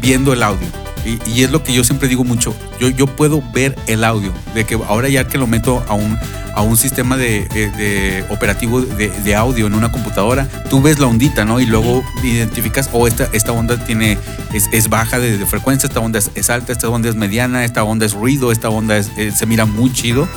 viendo 0.00 0.32
el 0.32 0.42
audio. 0.44 0.68
Y, 1.04 1.42
es 1.42 1.50
lo 1.50 1.62
que 1.64 1.72
yo 1.72 1.82
siempre 1.84 2.08
digo 2.08 2.24
mucho. 2.24 2.54
Yo, 2.80 2.88
yo 2.88 3.06
puedo 3.06 3.42
ver 3.52 3.76
el 3.86 4.04
audio. 4.04 4.32
De 4.54 4.64
que 4.64 4.74
ahora 4.88 5.08
ya 5.08 5.24
que 5.26 5.36
lo 5.38 5.46
meto 5.46 5.82
a 5.88 5.94
un, 5.94 6.16
a 6.54 6.62
un 6.62 6.76
sistema 6.76 7.16
de, 7.16 7.46
de- 7.52 7.70
de 7.70 8.24
operativo 8.30 8.80
de, 8.80 9.08
de 9.10 9.34
audio 9.34 9.66
en 9.66 9.74
una 9.74 9.90
computadora, 9.90 10.46
tú 10.70 10.80
ves 10.80 10.98
la 11.00 11.06
ondita, 11.08 11.44
¿no? 11.44 11.58
Y 11.60 11.66
luego 11.66 12.04
identificas, 12.22 12.88
oh, 12.92 13.08
esta, 13.08 13.28
esta 13.32 13.52
onda 13.52 13.84
tiene, 13.84 14.16
es, 14.52 14.68
es 14.72 14.88
baja 14.88 15.18
de, 15.18 15.44
frecuencia, 15.46 15.86
esta 15.88 16.00
onda 16.00 16.18
es, 16.20 16.30
es 16.34 16.50
alta, 16.50 16.72
esta 16.72 16.88
onda 16.88 17.08
es 17.08 17.16
mediana, 17.16 17.64
esta 17.64 17.82
onda 17.84 18.06
es 18.06 18.12
ruido, 18.12 18.52
esta 18.52 18.68
onda 18.70 18.96
es- 18.96 19.10
eh, 19.16 19.32
se 19.32 19.46
mira 19.46 19.64
muy 19.66 19.92
chido. 19.92 20.28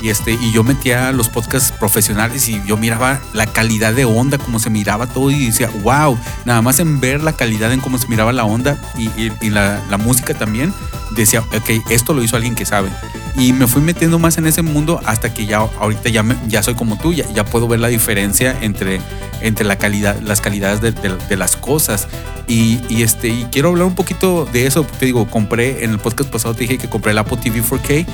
Y, 0.00 0.10
este, 0.10 0.32
y 0.32 0.52
yo 0.52 0.62
metía 0.62 1.12
los 1.12 1.28
podcasts 1.28 1.72
profesionales 1.72 2.48
y 2.48 2.62
yo 2.64 2.76
miraba 2.76 3.20
la 3.32 3.46
calidad 3.46 3.94
de 3.94 4.04
onda, 4.04 4.38
cómo 4.38 4.58
se 4.58 4.70
miraba 4.70 5.06
todo 5.06 5.30
y 5.30 5.46
decía, 5.46 5.70
wow, 5.82 6.18
nada 6.44 6.62
más 6.62 6.78
en 6.78 7.00
ver 7.00 7.22
la 7.22 7.32
calidad 7.32 7.72
en 7.72 7.80
cómo 7.80 7.98
se 7.98 8.06
miraba 8.08 8.32
la 8.32 8.44
onda 8.44 8.80
y, 8.96 9.50
la, 9.50 9.82
la 9.90 9.98
música 9.98 10.34
también, 10.34 10.72
decía, 11.10 11.40
ok, 11.40 11.90
esto 11.90 12.14
lo 12.14 12.22
hizo 12.22 12.36
alguien 12.36 12.54
que 12.54 12.64
sabe. 12.64 12.90
Y 13.38 13.52
me 13.52 13.66
fui 13.68 13.80
metiendo 13.80 14.18
más 14.18 14.36
en 14.36 14.46
ese 14.46 14.62
mundo 14.62 15.00
hasta 15.06 15.32
que 15.32 15.46
ya 15.46 15.58
ahorita 15.58 16.08
ya, 16.08 16.22
me- 16.24 16.36
ya 16.48 16.62
soy 16.62 16.74
como 16.74 16.98
tú, 16.98 17.12
ya, 17.12 17.24
ya 17.32 17.44
puedo 17.44 17.68
ver 17.68 17.78
la 17.78 17.86
diferencia 17.88 18.56
entre, 18.62 19.00
entre 19.42 19.64
la 19.64 19.76
calidad, 19.78 20.20
las 20.20 20.40
calidades 20.40 20.80
de, 20.80 20.90
de- 20.92 21.16
de 21.16 21.36
las 21.36 21.54
cosas. 21.56 22.08
Y, 22.48 22.80
y 22.88 23.02
este, 23.02 23.28
y 23.28 23.46
quiero 23.52 23.68
hablar 23.68 23.86
un 23.86 23.94
poquito 23.94 24.44
de 24.52 24.66
eso. 24.66 24.82
Te 24.98 25.06
digo, 25.06 25.28
compré 25.30 25.84
en 25.84 25.90
el 25.92 25.98
podcast 25.98 26.30
pasado, 26.30 26.54
te 26.54 26.60
dije 26.62 26.78
que 26.78 26.88
compré 26.88 27.12
el 27.12 27.18
Apple 27.18 27.36
TV 27.36 27.62
4K 27.62 28.06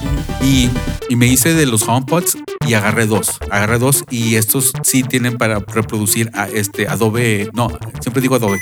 y, 0.42 0.68
y 1.08 1.16
me 1.16 1.26
hice 1.26 1.54
de 1.54 1.64
los 1.66 1.88
HomePods 1.88 2.36
y 2.66 2.74
agarré 2.74 3.06
dos. 3.06 3.38
Agarré 3.50 3.78
dos 3.78 4.04
y 4.10 4.34
estos 4.34 4.72
sí 4.82 5.04
tienen 5.04 5.38
para 5.38 5.60
reproducir 5.60 6.30
a 6.34 6.48
este 6.48 6.86
Adobe. 6.88 7.48
No, 7.54 7.70
siempre 8.00 8.20
digo 8.20 8.34
Adobe. 8.34 8.58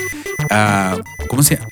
ah, 0.50 0.96
¿Cómo 1.28 1.42
se 1.42 1.56
llama? 1.56 1.68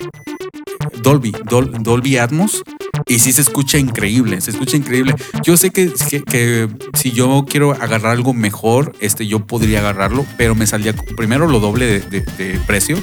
Dolby, 1.03 1.33
Dol- 1.33 1.83
Dolby 1.83 2.17
Atmos. 2.17 2.63
Y 3.11 3.19
sí 3.19 3.33
se 3.33 3.41
escucha 3.41 3.77
increíble, 3.77 4.41
se 4.41 4.53
escucha 4.53 4.77
increíble. 4.77 5.15
Yo 5.43 5.57
sé 5.57 5.71
que, 5.71 5.93
que, 6.09 6.23
que 6.23 6.69
si 6.95 7.11
yo 7.11 7.45
quiero 7.49 7.73
agarrar 7.73 8.13
algo 8.13 8.33
mejor, 8.33 8.95
este, 9.01 9.27
yo 9.27 9.45
podría 9.47 9.81
agarrarlo, 9.81 10.25
pero 10.37 10.55
me 10.55 10.67
salía 10.67 10.93
primero 11.17 11.49
lo 11.49 11.59
doble 11.59 11.87
de, 11.87 12.01
de- 12.01 12.21
de 12.39 12.61
precio 12.69 12.97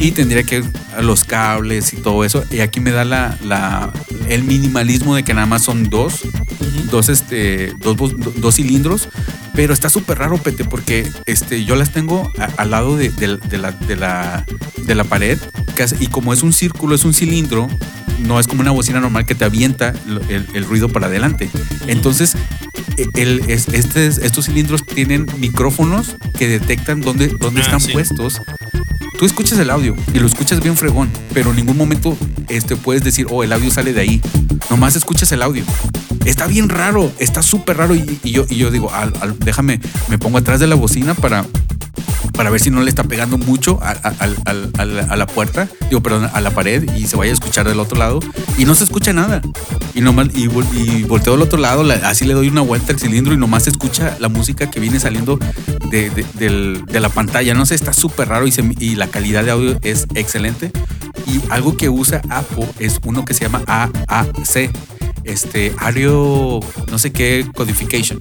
y 0.00 0.12
tendría 0.12 0.44
que 0.44 0.64
los 1.02 1.24
cables 1.24 1.92
y 1.92 1.96
todo 1.98 2.24
eso. 2.24 2.42
Y 2.50 2.60
aquí 2.60 2.80
me 2.80 2.90
da 2.90 3.04
la, 3.04 3.36
la, 3.44 3.92
el 4.30 4.44
minimalismo 4.44 5.14
de 5.14 5.24
que 5.24 5.34
nada 5.34 5.46
más 5.46 5.62
son 5.62 5.90
dos, 5.90 6.22
dos, 6.90 7.10
este, 7.10 7.74
dos, 7.80 7.96
dos, 7.98 8.12
dos 8.40 8.54
cilindros, 8.54 9.08
pero 9.54 9.72
está 9.72 9.88
súper 9.88 10.18
raro, 10.18 10.36
Pete, 10.38 10.64
porque 10.64 11.08
este, 11.26 11.64
yo 11.64 11.76
las 11.76 11.90
tengo 11.92 12.30
a- 12.38 12.50
al 12.62 12.70
lado 12.70 12.96
de, 12.96 13.10
de- 13.10 13.36
de 13.38 13.58
la, 13.58 13.72
de, 13.72 13.96
la, 13.96 14.44
de 14.86 14.94
la 14.94 15.04
pared 15.04 15.38
y 16.00 16.06
como 16.08 16.32
es 16.32 16.42
un 16.42 16.52
círculo, 16.52 16.94
es 16.94 17.04
un 17.04 17.14
cilindro, 17.14 17.68
no 18.20 18.38
es 18.38 18.46
como 18.46 18.60
una 18.60 18.70
bocina 18.70 19.00
normal 19.00 19.26
que 19.26 19.34
te 19.34 19.44
avienta 19.44 19.92
el, 20.28 20.46
el 20.54 20.64
ruido 20.64 20.88
para 20.88 21.06
adelante. 21.06 21.50
Entonces, 21.88 22.36
e- 22.96 23.06
el, 23.20 23.42
este, 23.48 24.06
estos 24.06 24.44
cilindros 24.46 24.84
tienen 24.86 25.26
micrófonos 25.38 26.16
que 26.38 26.46
detectan 26.48 27.00
dónde, 27.00 27.28
dónde 27.40 27.60
Ah, 27.60 27.64
están 27.64 27.80
sí. 27.80 27.92
puestos. 27.92 28.40
Tú 29.18 29.26
escuchas 29.26 29.58
el 29.58 29.70
audio 29.70 29.94
y 30.12 30.18
lo 30.18 30.26
escuchas 30.26 30.60
bien 30.60 30.76
fregón, 30.76 31.08
pero 31.32 31.50
en 31.50 31.56
ningún 31.56 31.76
momento 31.76 32.16
este, 32.48 32.76
puedes 32.76 33.02
decir, 33.04 33.26
oh, 33.30 33.42
el 33.44 33.52
audio 33.52 33.70
sale 33.70 33.92
de 33.92 34.00
ahí. 34.00 34.20
Nomás 34.70 34.96
escuchas 34.96 35.30
el 35.32 35.42
audio. 35.42 35.64
Está 36.24 36.46
bien 36.46 36.68
raro, 36.68 37.10
está 37.18 37.42
súper 37.42 37.76
raro. 37.76 37.94
Y, 37.94 38.18
y 38.22 38.30
yo, 38.32 38.46
y 38.48 38.56
yo 38.56 38.70
digo, 38.70 38.90
al- 38.92 39.12
al- 39.20 39.38
déjame, 39.38 39.80
me 40.08 40.18
pongo 40.18 40.38
atrás 40.38 40.60
de 40.60 40.66
la 40.66 40.74
bocina 40.74 41.14
para, 41.14 41.44
para 42.32 42.50
ver 42.50 42.60
si 42.60 42.70
no 42.70 42.80
le 42.82 42.88
está 42.88 43.04
pegando 43.04 43.36
mucho 43.38 43.78
a, 43.82 43.90
a- 43.90 44.14
a 44.18 45.12
a 45.12 45.16
la 45.16 45.26
puerta, 45.26 45.68
digo, 45.88 46.02
perdón, 46.02 46.28
a 46.32 46.40
la 46.40 46.50
pared 46.50 46.90
y 46.96 47.06
se 47.06 47.16
vaya 47.16 47.30
a 47.30 47.34
escuchar 47.34 47.68
del 47.68 47.78
otro 47.78 47.98
lado. 47.98 48.20
Y 48.58 48.64
no 48.64 48.74
se 48.74 48.84
escucha 48.84 49.12
nada. 49.12 49.42
Y, 49.94 50.00
nomás, 50.00 50.28
y, 50.34 50.44
y 50.76 51.02
volteo 51.04 51.34
al 51.34 51.42
otro 51.42 51.58
lado, 51.58 51.82
la- 51.84 51.94
así 52.08 52.24
le 52.24 52.34
doy 52.34 52.48
una 52.48 52.62
vuelta 52.62 52.92
al 52.92 52.98
cilindro 52.98 53.34
y 53.34 53.36
nomás 53.36 53.64
se 53.64 53.70
escucha 53.70 54.16
la 54.18 54.28
música 54.28 54.70
que 54.70 54.80
viene 54.80 54.98
saliendo 55.00 55.38
de, 55.90 56.10
de- 56.10 56.26
del- 56.34 56.84
de 56.86 57.00
la 57.00 57.10
pantalla. 57.10 57.54
No 57.54 57.66
sé, 57.66 57.74
está 57.74 57.92
súper 57.92 58.28
raro 58.28 58.46
y, 58.46 58.52
se- 58.52 58.74
y 58.78 58.94
la 58.96 59.08
calidad 59.08 59.44
de 59.44 59.50
audio 59.50 59.78
es 59.82 60.06
excelente. 60.14 60.72
Y 61.26 61.40
algo 61.50 61.76
que 61.76 61.88
usa 61.88 62.20
Apple 62.28 62.68
es 62.78 62.98
uno 63.04 63.24
que 63.24 63.34
se 63.34 63.44
llama 63.44 63.62
AAC, 63.66 64.70
este 65.24 65.72
Audio, 65.78 66.60
no 66.90 66.98
sé 66.98 67.12
qué, 67.12 67.46
Codification. 67.54 68.18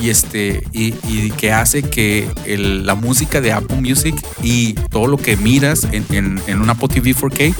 Y 0.00 0.10
este, 0.10 0.62
y, 0.72 0.94
y 1.08 1.30
que 1.36 1.52
hace 1.52 1.82
que 1.82 2.28
el- 2.44 2.84
la 2.86 2.94
música 2.94 3.40
de 3.40 3.52
Apple 3.52 3.80
Music 3.80 4.14
y 4.42 4.74
todo 4.74 5.06
lo 5.06 5.16
que 5.16 5.36
miras 5.36 5.84
en, 5.90 6.04
en, 6.10 6.40
en 6.46 6.60
un 6.60 6.68
Apple 6.70 6.88
TV 6.88 7.14
4K 7.14 7.54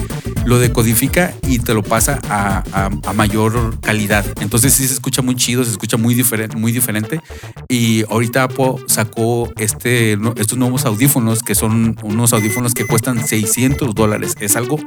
lo 0.45 0.59
decodifica 0.59 1.33
y 1.49 1.59
te 1.59 1.75
lo 1.75 1.83
pasa 1.83 2.21
a, 2.29 2.63
a- 2.73 2.91
a 3.09 3.13
mayor 3.15 3.81
calidad. 3.81 4.25
Entonces 4.41 4.75
sí 4.75 4.87
se 4.87 4.95
escucha 4.95 5.23
muy 5.23 5.35
chido, 5.35 5.65
se 5.65 5.71
escucha 5.71 5.97
muy 5.97 6.15
diferente, 6.15 6.57
muy 6.57 6.73
diferente. 6.73 7.21
Y 7.69 8.05
ahorita 8.11 8.45
Apple 8.45 8.75
sacó 8.87 9.51
este, 9.57 10.13
estos 10.37 10.59
nuevos 10.59 10.85
audífonos 10.85 11.43
que 11.43 11.55
son 11.55 11.97
unos 12.03 12.33
audífonos 12.33 12.75
que 12.75 12.87
cuestan 12.87 13.27
600 13.27 13.95
dólares. 13.95 14.35
Es 14.41 14.57
algo, 14.57 14.79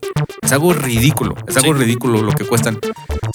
es 0.42 0.52
algo 0.52 0.72
ridículo, 0.74 1.36
es 1.48 1.58
algo 1.58 1.74
Sí. 1.74 1.80
ridículo 1.84 2.22
lo 2.22 2.32
que 2.32 2.46
cuestan. 2.46 2.78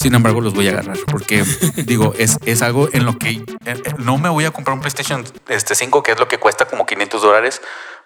Sin 0.01 0.15
embargo, 0.15 0.41
los 0.41 0.55
voy 0.55 0.69
a 0.69 0.73
agarrar 0.73 0.99
porque 1.11 1.45
digo, 1.77 2.15
es, 2.19 2.39
es 2.45 2.63
algo 2.63 2.89
en 2.93 3.05
lo 3.05 3.19
que 3.19 3.31
eh, 3.31 3.43
eh, 3.65 3.77
no 3.99 4.19
me 4.19 4.29
voy 4.29 4.45
a 4.45 4.51
comprar 4.51 4.75
un 4.75 4.81
PlayStation 4.81 5.25
este 5.49 5.75
5, 5.75 6.03
que 6.03 6.13
es 6.13 6.19
lo 6.19 6.29
que 6.29 6.39
cuesta 6.39 6.67
como 6.67 6.87
500 6.87 7.23
dólares, 7.23 7.63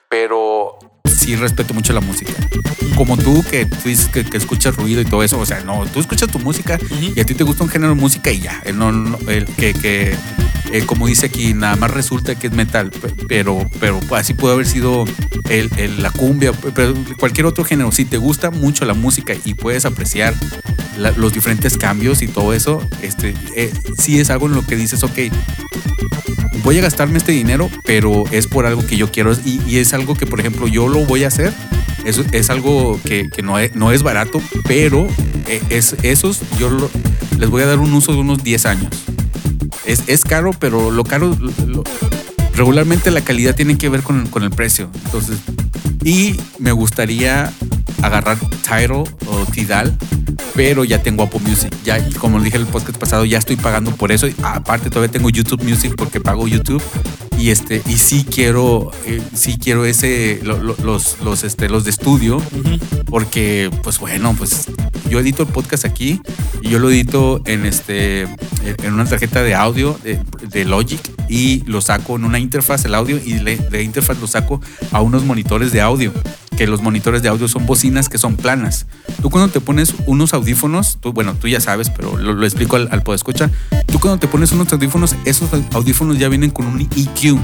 pero 0.09 0.79
sí 1.05 1.37
respeto 1.37 1.75
mucho 1.75 1.93
la 1.93 2.01
música. 2.01 2.33
Como 2.97 3.17
tú, 3.17 3.45
que 3.51 3.69
que, 4.13 4.25
que 4.25 4.37
escuchas 4.37 4.75
ruido 4.77 5.01
y 5.01 5.05
todo 5.05 5.23
eso, 5.23 5.39
o 5.39 5.47
sea, 5.47 5.61
no, 5.61 5.85
tú 5.87 6.01
escuchas 6.01 6.29
tu 6.31 6.39
música 6.39 6.79
y 7.15 7.21
a 7.21 7.25
ti 7.25 7.35
te 7.35 7.45
gusta 7.45 7.65
un 7.65 7.71
género 7.71 7.95
de 7.95 8.01
música 8.01 8.31
y 8.31 8.41
ya, 8.41 8.61
el, 8.65 8.79
no, 8.79 8.91
no- 8.93 9.19
el 9.29 9.45
que, 9.47 9.75
que 9.75 10.15
eh, 10.73 10.83
como 10.85 11.07
dice 11.07 11.27
aquí, 11.27 11.55
nada 11.55 11.77
más 11.77 11.91
resulta 11.91 12.35
que 12.35 12.49
es 12.49 12.53
metal, 12.53 12.91
pe- 12.91 13.15
pero, 13.29 13.67
pero 13.81 14.01
así 14.13 14.35
puede 14.35 14.55
haber 14.55 14.67
sido 14.67 15.05
el- 15.49 15.71
el- 15.79 16.03
la 16.03 16.11
cumbia, 16.11 16.53
pe- 16.53 16.73
pero 16.75 16.95
cualquier 17.19 17.47
otro 17.47 17.65
género. 17.65 17.93
Si 17.93 18.05
te 18.05 18.17
gusta 18.19 18.51
mucho 18.51 18.85
la 18.85 18.95
música 18.95 19.35
y 19.45 19.55
puedes 19.55 19.85
apreciar 19.87 20.35
la- 20.99 21.13
los 21.13 21.33
diferentes 21.33 21.77
cambios 21.79 22.21
y 22.23 22.29
todo 22.29 22.53
eso, 22.53 22.87
este, 23.03 23.35
eh, 23.55 23.73
sí 23.99 24.19
es 24.19 24.31
algo 24.31 24.47
en 24.47 24.55
lo 24.55 24.67
que 24.67 24.77
dices, 24.77 25.03
ok, 25.05 25.19
voy 26.63 26.79
a 26.79 26.83
gastarme 26.83 27.19
este 27.19 27.33
dinero, 27.33 27.71
pero 27.85 28.25
es 28.31 28.47
por 28.47 28.67
algo 28.67 28.87
que 28.87 28.97
yo 28.97 29.11
quiero 29.11 29.33
y, 29.45 29.77
es 29.77 29.95
algo 29.95 30.15
que, 30.15 30.27
por 30.27 30.41
ejemplo, 30.41 30.67
yo 30.67 30.89
lo 30.89 31.05
voy 31.05 31.25
a 31.25 31.29
hacer. 31.29 31.53
Es 32.33 32.49
algo 32.49 32.99
que, 33.05 33.29
no, 33.43 33.91
es, 33.91 34.03
barato, 34.03 34.41
pero 34.67 35.07
eh, 35.47 35.61
es, 35.69 35.95
esos 36.03 36.41
yo 36.59 36.71
les 37.39 37.51
voy 37.51 37.63
a 37.63 37.67
dar 37.67 37.81
un 37.81 37.93
uso 37.93 38.13
de 38.13 38.19
unos 38.19 38.43
10 38.43 38.67
años. 38.67 38.91
Es, 39.85 40.25
caro, 40.25 40.53
pero 40.59 40.91
lo 40.91 41.05
caro, 41.05 41.37
regularmente 42.55 43.11
la 43.11 43.21
calidad 43.21 43.55
tiene 43.55 43.77
que 43.77 43.89
ver 43.89 44.03
con, 44.03 44.27
con 44.27 44.43
el 44.43 44.51
precio. 44.51 44.91
Entonces, 45.05 45.39
y 46.03 46.37
me 46.59 46.73
gustaría 46.73 47.53
agarrar 48.03 48.39
Tidal 48.63 48.93
o 48.93 49.47
Tidal, 49.53 49.97
pero 50.59 50.83
ya 50.83 51.01
tengo 51.01 51.23
Apple 51.23 51.39
Music. 51.47 51.73
Ya, 51.85 52.05
como 52.19 52.41
dije 52.41 52.57
en 52.57 52.63
el 52.63 52.69
podcast 52.69 52.99
pasado, 52.99 53.25
ya 53.25 53.39
estoy 53.39 53.55
pagando 53.55 53.93
por 53.95 54.11
eso. 54.11 54.27
Aparte, 54.43 54.91
todavía 54.91 55.13
tengo 55.13 55.31
YouTube 55.31 55.63
Music 55.63 55.95
porque 55.97 56.21
pago 56.21 56.49
YouTube. 56.49 56.83
Y 57.39 57.51
este, 57.51 57.81
y 57.87 57.97
sí 57.99 58.27
quiero, 58.29 58.91
eh, 59.07 59.23
sí 59.35 59.57
quiero 59.63 59.85
ese, 59.85 60.41
lo- 60.43 60.59
lo- 60.61 60.75
los, 60.83 61.19
los, 61.23 61.45
este, 61.45 61.69
los 61.69 61.85
de 61.85 61.91
estudio, 61.91 62.43
porque, 63.07 63.71
pues 63.85 64.01
bueno, 64.01 64.35
pues 64.37 64.67
yo 65.09 65.21
edito 65.21 65.45
el 65.45 65.49
podcast 65.49 65.85
aquí 65.85 66.21
y 66.61 66.71
yo 66.71 66.81
lo 66.81 66.91
edito 66.91 67.41
en 67.45 67.65
este, 67.65 68.23
en 68.23 68.93
una 68.93 69.05
tarjeta 69.05 69.45
de 69.45 69.55
audio 69.55 69.97
de, 70.03 70.19
de 70.49 70.65
Logic 70.65 71.01
y 71.29 71.63
lo 71.67 71.81
saco 71.81 72.17
en 72.17 72.25
una 72.25 72.41
interfaz 72.41 72.85
el 72.85 72.97
audio 72.97 73.17
y 73.25 73.35
de 73.35 73.83
interfaz 73.85 74.19
lo 74.19 74.27
saco 74.27 74.61
a 74.91 75.01
unos 75.01 75.23
monitores 75.25 75.71
de 75.71 75.81
audio 75.81 76.13
que 76.59 76.67
los 76.67 76.83
monitores 76.83 77.23
de 77.23 77.29
audio 77.29 77.47
son 77.47 77.67
bocinas 77.67 78.09
que 78.09 78.19
son 78.19 78.35
planas. 78.35 78.87
Tú 79.23 79.31
cuando 79.31 79.53
te 79.53 79.61
pones 79.61 79.95
unos 80.07 80.35
audífonos, 80.35 80.99
tú, 81.01 81.13
bueno, 81.13 81.35
tú 81.35 81.47
ya 81.47 81.61
sabes, 81.61 81.89
pero 81.89 82.17
lo, 82.17 82.45
explico 82.45 82.75
al, 82.75 82.89
al 82.91 83.05
escuchar. 83.15 83.49
Tú 83.87 84.01
cuando 84.01 84.19
te 84.19 84.27
pones 84.27 84.51
unos 84.51 84.73
audífonos, 84.73 85.15
esos 85.25 85.49
audífonos 85.73 86.19
ya 86.19 86.29
vienen 86.29 86.51
con 86.51 86.67
un 86.67 86.81
EQ. 86.81 87.39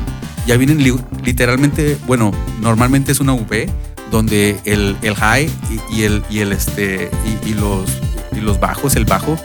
Ya 0.49 0.57
vienen 0.57 0.83
li- 0.83 0.99
literalmente, 1.23 1.97
bueno, 2.09 2.33
normalmente 2.61 3.13
es 3.13 3.21
una 3.21 3.35
V 3.35 3.71
donde 4.11 4.59
el, 4.65 4.97
high 5.15 5.49
y, 5.93 6.03
el, 6.03 6.25
y 6.29 6.41
el 6.41 6.51
este 6.51 7.09
y, 7.47 7.55
los 7.55 7.89
y 8.37 8.41
los 8.41 8.59
bajos, 8.59 8.97
el 8.97 9.05
bajo 9.05 9.39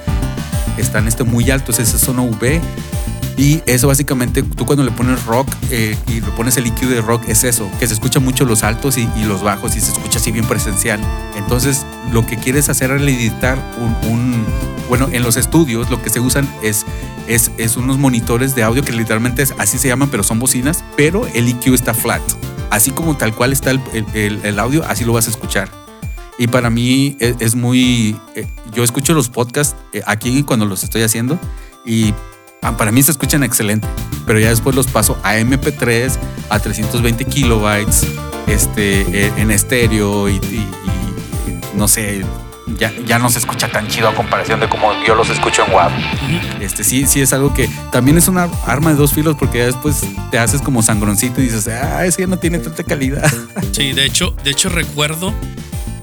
están 0.79 1.07
este 1.07 1.23
muy 1.23 1.51
altos, 1.51 1.77
esas 1.77 2.01
son 2.01 2.17
V 2.19 2.59
y 3.39 3.61
eso 3.65 3.87
básicamente, 3.87 4.43
tú 4.43 4.65
cuando 4.65 4.83
le 4.83 4.91
pones 4.91 5.23
rock 5.25 5.47
eh, 5.71 5.95
y 6.07 6.15
le 6.21 6.27
pones 6.31 6.57
el 6.57 6.65
EQ 6.67 6.81
de 6.89 7.01
rock, 7.01 7.23
es 7.29 7.43
eso, 7.45 7.69
que 7.79 7.87
se 7.87 7.93
escucha 7.93 8.19
mucho 8.19 8.43
los 8.43 8.63
altos 8.63 8.97
y, 8.97 9.07
y 9.15 9.23
los 9.23 9.41
bajos 9.41 9.75
y 9.77 9.79
se 9.81 9.91
escucha 9.93 10.19
así 10.19 10.31
bien 10.31 10.45
presencial. 10.45 10.99
Entonces, 11.37 11.85
lo 12.11 12.25
que 12.25 12.35
quieres 12.35 12.67
hacer 12.67 12.91
al 12.91 13.07
editar 13.07 13.57
un, 13.79 14.11
un- 14.11 14.45
bueno, 14.89 15.07
en 15.11 15.21
los 15.23 15.37
estudios 15.37 15.89
lo 15.89 16.01
que 16.01 16.09
se 16.09 16.19
usan 16.19 16.49
es, 16.63 16.85
es, 17.27 17.51
es 17.57 17.77
unos 17.77 17.97
monitores 17.97 18.55
de 18.55 18.63
audio 18.63 18.83
que 18.83 18.91
literalmente 18.91 19.41
es- 19.43 19.53
así 19.57 19.77
se 19.77 19.87
llaman, 19.87 20.09
pero 20.09 20.23
son 20.23 20.39
bocinas, 20.39 20.83
pero 20.97 21.25
el 21.33 21.47
EQ 21.47 21.73
está 21.75 21.93
flat. 21.93 22.21
Así 22.71 22.91
como 22.91 23.15
tal 23.15 23.33
cual 23.33 23.53
está 23.53 23.71
el- 23.71 23.81
el- 24.13 24.39
el 24.43 24.59
audio, 24.59 24.83
así 24.85 25.05
lo 25.05 25.13
vas 25.13 25.27
a 25.27 25.29
escuchar. 25.29 25.69
Y 26.37 26.47
para 26.47 26.69
mí 26.69 27.15
es, 27.19 27.35
es 27.39 27.55
muy... 27.55 28.17
eh, 28.35 28.47
yo 28.73 28.83
escucho 28.83 29.13
los 29.13 29.29
podcasts 29.29 29.75
eh, 29.93 30.01
aquí 30.05 30.43
cuando 30.43 30.65
los 30.65 30.83
estoy 30.83 31.03
haciendo 31.03 31.37
y 31.85 32.13
ah, 32.61 32.77
para 32.77 32.91
mí 32.91 33.01
se 33.03 33.11
escuchan 33.11 33.43
excelente, 33.43 33.87
pero 34.25 34.39
ya 34.39 34.49
después 34.49 34.75
los 34.75 34.87
paso 34.87 35.17
a 35.23 35.35
MP3, 35.37 36.11
a 36.49 36.59
320 36.59 37.25
kilobytes, 37.25 38.05
este, 38.47 39.01
eh, 39.01 39.31
en 39.37 39.51
estéreo 39.51 40.27
y, 40.29 40.33
y- 40.35 40.67
y, 41.47 41.77
no 41.77 41.87
sé, 41.87 42.23
ya, 42.77 42.91
ya 43.05 43.17
no 43.19 43.29
se 43.29 43.39
escucha 43.39 43.67
tan 43.71 43.87
chido 43.87 44.07
a 44.09 44.13
comparación 44.15 44.59
de 44.59 44.69
como 44.69 44.91
yo 45.05 45.15
los 45.15 45.29
escucho 45.29 45.63
en 45.65 45.73
WAV. 45.73 45.91
Este, 46.61 46.83
sí, 46.83 47.05
sí 47.07 47.19
es 47.21 47.33
algo 47.33 47.53
que 47.53 47.67
también 47.91 48.17
es 48.17 48.27
una 48.27 48.47
arma 48.67 48.91
de 48.91 48.95
dos 48.95 49.13
filos 49.13 49.35
porque 49.39 49.57
ya 49.59 49.65
después 49.65 50.01
te 50.31 50.37
haces 50.37 50.61
como 50.61 50.81
sangroncito 50.83 51.41
y 51.41 51.45
dices, 51.45 51.67
ah, 51.67 52.05
ese 52.05 52.21
ya 52.21 52.27
no 52.27 52.37
tiene 52.37 52.59
tanta 52.59 52.83
calidad. 52.83 53.29
Sí, 53.71 53.93
de 53.93 54.05
hecho, 54.05 54.35
de 54.43 54.51
hecho 54.51 54.69
recuerdo 54.69 55.33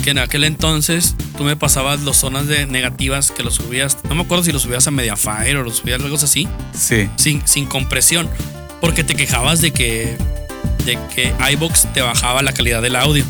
que 0.07 0.13
en 0.13 0.19
aquel 0.19 0.45
entonces 0.45 1.17
tú 1.37 1.43
me 1.43 1.57
pasabas 1.57 2.03
los 2.03 2.17
zonas 2.17 2.47
de 2.47 2.65
negativas 2.67 3.33
que 3.33 3.43
los 3.43 3.57
subías, 3.57 3.99
no 4.09 4.15
me 4.15 4.23
acuerdo 4.23 4.45
si 4.45 4.53
los 4.53 4.63
subías 4.63 4.87
a 4.87 4.93
Mediafire 4.93 5.57
o 5.57 5.65
los 5.65 5.79
subías 5.79 6.01
algo 6.01 6.15
así, 6.15 6.47
Sí. 6.79 7.11
sin, 7.17 7.43
sin 7.45 7.67
compresión, 7.67 8.31
porque 8.81 9.03
te 9.03 9.17
quejabas 9.17 9.61
de 9.61 9.73
que 9.73 10.17
de 10.85 10.97
que 11.13 11.35
iBox 11.55 11.93
te 11.93 12.03
bajaba 12.03 12.41
la 12.43 12.53
calidad 12.53 12.83
del 12.83 12.95
audio. 12.95 13.25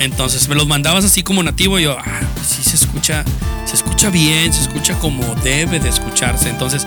Entonces 0.00 0.48
me 0.48 0.54
los 0.54 0.66
mandabas 0.66 1.04
así 1.04 1.22
como 1.22 1.42
nativo 1.42 1.78
y 1.78 1.82
yo, 1.82 1.98
ah, 2.00 2.20
sí 2.42 2.62
se 2.62 2.76
escucha, 2.76 3.22
se 3.66 3.74
escucha 3.74 4.08
bien, 4.08 4.50
se 4.50 4.62
escucha 4.62 4.98
como 4.98 5.22
debe 5.44 5.78
de 5.78 5.90
escucharse. 5.90 6.48
Entonces, 6.48 6.86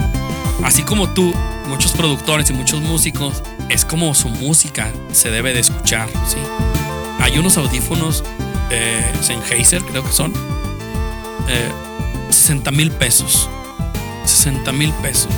así 0.63 0.81
como 0.81 1.13
tú, 1.13 1.31
muchos 1.67 1.91
productores 1.91 2.49
y 2.49 2.53
muchos 2.53 2.81
músicos, 2.81 3.43
es 3.69 3.85
como 3.85 4.15
su 4.15 4.29
música 4.29 4.91
se 5.11 5.29
debe 5.29 5.53
de 5.53 5.59
escuchar, 5.59 6.09
¿sí? 6.27 6.37
Hay 7.19 7.37
unos 7.37 7.57
audífonos 7.57 8.23
eh, 8.71 9.11
Sennheiser, 9.21 9.83
creo 9.83 10.03
que 10.03 10.11
son, 10.11 10.33
eh, 11.47 11.71
60 12.29 12.71
mil 12.71 12.91
pesos. 12.91 13.49
60 14.25 14.71
mil 14.71 14.91
pesos. 14.93 15.29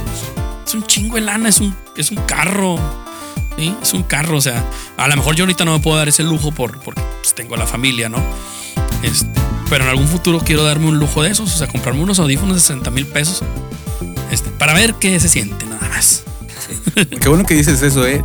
Es 0.65 0.73
un 0.73 0.83
chingo 0.83 1.15
de 1.15 1.21
lana, 1.21 1.49
es 1.49 1.59
un, 1.59 1.75
es 1.97 2.11
un 2.11 2.17
carro. 2.25 2.77
Es 3.57 3.93
un 3.93 4.03
carro, 4.03 4.37
o 4.37 4.41
sea, 4.41 4.63
a 4.97 5.07
lo 5.07 5.15
mejor 5.15 5.35
yo 5.35 5.43
ahorita 5.43 5.63
no 5.63 5.73
me 5.73 5.79
puedo 5.79 5.95
dar 5.97 6.07
ese 6.07 6.23
lujo 6.23 6.51
por, 6.51 6.79
porque 6.79 7.01
pues, 7.21 7.35
tengo 7.35 7.55
la 7.55 7.67
familia, 7.67 8.09
¿no? 8.09 8.17
Este, 9.03 9.29
Pero 9.69 9.83
en 9.83 9.91
algún 9.91 10.07
futuro 10.07 10.39
quiero 10.39 10.63
darme 10.63 10.87
un 10.87 10.97
lujo 10.97 11.21
de 11.21 11.29
esos, 11.29 11.53
o 11.53 11.57
sea, 11.57 11.67
comprarme 11.67 12.01
unos 12.01 12.19
audífonos 12.19 12.55
de 12.55 12.61
60 12.61 12.89
mil 12.89 13.05
pesos 13.05 13.43
este, 14.31 14.49
para 14.49 14.73
ver 14.73 14.95
qué 14.95 15.19
se 15.19 15.29
siente, 15.29 15.65
nada 15.65 15.87
más. 15.89 16.23
Qué 17.21 17.29
bueno 17.29 17.45
que 17.45 17.53
dices 17.53 17.83
eso, 17.83 18.07
¿eh? 18.07 18.23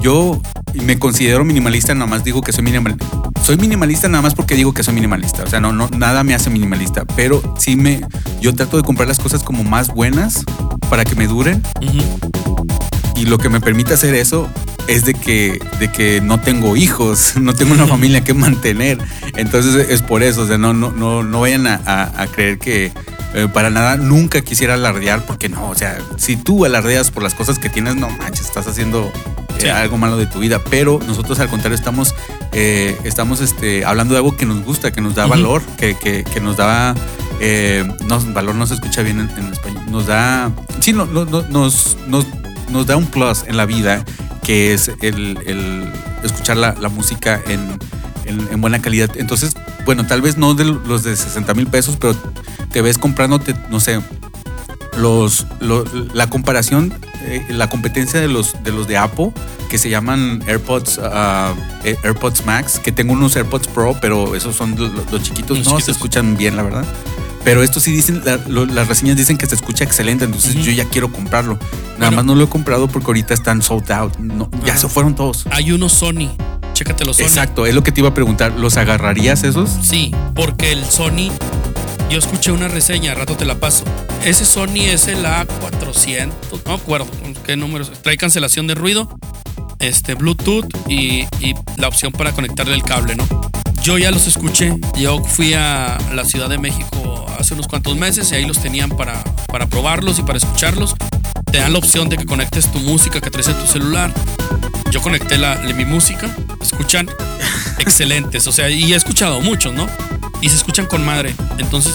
Yo 0.00 0.40
me 0.74 0.98
considero 0.98 1.44
minimalista, 1.44 1.92
nada 1.94 2.06
más 2.06 2.22
digo 2.22 2.40
que 2.42 2.52
soy 2.52 2.62
minimalista. 2.62 3.04
Soy 3.48 3.56
minimalista 3.56 4.08
nada 4.08 4.20
más 4.20 4.34
porque 4.34 4.54
digo 4.56 4.74
que 4.74 4.82
soy 4.82 4.92
minimalista. 4.92 5.42
O 5.42 5.46
sea, 5.46 5.58
no, 5.58 5.72
no, 5.72 5.88
nada 5.96 6.22
me 6.22 6.34
hace 6.34 6.50
minimalista. 6.50 7.06
Pero 7.16 7.40
sí 7.58 7.76
me. 7.76 8.02
Yo 8.42 8.54
trato 8.54 8.76
de 8.76 8.82
comprar 8.82 9.08
las 9.08 9.18
cosas 9.18 9.42
como 9.42 9.64
más 9.64 9.88
buenas 9.88 10.44
para 10.90 11.06
que 11.06 11.14
me 11.16 11.26
duren. 11.26 11.62
Y 13.16 13.24
lo 13.24 13.38
que 13.38 13.48
me 13.48 13.58
permite 13.62 13.94
hacer 13.94 14.14
eso 14.14 14.46
es 14.86 15.06
de 15.06 15.14
que, 15.14 15.58
de 15.80 15.90
que 15.90 16.20
no 16.20 16.38
tengo 16.40 16.76
hijos, 16.76 17.36
no 17.40 17.54
tengo 17.54 17.72
una 17.72 17.86
familia 17.86 18.22
que 18.22 18.34
mantener. 18.34 18.98
Entonces 19.34 19.88
es 19.88 20.02
por 20.02 20.22
eso. 20.22 20.42
O 20.42 20.46
sea, 20.46 20.58
no, 20.58 20.74
no, 20.74 20.92
no, 20.92 21.22
no 21.22 21.40
vayan 21.40 21.66
a, 21.66 21.80
a- 21.86 22.22
a 22.22 22.26
creer 22.26 22.58
que. 22.58 22.92
eh, 23.32 23.48
para 23.50 23.70
nada, 23.70 23.96
nunca 23.96 24.42
quisiera 24.42 24.74
alardear 24.74 25.24
porque 25.24 25.48
no, 25.48 25.70
o 25.70 25.74
sea, 25.74 25.96
si 26.18 26.36
tú 26.36 26.66
alardeas 26.66 27.10
por 27.10 27.22
las 27.22 27.32
cosas 27.32 27.58
que 27.58 27.70
tienes, 27.70 27.96
no 27.96 28.10
manches, 28.10 28.44
estás 28.44 28.66
haciendo 28.66 29.10
Sí. 29.58 29.68
algo 29.68 29.98
malo 29.98 30.16
de 30.16 30.26
tu 30.26 30.38
vida. 30.40 30.60
Pero 30.70 31.00
nosotros 31.06 31.38
al 31.40 31.48
contrario 31.48 31.76
estamos, 31.76 32.14
eh, 32.52 32.96
estamos 33.04 33.40
este, 33.40 33.84
hablando 33.84 34.14
de 34.14 34.18
algo 34.18 34.36
que 34.36 34.46
nos 34.46 34.62
gusta, 34.64 34.90
que 34.92 35.00
nos 35.00 35.14
da 35.14 35.26
valor, 35.26 35.62
que, 35.78 35.94
que- 35.96 36.24
que 36.24 36.40
nos 36.40 36.56
da, 36.56 36.94
eh, 37.40 37.84
no, 38.06 38.20
valor 38.32 38.54
no 38.54 38.66
se 38.66 38.74
escucha 38.74 39.02
bien 39.02 39.20
en, 39.20 39.30
en 39.38 39.52
español, 39.52 39.82
nos 39.90 40.06
da, 40.06 40.50
sí, 40.80 40.92
no, 40.92 41.06
no- 41.06 41.24
no- 41.24 41.42
nos, 41.48 41.96
nos, 42.06 42.26
nos 42.70 42.86
da 42.86 42.96
un 42.96 43.06
plus 43.06 43.44
en 43.46 43.56
la 43.56 43.66
vida, 43.66 44.04
que 44.42 44.72
es 44.74 44.90
el, 45.02 45.38
el 45.46 45.92
escuchar 46.22 46.56
la, 46.56 46.74
la 46.80 46.88
música 46.88 47.40
en, 47.48 47.78
en- 48.24 48.48
en 48.52 48.60
buena 48.60 48.80
calidad. 48.80 49.10
Entonces, 49.16 49.54
bueno, 49.84 50.06
tal 50.06 50.20
vez 50.22 50.36
no 50.36 50.54
de 50.54 50.64
los 50.64 51.02
de 51.02 51.16
60 51.16 51.54
mil 51.54 51.66
pesos, 51.66 51.96
pero 51.98 52.14
te 52.70 52.82
ves 52.82 52.98
comprándote, 52.98 53.54
no 53.70 53.80
sé, 53.80 54.00
los, 54.98 55.46
lo- 55.60 55.84
la 56.12 56.28
comparación, 56.28 56.92
eh, 57.22 57.44
la 57.50 57.68
competencia 57.68 58.20
de 58.20 58.28
los, 58.28 58.62
de 58.62 58.72
los 58.72 58.86
de 58.88 58.96
Apple, 58.96 59.32
que 59.70 59.78
se 59.78 59.90
llaman 59.90 60.42
AirPods, 60.46 61.00
ah, 61.02 61.54
eh, 61.84 61.96
AirPods 62.02 62.44
Max, 62.46 62.78
que 62.78 62.92
tengo 62.92 63.12
unos 63.12 63.36
AirPods 63.36 63.68
Pro, 63.68 63.96
pero 64.00 64.34
esos 64.34 64.56
son 64.56 64.74
lo- 64.76 64.88
lo- 64.88 65.04
los, 65.10 65.22
chiquitos, 65.22 65.58
Los 65.58 65.66
no 65.66 65.72
chiquitos. 65.72 65.84
se 65.84 65.90
escuchan 65.92 66.36
bien, 66.36 66.56
la 66.56 66.62
verdad. 66.62 66.84
Pero 67.44 67.62
estos 67.62 67.82
sí 67.84 67.92
dicen, 67.92 68.22
la- 68.24 68.36
lo- 68.48 68.66
las 68.66 68.88
reseñas 68.88 69.16
dicen 69.16 69.38
que 69.38 69.46
se 69.46 69.54
escucha 69.54 69.84
excelente, 69.84 70.24
entonces 70.24 70.54
yo 70.54 70.72
ya 70.72 70.84
quiero 70.86 71.10
comprarlo. 71.12 71.54
Nada 71.54 71.96
Bueno. 72.10 72.16
más 72.16 72.24
no 72.24 72.34
lo 72.34 72.44
he 72.44 72.48
comprado 72.48 72.88
porque 72.88 73.06
ahorita 73.06 73.34
están 73.34 73.62
sold 73.62 73.90
out. 73.92 74.16
No, 74.18 74.50
ya 74.64 74.76
se 74.76 74.88
fueron 74.88 75.14
todos. 75.14 75.46
Hay 75.50 75.72
unos 75.72 75.92
Sony. 75.92 76.30
Chécate 76.74 77.04
los 77.04 77.16
Sony. 77.16 77.24
Exacto, 77.24 77.66
es 77.66 77.74
lo 77.74 77.82
que 77.82 77.90
te 77.92 78.00
iba 78.00 78.08
a 78.10 78.14
preguntar. 78.14 78.52
¿Los 78.52 78.76
agarrarías 78.76 79.42
esos? 79.44 79.70
Sí, 79.82 80.12
porque 80.34 80.72
el 80.72 80.84
Sony, 80.84 81.30
yo 82.10 82.18
escuché 82.18 82.52
una 82.52 82.68
reseña, 82.68 83.14
rato 83.14 83.36
te 83.36 83.44
la 83.44 83.60
paso. 83.60 83.84
Ese 84.24 84.44
Sony 84.44 84.86
es 84.86 85.08
el 85.08 85.24
A400, 85.24 86.32
no 86.66 86.74
acuerdo 86.74 87.06
con 87.06 87.34
qué 87.34 87.56
número. 87.56 87.84
Trae 87.86 88.16
cancelación 88.16 88.66
de 88.66 88.74
ruido, 88.74 89.08
este 89.78 90.14
Bluetooth 90.14 90.66
y, 90.88 91.26
y 91.40 91.54
la 91.76 91.88
opción 91.88 92.12
para 92.12 92.32
conectarle 92.32 92.74
el 92.74 92.82
cable, 92.82 93.14
¿no? 93.14 93.26
Yo 93.82 93.96
ya 93.98 94.10
los 94.10 94.26
escuché. 94.26 94.78
Yo 94.98 95.22
fui 95.22 95.54
a 95.54 95.98
la 96.14 96.24
Ciudad 96.24 96.48
de 96.48 96.58
México 96.58 97.26
hace 97.38 97.54
unos 97.54 97.68
cuantos 97.68 97.96
meses 97.96 98.30
y 98.32 98.34
ahí 98.34 98.44
los 98.44 98.58
tenían 98.58 98.90
para, 98.90 99.22
para 99.46 99.66
probarlos 99.66 100.18
y 100.18 100.22
para 100.22 100.38
escucharlos. 100.38 100.94
Te 101.50 101.58
dan 101.58 101.72
la 101.72 101.78
opción 101.78 102.08
de 102.08 102.16
que 102.16 102.26
conectes 102.26 102.70
tu 102.70 102.80
música 102.80 103.20
que 103.20 103.30
traes 103.30 103.48
en 103.48 103.58
tu 103.58 103.66
celular. 103.66 104.12
Yo 104.90 105.00
conecté 105.00 105.38
la, 105.38 105.56
mi 105.74 105.84
música, 105.84 106.28
escuchan 106.60 107.08
excelentes, 107.78 108.46
o 108.46 108.52
sea, 108.52 108.68
y 108.68 108.92
he 108.92 108.96
escuchado 108.96 109.40
muchos, 109.40 109.72
¿no? 109.72 109.86
Y 110.40 110.48
se 110.48 110.56
escuchan 110.56 110.86
con 110.86 111.04
madre. 111.04 111.34
Entonces, 111.58 111.94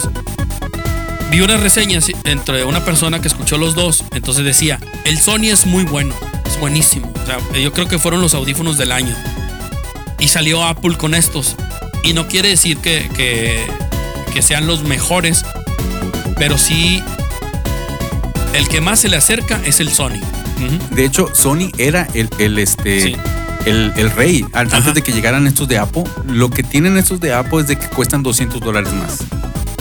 vi 1.30 1.40
unas 1.40 1.60
reseñas 1.60 2.10
entre 2.24 2.64
una 2.64 2.84
persona 2.84 3.20
que 3.20 3.28
escuchó 3.28 3.56
los 3.58 3.74
dos, 3.74 4.04
entonces 4.12 4.44
decía, 4.44 4.78
el 5.04 5.18
Sony 5.18 5.50
es 5.50 5.66
muy 5.66 5.84
bueno, 5.84 6.14
es 6.46 6.58
buenísimo. 6.58 7.12
O 7.22 7.26
sea, 7.26 7.38
yo 7.58 7.72
creo 7.72 7.88
que 7.88 7.98
fueron 7.98 8.20
los 8.20 8.34
audífonos 8.34 8.76
del 8.76 8.92
año. 8.92 9.14
Y 10.18 10.28
salió 10.28 10.62
Apple 10.64 10.96
con 10.96 11.14
estos. 11.14 11.56
Y 12.02 12.12
no 12.12 12.28
quiere 12.28 12.50
decir 12.50 12.78
que, 12.78 13.10
que, 13.16 13.66
que 14.32 14.42
sean 14.42 14.66
los 14.66 14.82
mejores, 14.82 15.44
pero 16.36 16.58
sí 16.58 17.02
el 18.54 18.68
que 18.68 18.80
más 18.80 19.00
se 19.00 19.08
le 19.08 19.16
acerca 19.16 19.60
es 19.64 19.80
el 19.80 19.90
Sony. 19.90 20.20
De 20.90 21.04
hecho, 21.04 21.30
Sony 21.34 21.70
era 21.76 22.06
el, 22.14 22.30
el, 22.38 22.58
este, 22.58 23.00
Sí. 23.00 23.16
El, 23.66 23.92
el 23.96 24.10
rey. 24.10 24.44
An- 24.52 24.66
Ajá. 24.68 24.76
Antes 24.78 24.94
de 24.94 25.02
que 25.02 25.12
llegaran 25.12 25.46
estos 25.46 25.68
de 25.68 25.78
Apple, 25.78 26.04
lo 26.26 26.50
que 26.50 26.62
tienen 26.62 26.96
estos 26.96 27.20
de 27.20 27.32
Apple 27.34 27.60
es 27.60 27.66
de 27.68 27.76
que 27.76 27.86
cuestan 27.88 28.22
200 28.22 28.60
dólares 28.60 28.92
más. 28.94 29.18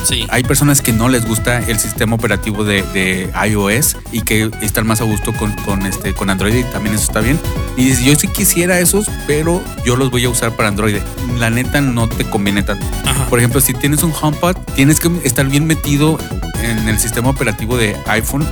Sí. 0.05 0.25
Hay 0.31 0.43
personas 0.43 0.81
que 0.81 0.91
no 0.91 1.07
les 1.07 1.25
gusta 1.25 1.59
el 1.59 1.79
sistema 1.79 2.15
operativo 2.15 2.65
de, 2.65 2.83
de 2.93 3.31
iOS 3.49 3.95
y 4.11 4.19
que 4.19 4.51
están 4.61 4.85
más 4.85 4.99
a 4.99 5.05
gusto 5.05 5.31
con, 5.33 5.53
con, 5.63 5.85
este, 5.85 6.13
con 6.13 6.29
Android 6.29 6.53
y 6.55 6.63
también 6.65 6.93
eso 6.95 7.05
está 7.05 7.21
bien. 7.21 7.39
Y 7.77 7.93
yo 8.03 8.13
sí 8.17 8.27
quisiera 8.27 8.79
esos, 8.81 9.09
pero 9.27 9.63
yo 9.85 9.95
los 9.95 10.11
voy 10.11 10.25
a 10.25 10.29
usar 10.29 10.57
para 10.57 10.67
Android. 10.67 10.97
La 11.39 11.49
neta 11.49 11.79
no 11.79 12.09
te 12.09 12.25
conviene 12.29 12.63
tanto. 12.63 12.85
Ajá. 13.05 13.27
Por 13.27 13.39
ejemplo, 13.39 13.61
si 13.61 13.73
tienes 13.73 14.03
un 14.03 14.11
HomePod, 14.19 14.57
tienes 14.75 14.99
que 14.99 15.09
estar 15.23 15.47
bien 15.47 15.65
metido 15.65 16.19
en 16.61 16.89
el 16.89 16.99
sistema 16.99 17.29
operativo 17.29 17.77
de 17.77 17.95
iPhone, 18.07 18.45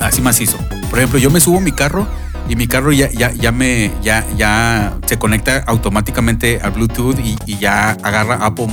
así 0.00 0.20
macizo. 0.20 0.58
Por 0.90 0.98
ejemplo, 0.98 1.20
yo 1.20 1.30
me 1.30 1.40
subo 1.40 1.58
a 1.58 1.60
mi 1.60 1.70
carro 1.72 2.08
y 2.48 2.56
mi 2.56 2.66
carro 2.66 2.92
ya, 2.92 3.10
ya, 3.10 3.32
ya 3.32 3.52
me 3.52 3.92
ya, 4.02 4.26
ya 4.36 4.96
se 5.06 5.18
conecta 5.18 5.64
automáticamente 5.66 6.60
al 6.62 6.72
Bluetooth 6.72 7.18
y, 7.18 7.36
y 7.46 7.58
ya 7.58 7.90
agarra 7.90 8.36
Apple, 8.36 8.68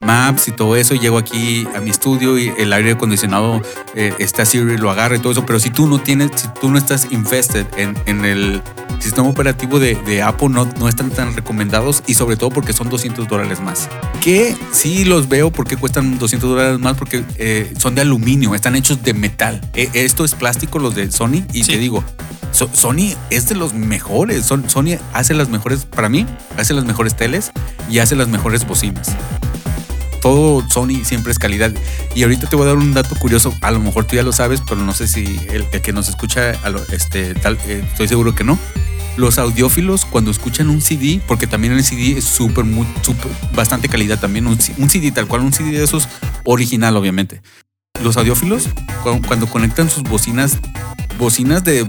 Maps 0.00 0.48
y 0.48 0.52
todo 0.52 0.76
eso. 0.76 0.94
Llego 0.94 1.18
aquí 1.18 1.66
a 1.74 1.80
mi 1.80 1.90
estudio 1.90 2.38
y 2.38 2.52
el 2.56 2.72
aire 2.72 2.92
acondicionado 2.92 3.60
eh, 3.94 4.14
está 4.18 4.44
Siri, 4.44 4.78
lo 4.78 4.90
agarra 4.90 5.16
y 5.16 5.18
todo 5.18 5.32
eso. 5.32 5.44
Pero 5.44 5.60
si 5.60 5.70
tú 5.70 5.86
no 5.86 5.98
tienes, 5.98 6.30
si 6.36 6.48
tú 6.60 6.70
no 6.70 6.78
estás 6.78 7.08
invested 7.10 7.66
en, 7.76 7.96
en 8.06 8.24
el 8.24 8.62
sistema 9.02 9.28
operativo 9.28 9.78
de, 9.78 9.94
de 10.06 10.22
Apple, 10.22 10.48
no, 10.50 10.64
no 10.78 10.88
están 10.88 11.10
tan 11.10 11.34
recomendados 11.34 12.02
y 12.06 12.14
sobre 12.14 12.36
todo 12.36 12.50
porque 12.50 12.72
son 12.72 12.88
200 12.88 13.28
dólares 13.28 13.60
más. 13.60 13.88
Que 14.20 14.56
sí 14.72 15.04
los 15.04 15.28
veo 15.28 15.50
porque 15.50 15.76
cuestan 15.76 16.18
200 16.18 16.48
dólares 16.50 16.78
más 16.78 16.96
porque 16.96 17.24
eh, 17.36 17.72
son 17.78 17.94
de 17.94 18.02
aluminio, 18.02 18.54
están 18.54 18.76
hechos 18.76 19.02
de 19.02 19.14
metal. 19.14 19.60
Eh, 19.74 19.88
esto 19.94 20.24
es 20.24 20.34
plástico, 20.34 20.78
los 20.78 20.94
de 20.94 21.10
Sony, 21.10 21.44
y 21.52 21.64
Sí. 21.64 21.72
te 21.72 21.78
digo, 21.78 22.04
So- 22.52 22.68
Sony 22.72 23.14
es 23.30 23.48
de 23.48 23.54
los 23.54 23.74
mejores. 23.74 24.44
Son- 24.44 24.68
Sony 24.68 24.98
hace 25.12 25.34
las 25.34 25.48
mejores, 25.48 25.84
para 25.84 26.08
mí, 26.08 26.26
hace 26.56 26.74
las 26.74 26.84
mejores 26.84 27.16
teles 27.16 27.52
y 27.88 28.00
hace 28.00 28.16
las 28.16 28.26
mejores 28.28 28.66
bocinas. 28.66 29.10
Todo 30.20 30.68
Sony 30.68 31.02
siempre 31.04 31.32
es 31.32 31.38
calidad. 31.38 31.70
Y 32.14 32.24
ahorita 32.24 32.46
te 32.48 32.56
voy 32.56 32.64
a 32.66 32.68
dar 32.70 32.76
un 32.76 32.92
dato 32.92 33.14
curioso. 33.16 33.54
A 33.62 33.70
lo 33.70 33.78
mejor 33.80 34.04
tú 34.04 34.16
ya 34.16 34.22
lo 34.22 34.32
sabes, 34.32 34.60
pero 34.68 34.80
no 34.82 34.92
sé 34.92 35.08
si 35.08 35.40
el, 35.50 35.64
el 35.72 35.80
que 35.80 35.92
nos 35.92 36.08
escucha, 36.08 36.52
a 36.62 36.68
lo- 36.70 36.82
este, 36.92 37.34
tal, 37.34 37.56
eh, 37.66 37.82
estoy 37.90 38.08
seguro 38.08 38.34
que 38.34 38.44
no. 38.44 38.58
Los 39.20 39.36
audiófilos 39.36 40.06
cuando 40.06 40.30
escuchan 40.30 40.70
un 40.70 40.80
CD, 40.80 41.20
porque 41.28 41.46
también 41.46 41.74
el 41.74 41.84
CD 41.84 42.16
es 42.16 42.24
súper, 42.24 42.64
bastante 43.54 43.86
calidad 43.90 44.18
también. 44.18 44.46
Un, 44.46 44.58
CD 44.58 45.12
tal 45.12 45.26
cual, 45.26 45.42
un 45.42 45.52
CD 45.52 45.72
de 45.72 45.84
esos 45.84 46.08
original, 46.46 46.96
obviamente. 46.96 47.42
Los 48.02 48.16
audiófilos 48.16 48.70
cu- 49.02 49.20
cuando 49.26 49.46
conectan 49.46 49.90
sus 49.90 50.04
bocinas, 50.04 50.56
bocinas 51.18 51.62
de 51.64 51.86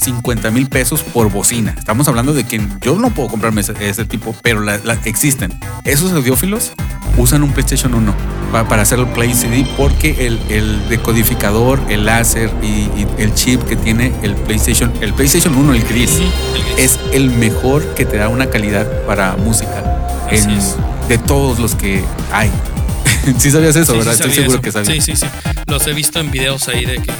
50 0.00 0.50
mil 0.50 0.66
pesos 0.68 1.02
por 1.02 1.30
bocina. 1.30 1.74
Estamos 1.78 2.08
hablando 2.08 2.32
de 2.32 2.44
que 2.44 2.60
yo 2.80 2.96
no 2.96 3.10
puedo 3.10 3.28
comprarme 3.28 3.60
ese, 3.60 3.74
ese 3.80 4.04
tipo, 4.04 4.34
pero 4.42 4.60
la- 4.60 4.78
la- 4.84 4.94
existen. 5.04 5.58
Esos 5.84 6.12
audiófilos 6.12 6.72
usan 7.16 7.42
un 7.42 7.52
PlayStation 7.52 7.92
1 7.94 8.14
pa- 8.52 8.66
para 8.68 8.82
hacer 8.82 8.98
el 8.98 9.06
Play 9.08 9.34
CD 9.34 9.66
porque 9.76 10.26
el, 10.26 10.38
el 10.48 10.88
decodificador, 10.88 11.80
el 11.88 12.06
láser 12.06 12.50
y, 12.62 12.66
y 12.66 13.06
el 13.18 13.34
chip 13.34 13.62
que 13.64 13.76
tiene 13.76 14.12
el 14.22 14.34
PlayStation, 14.34 14.92
el 15.00 15.12
PlayStation 15.12 15.54
1, 15.54 15.74
el 15.74 15.82
gris, 15.84 16.12
Ujú, 16.12 16.22
el 16.56 16.62
gris. 16.62 16.74
es 16.78 16.98
el 17.12 17.30
mejor 17.30 17.84
que 17.94 18.06
te 18.06 18.16
da 18.16 18.28
una 18.28 18.46
calidad 18.48 18.86
para 19.06 19.36
música 19.36 20.26
en- 20.30 20.60
de 21.08 21.18
todos 21.18 21.58
los 21.58 21.74
que 21.74 22.02
hay. 22.32 22.50
sí 23.38 23.50
sabías 23.50 23.76
eso, 23.76 23.92
Sí, 23.92 23.92
sí 23.92 23.98
¿verdad? 23.98 24.12
Estoy 24.14 24.16
sabía 24.30 24.34
seguro 24.34 24.52
eso. 24.54 24.62
que 24.62 24.72
sabías. 24.72 25.04
Sí, 25.04 25.16
sí, 25.16 25.16
sí. 25.16 25.26
Los 25.66 25.86
he 25.86 25.92
visto 25.92 26.20
en 26.20 26.30
videos 26.30 26.68
ahí 26.68 26.84
de 26.86 27.02
que 27.02 27.12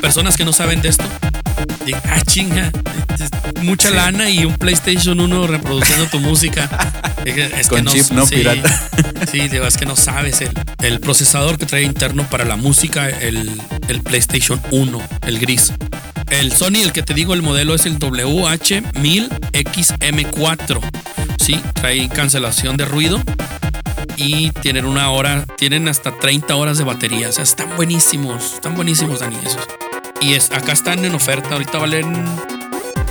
personas 0.00 0.36
que 0.36 0.44
no 0.44 0.52
saben 0.52 0.82
de 0.82 0.88
esto 0.90 1.04
digan, 1.84 2.02
ah, 2.10 2.20
chinga, 2.26 2.72
mucha 3.62 3.88
Sí. 3.90 3.94
lana 3.94 4.28
y 4.30 4.44
un 4.44 4.56
PlayStation 4.56 5.20
1 5.20 5.46
reproduciendo 5.46 6.06
tu 6.06 6.18
música. 6.20 6.68
Es 7.24 7.68
que 7.68 7.68
Con 7.68 7.86
chip, 7.86 8.10
¿no? 8.10 8.26
sí, 8.26 8.34
Pirata. 8.36 8.88
Sí, 9.32 9.48
digo, 9.48 9.66
es 9.66 9.78
que 9.78 9.86
no 9.86 9.96
sabes. 9.96 10.42
El, 10.42 10.50
el 10.82 11.00
procesador 11.00 11.56
que 11.56 11.64
trae 11.64 11.82
interno 11.82 12.24
para 12.28 12.44
la 12.44 12.56
música, 12.56 13.08
el, 13.08 13.50
el 13.88 14.02
PlayStation 14.02 14.60
1, 14.70 15.00
el 15.26 15.38
gris. 15.38 15.72
El 16.28 16.52
Sony, 16.52 16.82
el 16.82 16.92
que 16.92 17.02
te 17.02 17.14
digo, 17.14 17.32
el 17.32 17.40
modelo 17.40 17.74
es 17.74 17.86
el 17.86 17.98
WH-1000XM4. 17.98 20.80
Sí, 21.38 21.58
trae 21.74 22.08
cancelación 22.10 22.76
de 22.76 22.84
ruido 22.84 23.22
y 24.16 24.50
tienen 24.50 24.84
una 24.84 25.10
hora, 25.10 25.46
tienen 25.56 25.88
hasta 25.88 26.12
30 26.18 26.54
horas 26.56 26.76
de 26.78 26.84
batería. 26.84 27.28
O 27.30 27.32
sea, 27.32 27.44
están 27.44 27.74
buenísimos, 27.76 28.54
están 28.54 28.74
buenísimos, 28.74 29.20
Dani, 29.20 29.36
esos. 29.44 29.62
Y 30.24 30.32
es, 30.32 30.50
acá 30.52 30.72
están 30.72 31.04
en 31.04 31.14
oferta, 31.14 31.50
ahorita 31.52 31.76
valen 31.76 32.10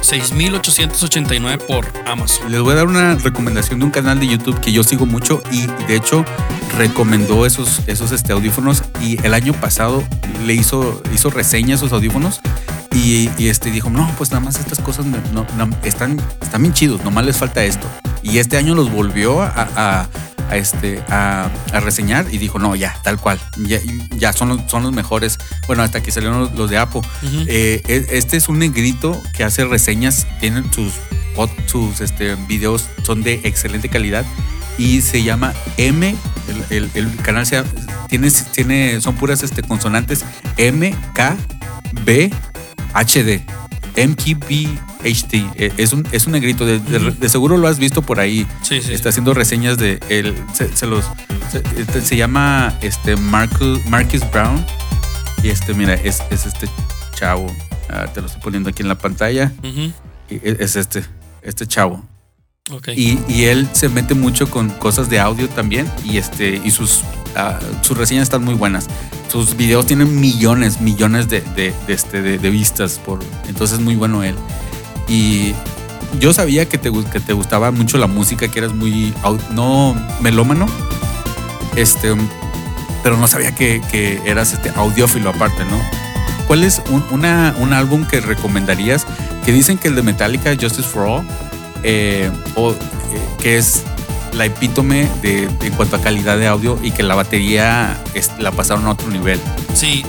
6,889 0.02 1.64
por 1.68 1.86
Amazon. 2.08 2.52
Les 2.52 2.60
voy 2.60 2.72
a 2.74 2.78
dar 2.78 2.88
una 2.88 3.14
recomendación 3.16 3.78
de 3.78 3.86
un 3.86 3.92
canal 3.92 4.20
de 4.20 4.26
YouTube 4.28 4.60
que 4.60 4.72
yo 4.72 4.84
sigo 4.84 5.06
mucho 5.06 5.44
y 5.52 5.68
de 5.88 5.96
hecho 5.96 6.26
recomendó 6.76 7.46
esos, 7.46 7.82
esos 7.86 8.12
este, 8.12 8.34
audífonos 8.34 8.82
y 9.00 9.24
el 9.24 9.36
año 9.36 9.54
pasado 9.54 10.04
le 10.48 10.56
hizo, 10.56 11.04
hizo 11.14 11.30
reseña 11.30 11.76
a 11.76 11.78
esos 11.78 11.94
audífonos 11.94 12.42
y, 12.96 13.30
este 13.48 13.70
dijo, 13.70 13.92
no, 13.92 14.10
pues 14.18 14.32
nada 14.32 14.40
más 14.44 14.60
estas 14.60 14.80
cosas 14.80 15.06
no- 15.06 15.46
están, 15.84 16.20
están 16.42 16.62
bien 16.64 16.74
chidos, 16.74 17.04
nomás 17.04 17.26
les 17.26 17.38
falta 17.38 17.64
esto. 17.64 17.86
Y 18.24 18.40
este 18.40 18.58
año 18.58 18.74
los 18.74 18.92
volvió 18.92 19.44
a- 19.44 20.08
a, 20.54 20.58
este, 20.58 21.02
a, 21.10 21.50
a 21.74 21.80
reseñar 21.80 22.28
y 22.32 22.38
dijo, 22.38 22.60
no, 22.60 22.76
ya, 22.76 22.96
tal 23.04 23.20
cual, 23.20 23.40
ya, 23.58 23.80
ya 24.18 24.34
son, 24.34 24.50
los, 24.50 24.62
son 24.70 24.84
los 24.84 24.92
mejores. 24.94 25.38
Bueno, 25.68 25.84
hasta 25.84 26.02
que 26.02 26.12
salieron 26.12 26.40
los, 26.40 26.54
los 26.54 26.70
de. 26.70 26.78
Ujú. 26.84 27.04
Eh, 27.48 27.82
e- 27.88 28.06
este 28.12 28.38
es 28.38 28.50
un 28.50 28.60
negrito 28.60 29.22
que 29.36 29.44
hace 29.44 29.66
reseñas, 29.66 30.28
tienen 30.40 30.72
sus, 30.74 30.94
sus 31.68 32.02
este, 32.02 32.36
videos, 32.48 32.88
son 33.04 33.24
de 33.24 33.42
excelente 33.44 33.90
calidad 33.90 34.26
y 34.78 35.02
se 35.02 35.24
llama 35.24 35.54
M, 35.78 36.16
el, 36.70 36.78
el- 36.78 36.92
el 36.94 37.16
canal 37.18 37.46
se 37.46 37.64
tiene, 38.10 38.30
tiene, 38.54 39.02
son 39.02 39.16
puras 39.16 39.44
este, 39.44 39.62
consonantes 39.64 40.24
M, 40.58 40.96
K, 41.14 41.36
B, 42.06 42.32
HD. 42.94 43.42
MKBHD. 43.98 45.34
Eh, 45.56 45.74
Es 45.78 45.94
un, 45.94 46.08
es 46.12 46.26
un 46.26 46.34
negrito. 46.34 46.66
De, 46.66 46.80
de- 46.80 47.12
de 47.12 47.30
seguro 47.30 47.58
lo 47.58 47.68
has 47.68 47.80
visto 47.80 48.02
por 48.02 48.20
ahí. 48.20 48.48
Sí, 48.62 48.82
sí. 48.82 48.94
Está 48.94 49.10
haciendo 49.10 49.34
reseñas 49.34 49.78
de 49.78 50.00
él. 50.10 50.36
Se, 50.54 50.76
se 50.76 50.86
los. 50.88 51.06
Se, 51.52 51.64
este, 51.80 52.02
se 52.02 52.18
llama 52.18 52.74
este 52.82 53.16
Marcus, 53.16 53.86
Marcus 53.88 54.22
Brown. 54.32 54.66
Y 55.44 55.50
este, 55.50 55.74
mira, 55.74 55.94
es, 55.94 56.22
es 56.30 56.46
este 56.46 56.68
chavo. 57.16 57.48
Ah, 57.90 58.06
te 58.14 58.22
lo 58.22 58.28
estoy 58.28 58.42
poniendo 58.42 58.70
aquí 58.70 58.82
en 58.82 58.88
la 58.90 58.98
pantalla. 58.98 59.52
Y 60.30 60.36
es 60.44 60.60
es 60.60 60.76
este. 60.76 61.04
Este 61.42 61.68
chavo. 61.68 62.04
Y, 62.96 63.44
él 63.44 63.68
se 63.74 63.90
mete 63.90 64.14
mucho 64.14 64.50
con 64.50 64.70
cosas 64.70 65.10
de 65.10 65.20
audio 65.20 65.50
también. 65.50 65.92
Y 66.06 66.18
este. 66.18 66.62
Y 66.64 66.72
sus. 66.72 67.02
ah, 67.36 67.60
sus 67.82 67.98
reseñas 67.98 68.24
están 68.24 68.44
muy 68.46 68.54
buenas. 68.54 68.88
Sus 69.30 69.58
videos 69.58 69.86
tienen 69.86 70.20
millones, 70.22 70.80
millones 70.80 71.28
de, 71.28 71.44
este, 71.88 72.22
de, 72.22 72.50
vistas. 72.50 73.02
Por, 73.06 73.20
entonces 73.50 73.80
es 73.80 73.84
muy 73.84 73.96
bueno 73.96 74.24
él. 74.24 74.36
Y 75.10 75.54
yo 76.22 76.34
sabía 76.34 76.70
que 76.70 76.78
te, 76.78 76.90
que 77.12 77.20
te 77.20 77.34
gustaba 77.34 77.72
mucho 77.72 77.98
la 77.98 78.08
música, 78.08 78.48
que 78.48 78.60
eras 78.60 78.74
muy. 78.74 79.14
no 79.52 79.94
melómano. 80.22 80.68
Este. 81.76 82.16
Pero 83.04 83.18
no 83.18 83.28
sabía 83.28 83.54
que, 83.54 83.82
que 83.92 84.22
eras 84.26 84.54
este 84.54 84.70
audiófilo 84.70 85.32
aparte, 85.32 85.66
¿no? 85.66 85.82
¿Cuál 86.48 86.64
es 86.64 86.82
un, 86.90 87.04
un 87.12 87.74
álbum 87.74 88.08
que 88.08 88.22
recomendarías? 88.22 89.06
Que 89.44 89.52
dicen 89.52 89.78
que 89.78 89.90
el 89.90 89.96
de 89.96 90.04
Metallica, 90.04 90.56
Justice 90.58 90.88
for 90.88 91.06
All, 91.06 91.28
eh, 91.84 92.32
o, 92.56 92.72
eh, 92.72 92.76
que 93.42 93.58
es 93.58 93.84
la 94.34 94.46
epítome 94.46 95.08
de, 95.22 95.48
de- 95.48 95.68
en 95.68 95.74
cuanto 95.74 95.96
a 95.96 96.02
calidad 96.02 96.38
de 96.40 96.48
audio 96.48 96.80
y 96.82 96.92
que 96.92 97.04
la 97.04 97.14
batería 97.16 98.02
es- 98.14 98.32
la 98.40 98.52
pasaron 98.52 98.86
a 98.88 98.92
otro 98.92 99.10
nivel. 99.10 99.40
Sí, 99.76 100.04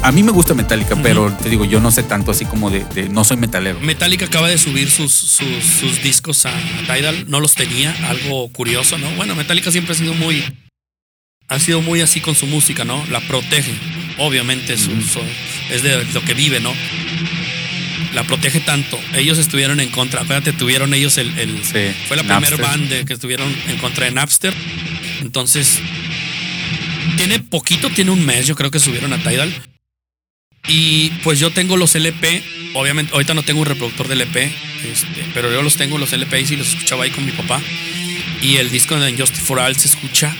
A 0.00 0.12
mí 0.12 0.22
me 0.22 0.30
gusta 0.30 0.54
Metallica, 0.54 0.94
pero 1.02 1.32
te 1.42 1.48
digo, 1.50 1.64
yo 1.64 1.80
no 1.80 1.90
sé 1.90 2.04
tanto 2.04 2.30
así 2.30 2.44
como 2.44 2.70
de, 2.70 2.84
de- 2.94 3.08
no 3.08 3.24
soy 3.24 3.36
metalero. 3.36 3.80
Metallica 3.80 4.26
acaba 4.26 4.46
de 4.48 4.56
subir 4.56 4.88
sus, 4.88 5.12
sus, 5.12 5.64
sus 5.80 6.00
discos 6.04 6.46
a 6.46 6.52
Tidal. 6.86 7.24
No 7.28 7.40
los 7.40 7.54
tenía, 7.54 7.92
algo 8.08 8.48
curioso, 8.52 8.96
¿no? 8.96 9.10
Bueno, 9.16 9.34
Metallica 9.34 9.72
siempre 9.72 9.94
ha 9.94 9.98
sido 9.98 10.14
muy. 10.14 10.44
Ha 11.48 11.58
sido 11.58 11.80
muy 11.82 12.00
así 12.00 12.20
con 12.20 12.36
su 12.36 12.46
música, 12.46 12.84
¿no? 12.84 13.04
La 13.10 13.18
protege. 13.22 13.72
Obviamente, 14.18 14.76
su- 14.78 15.02
su- 15.02 15.18
es 15.68 15.82
de 15.82 16.04
lo 16.14 16.22
que 16.22 16.32
vive, 16.34 16.60
¿no? 16.60 16.72
La 18.14 18.24
protege 18.24 18.60
tanto. 18.60 18.98
Ellos 19.14 19.38
estuvieron 19.38 19.80
en 19.80 19.90
contra. 19.90 20.22
Acuérdate, 20.22 20.52
tuvieron 20.52 20.94
ellos 20.94 21.18
el. 21.18 21.38
el- 21.38 21.62
Sí, 21.64 21.94
fue 22.08 22.16
la 22.16 22.22
primera 22.22 22.56
banda 22.56 23.04
que 23.04 23.12
estuvieron 23.12 23.54
en 23.68 23.76
contra 23.78 24.06
de 24.06 24.12
Napster. 24.12 24.54
Entonces. 25.20 25.78
Tiene 27.16 27.40
poquito, 27.40 27.90
tiene 27.90 28.10
un 28.12 28.24
mes, 28.24 28.46
yo 28.46 28.54
creo 28.54 28.70
que 28.70 28.78
subieron 28.78 29.12
a 29.12 29.18
Tidal. 29.18 29.52
Y 30.68 31.10
pues 31.22 31.38
yo 31.40 31.50
tengo 31.50 31.76
los 31.76 31.94
LP. 31.94 32.42
Obviamente, 32.74 33.12
ahorita 33.12 33.34
no 33.34 33.42
tengo 33.42 33.60
un 33.60 33.66
reproductor 33.66 34.06
de 34.08 34.14
LP, 34.14 34.44
este, 34.92 35.24
pero 35.34 35.50
yo 35.50 35.62
los 35.62 35.76
tengo, 35.76 35.96
los 35.98 36.12
LP, 36.12 36.40
y 36.42 36.46
sí 36.46 36.56
los 36.56 36.68
escuchaba 36.68 37.04
ahí 37.04 37.10
con 37.10 37.24
mi 37.24 37.32
papá. 37.32 37.60
Y 38.42 38.56
el 38.56 38.70
disco 38.70 38.98
de 39.00 39.16
Justice 39.16 39.42
for 39.42 39.58
All 39.58 39.74
se 39.74 39.88
escucha. 39.88 40.34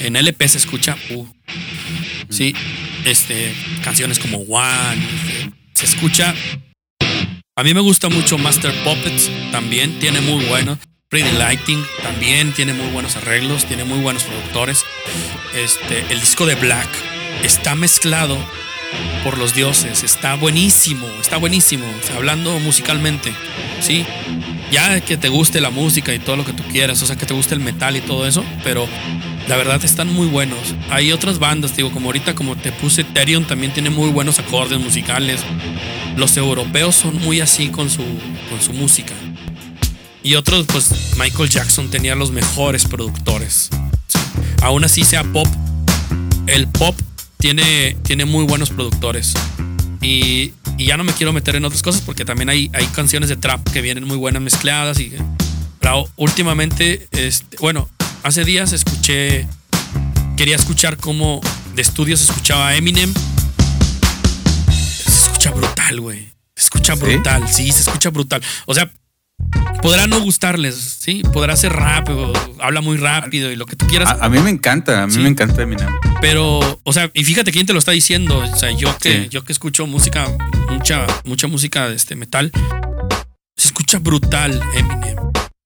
En 0.00 0.14
LP 0.16 0.46
se 0.48 0.58
escucha. 0.58 0.96
uh, 1.10 1.26
sí, 2.28 2.54
este, 3.04 3.52
canciones 3.82 4.18
como 4.18 4.38
One. 4.38 5.02
este, 5.02 5.50
se 5.74 5.86
escucha. 5.86 6.34
A 7.56 7.62
mí 7.62 7.72
me 7.72 7.78
gusta 7.78 8.08
mucho 8.08 8.36
Master 8.36 8.72
Puppets, 8.82 9.30
también 9.52 10.00
tiene 10.00 10.20
muy 10.20 10.44
buenos. 10.46 10.76
Pretty 11.08 11.30
Lighting 11.38 11.84
también 12.02 12.52
tiene 12.52 12.72
muy 12.72 12.88
buenos 12.88 13.14
arreglos, 13.14 13.64
tiene 13.64 13.84
muy 13.84 14.00
buenos 14.00 14.24
productores. 14.24 14.84
Este, 15.54 16.00
el 16.12 16.18
disco 16.18 16.46
de 16.46 16.56
Black 16.56 16.88
está 17.44 17.76
mezclado 17.76 18.36
por 19.22 19.38
los 19.38 19.54
dioses, 19.54 20.02
está 20.02 20.34
buenísimo, 20.34 21.06
está 21.20 21.36
buenísimo, 21.36 21.86
hablando 22.16 22.58
musicalmente, 22.58 23.32
sí. 23.80 24.04
Ya 24.72 25.00
que 25.00 25.16
te 25.16 25.28
guste 25.28 25.60
la 25.60 25.70
música 25.70 26.12
y 26.12 26.18
todo 26.18 26.34
lo 26.34 26.44
que 26.44 26.54
tú 26.54 26.64
quieras, 26.64 27.00
o 27.02 27.06
sea, 27.06 27.14
que 27.14 27.26
te 27.26 27.34
guste 27.34 27.54
el 27.54 27.60
metal 27.60 27.96
y 27.96 28.00
todo 28.00 28.26
eso, 28.26 28.44
pero 28.64 28.88
la 29.48 29.56
verdad 29.56 29.84
están 29.84 30.12
muy 30.12 30.26
buenos. 30.26 30.74
Hay 30.90 31.12
otras 31.12 31.38
bandas, 31.38 31.76
digo, 31.76 31.90
como 31.92 32.06
ahorita 32.06 32.34
como 32.34 32.56
te 32.56 32.72
puse 32.72 33.02
Ethereum 33.02 33.44
también 33.44 33.72
tiene 33.72 33.90
muy 33.90 34.10
buenos 34.10 34.38
acordes 34.38 34.78
musicales. 34.78 35.40
Los 36.16 36.36
europeos 36.36 36.94
son 36.94 37.20
muy 37.22 37.40
así 37.40 37.68
con 37.68 37.90
su 37.90 38.02
con 38.50 38.60
su 38.60 38.72
música. 38.72 39.14
Y 40.24 40.36
otros, 40.36 40.64
pues 40.66 41.16
Michael 41.18 41.50
Jackson 41.50 41.90
tenía 41.90 42.14
los 42.14 42.30
mejores 42.30 42.86
productores. 42.86 43.68
Aún 44.62 44.82
así 44.82 45.04
sea 45.04 45.22
pop, 45.22 45.46
el 46.46 46.66
pop 46.66 46.98
tiene, 47.36 47.94
tiene 48.04 48.24
muy 48.24 48.46
buenos 48.46 48.70
productores. 48.70 49.34
Y, 50.00 50.52
y 50.78 50.86
ya 50.86 50.96
no 50.96 51.04
me 51.04 51.12
quiero 51.12 51.34
meter 51.34 51.56
en 51.56 51.66
otras 51.66 51.82
cosas 51.82 52.00
porque 52.00 52.24
también 52.24 52.48
hay, 52.48 52.70
hay 52.72 52.86
canciones 52.86 53.28
de 53.28 53.36
trap 53.36 53.68
que 53.70 53.82
vienen 53.82 54.04
muy 54.04 54.16
buenas 54.16 54.40
mezcladas. 54.40 54.98
Y, 54.98 55.12
pero 55.78 56.08
últimamente, 56.16 57.06
este, 57.10 57.58
bueno, 57.58 57.90
hace 58.24 58.44
días 58.44 58.72
escuché, 58.72 59.46
quería 60.36 60.56
escuchar 60.56 60.96
cómo 60.96 61.40
de 61.74 61.82
estudios 61.82 62.20
se 62.20 62.30
escuchaba 62.32 62.74
Eminem. 62.74 63.12
Se 64.70 65.12
escucha 65.26 65.50
brutal, 65.50 66.00
güey. 66.00 66.32
Se 66.56 66.64
escucha 66.64 66.94
¿Sí? 66.96 67.00
brutal, 67.02 67.48
sí, 67.48 67.70
se 67.72 67.80
escucha 67.80 68.10
brutal. 68.10 68.42
O 68.66 68.74
sea, 68.74 68.90
podrá 69.82 70.06
no 70.06 70.20
gustarles, 70.20 70.74
sí, 71.00 71.22
podrá 71.32 71.54
ser 71.56 71.72
rap, 71.72 72.08
o 72.08 72.32
habla 72.60 72.80
muy 72.80 72.96
rápido 72.96 73.50
y 73.50 73.56
lo 73.56 73.66
que 73.66 73.76
tú 73.76 73.86
quieras. 73.86 74.08
A, 74.08 74.24
a 74.24 74.28
mí 74.28 74.38
me 74.38 74.50
encanta, 74.50 75.02
a 75.02 75.06
mí 75.06 75.12
Sí. 75.12 75.18
me 75.20 75.28
encanta 75.28 75.62
Eminem. 75.62 75.88
Pero, 76.20 76.80
o 76.82 76.92
sea, 76.92 77.10
y 77.12 77.24
fíjate 77.24 77.52
quién 77.52 77.66
te 77.66 77.72
lo 77.74 77.78
está 77.78 77.92
diciendo. 77.92 78.38
O 78.38 78.56
sea, 78.56 78.70
yo 78.70 78.96
que, 78.98 79.24
Sí. 79.24 79.28
yo 79.30 79.44
que 79.44 79.52
escucho 79.52 79.86
música, 79.86 80.26
mucha, 80.70 81.06
mucha 81.24 81.46
música 81.46 81.88
de 81.88 81.96
este 81.96 82.16
metal, 82.16 82.50
se 83.56 83.68
escucha 83.68 83.98
brutal, 83.98 84.60
Eminem. 84.74 85.16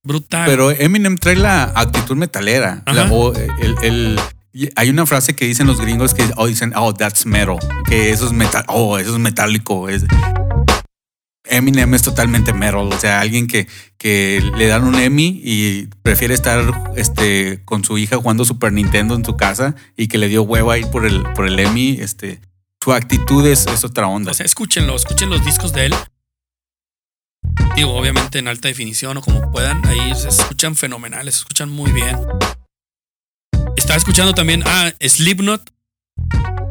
Brutal. 0.03 0.45
Pero 0.49 0.71
Eminem 0.71 1.17
trae 1.17 1.35
la 1.35 1.63
actitud 1.75 2.15
metalera. 2.15 2.83
La- 2.85 3.11
o 3.11 3.33
el- 3.35 3.75
el- 3.83 4.19
y 4.53 4.69
hay 4.75 4.89
una 4.89 5.05
frase 5.05 5.35
que 5.35 5.45
dicen 5.45 5.67
los 5.67 5.79
gringos 5.79 6.13
que 6.13 6.27
oh, 6.37 6.47
dicen, 6.47 6.73
oh, 6.75 6.93
that's 6.93 7.25
metal. 7.25 7.57
Que 7.87 8.11
eso 8.11 8.25
es 8.25 8.31
metal. 8.33 8.63
Oh, 8.67 8.97
eso 8.97 9.13
es 9.13 9.19
metálico. 9.19 9.89
Es- 9.89 10.05
Eminem 11.45 11.93
es 11.95 12.03
totalmente 12.03 12.53
metal. 12.53 12.91
O 12.93 12.99
sea, 12.99 13.21
alguien 13.21 13.47
que, 13.47 13.67
que 13.97 14.41
le 14.57 14.67
dan 14.67 14.83
un 14.83 14.95
Emmy 14.95 15.41
y 15.43 15.87
prefiere 16.03 16.33
estar 16.33 16.91
este, 16.95 17.61
con 17.65 17.83
su 17.83 17.97
hija 17.97 18.17
jugando 18.17 18.45
Super 18.45 18.71
Nintendo 18.71 19.15
en 19.15 19.25
su 19.25 19.35
casa 19.35 19.75
y 19.97 20.07
que 20.07 20.17
le 20.17 20.27
dio 20.27 20.43
hueva 20.43 20.77
ir 20.77 20.87
por 20.87 21.05
el, 21.05 21.23
por 21.33 21.47
el 21.47 21.59
Emmy. 21.59 21.97
Este, 21.99 22.39
su 22.83 22.93
actitud 22.93 23.45
es, 23.47 23.65
es 23.67 23.83
otra 23.83 24.07
onda. 24.07 24.31
o 24.31 24.33
sea, 24.33 24.45
escúchenlo, 24.45 24.95
escuchen 24.95 25.29
los 25.29 25.43
discos 25.43 25.73
de 25.73 25.87
él. 25.87 25.95
Digo, 27.75 27.95
obviamente 27.95 28.39
en 28.39 28.47
alta 28.47 28.67
definición 28.67 29.17
o 29.17 29.21
como 29.21 29.51
puedan, 29.51 29.85
ahí 29.87 30.13
se 30.15 30.29
escuchan 30.29 30.75
fenomenales, 30.75 31.35
se 31.35 31.39
escuchan 31.39 31.69
muy 31.69 31.91
bien. 31.91 32.17
Estaba 33.77 33.97
escuchando 33.97 34.33
también, 34.33 34.63
ah, 34.65 34.91
Slipknot. 35.01 35.71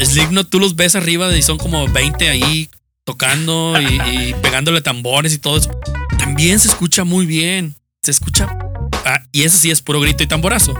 Slipknot, 0.01 0.51
tú 0.51 0.61
los 0.61 0.77
ves 0.77 0.97
arriba 0.97 1.35
y 1.37 1.43
son 1.43 1.59
como 1.59 1.89
20 1.89 2.29
ahí 2.29 2.69
tocando 3.05 3.81
y, 3.81 3.87
y 3.87 4.35
pegándole 4.43 4.83
tambores 4.83 5.33
y 5.33 5.39
todo 5.39 5.57
eso. 5.57 5.71
También 6.19 6.59
se 6.61 6.69
escucha 6.69 7.05
muy 7.05 7.25
bien. 7.25 7.75
Se 8.03 8.11
escucha. 8.11 8.49
ah, 9.05 9.25
y 9.33 9.45
eso 9.45 9.57
sí 9.57 9.71
es 9.71 9.83
puro 9.83 10.01
grito 10.01 10.23
y 10.23 10.27
tamborazo. 10.27 10.75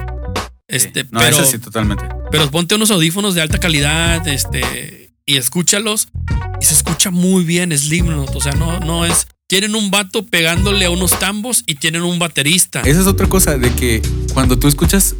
Este, 0.68 1.05
no, 1.05 1.20
pero, 1.20 1.41
ese 1.41 1.53
sí, 1.53 1.59
totalmente. 1.59 2.07
pero 2.30 2.51
ponte 2.51 2.74
unos 2.74 2.91
audífonos 2.91 3.34
de 3.34 3.41
alta 3.41 3.59
calidad, 3.59 4.28
este, 4.28 5.12
y 5.24 5.36
escúchalos. 5.36 6.09
Y 6.61 6.64
se 6.66 6.74
escucha 6.74 7.11
muy 7.11 7.45
bien 7.45 7.76
Slipknot. 7.76 8.36
O 8.36 8.41
sea, 8.41 8.53
no, 8.53 8.78
no 8.80 9.07
es. 9.07 9.26
Tienen 9.49 9.74
un 9.74 9.90
vato 9.90 10.26
pegándole 10.26 10.84
a 10.84 10.90
unos 10.90 11.18
tambos 11.18 11.64
y 11.66 11.76
tienen 11.76 12.03
un 12.03 12.18
baterista. 12.18 12.82
Esa 12.82 13.01
es 13.01 13.07
otra 13.07 13.26
cosa, 13.30 13.57
de 13.57 13.72
que 13.72 14.03
cuando 14.34 14.59
tú 14.59 14.68
escuchas 14.68 15.14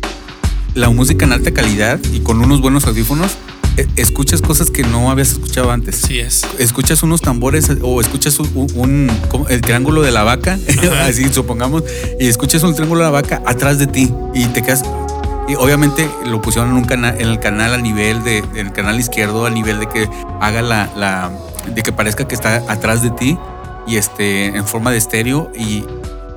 la 0.75 0.91
música 0.91 1.25
en 1.25 1.33
alta 1.33 1.51
calidad 1.53 1.99
y 2.13 2.21
con 2.21 2.39
unos 2.43 2.61
buenos 2.61 2.85
audífonos, 2.87 3.39
eh, 3.79 3.87
escuchas 3.97 4.43
cosas 4.43 4.71
que 4.71 4.83
no 4.83 5.11
habías 5.11 5.31
escuchado 5.33 5.71
antes. 5.71 5.97
Sí 6.07 6.19
es. 6.19 6.43
Escuchas 6.59 7.03
unos 7.03 7.23
tambores 7.23 7.71
o 7.81 8.03
escuchas 8.03 8.39
un, 8.39 8.51
un- 8.75 9.11
el 9.49 9.63
triángulo 9.63 10.03
de 10.03 10.11
la 10.11 10.25
vaca, 10.25 10.59
así 11.05 11.27
supongamos, 11.33 11.85
y 12.21 12.27
escuchas 12.27 12.63
un 12.65 12.75
triángulo 12.75 13.01
de 13.01 13.07
la 13.07 13.11
vaca 13.13 13.43
atrás 13.47 13.79
de 13.79 13.87
ti 13.87 14.13
y 14.35 14.45
te 14.49 14.61
quedas. 14.61 14.83
Y 15.49 15.55
obviamente 15.55 16.07
lo 16.27 16.43
pusieron 16.43 16.73
en 16.73 16.77
un 16.77 16.85
canal, 16.85 17.19
en 17.19 17.29
el 17.29 17.41
canal 17.41 17.73
a 17.73 17.79
nivel 17.79 18.23
de, 18.25 18.39
en 18.57 18.59
el 18.67 18.73
canal 18.75 19.01
izquierdo, 19.01 19.47
a 19.47 19.51
nivel 19.51 19.81
de 19.81 19.89
que 19.89 20.07
haga 20.43 20.61
la, 20.61 20.93
la, 20.95 21.33
de 21.75 21.83
que 21.83 21.93
parezca 21.93 22.29
que 22.29 22.35
está 22.35 22.57
atrás 22.71 23.01
de 23.03 23.09
ti 23.09 23.39
y 23.89 23.97
este 23.97 24.47
en 24.47 24.67
forma 24.67 24.91
de 24.91 24.99
estéreo 24.99 25.51
y, 25.57 25.85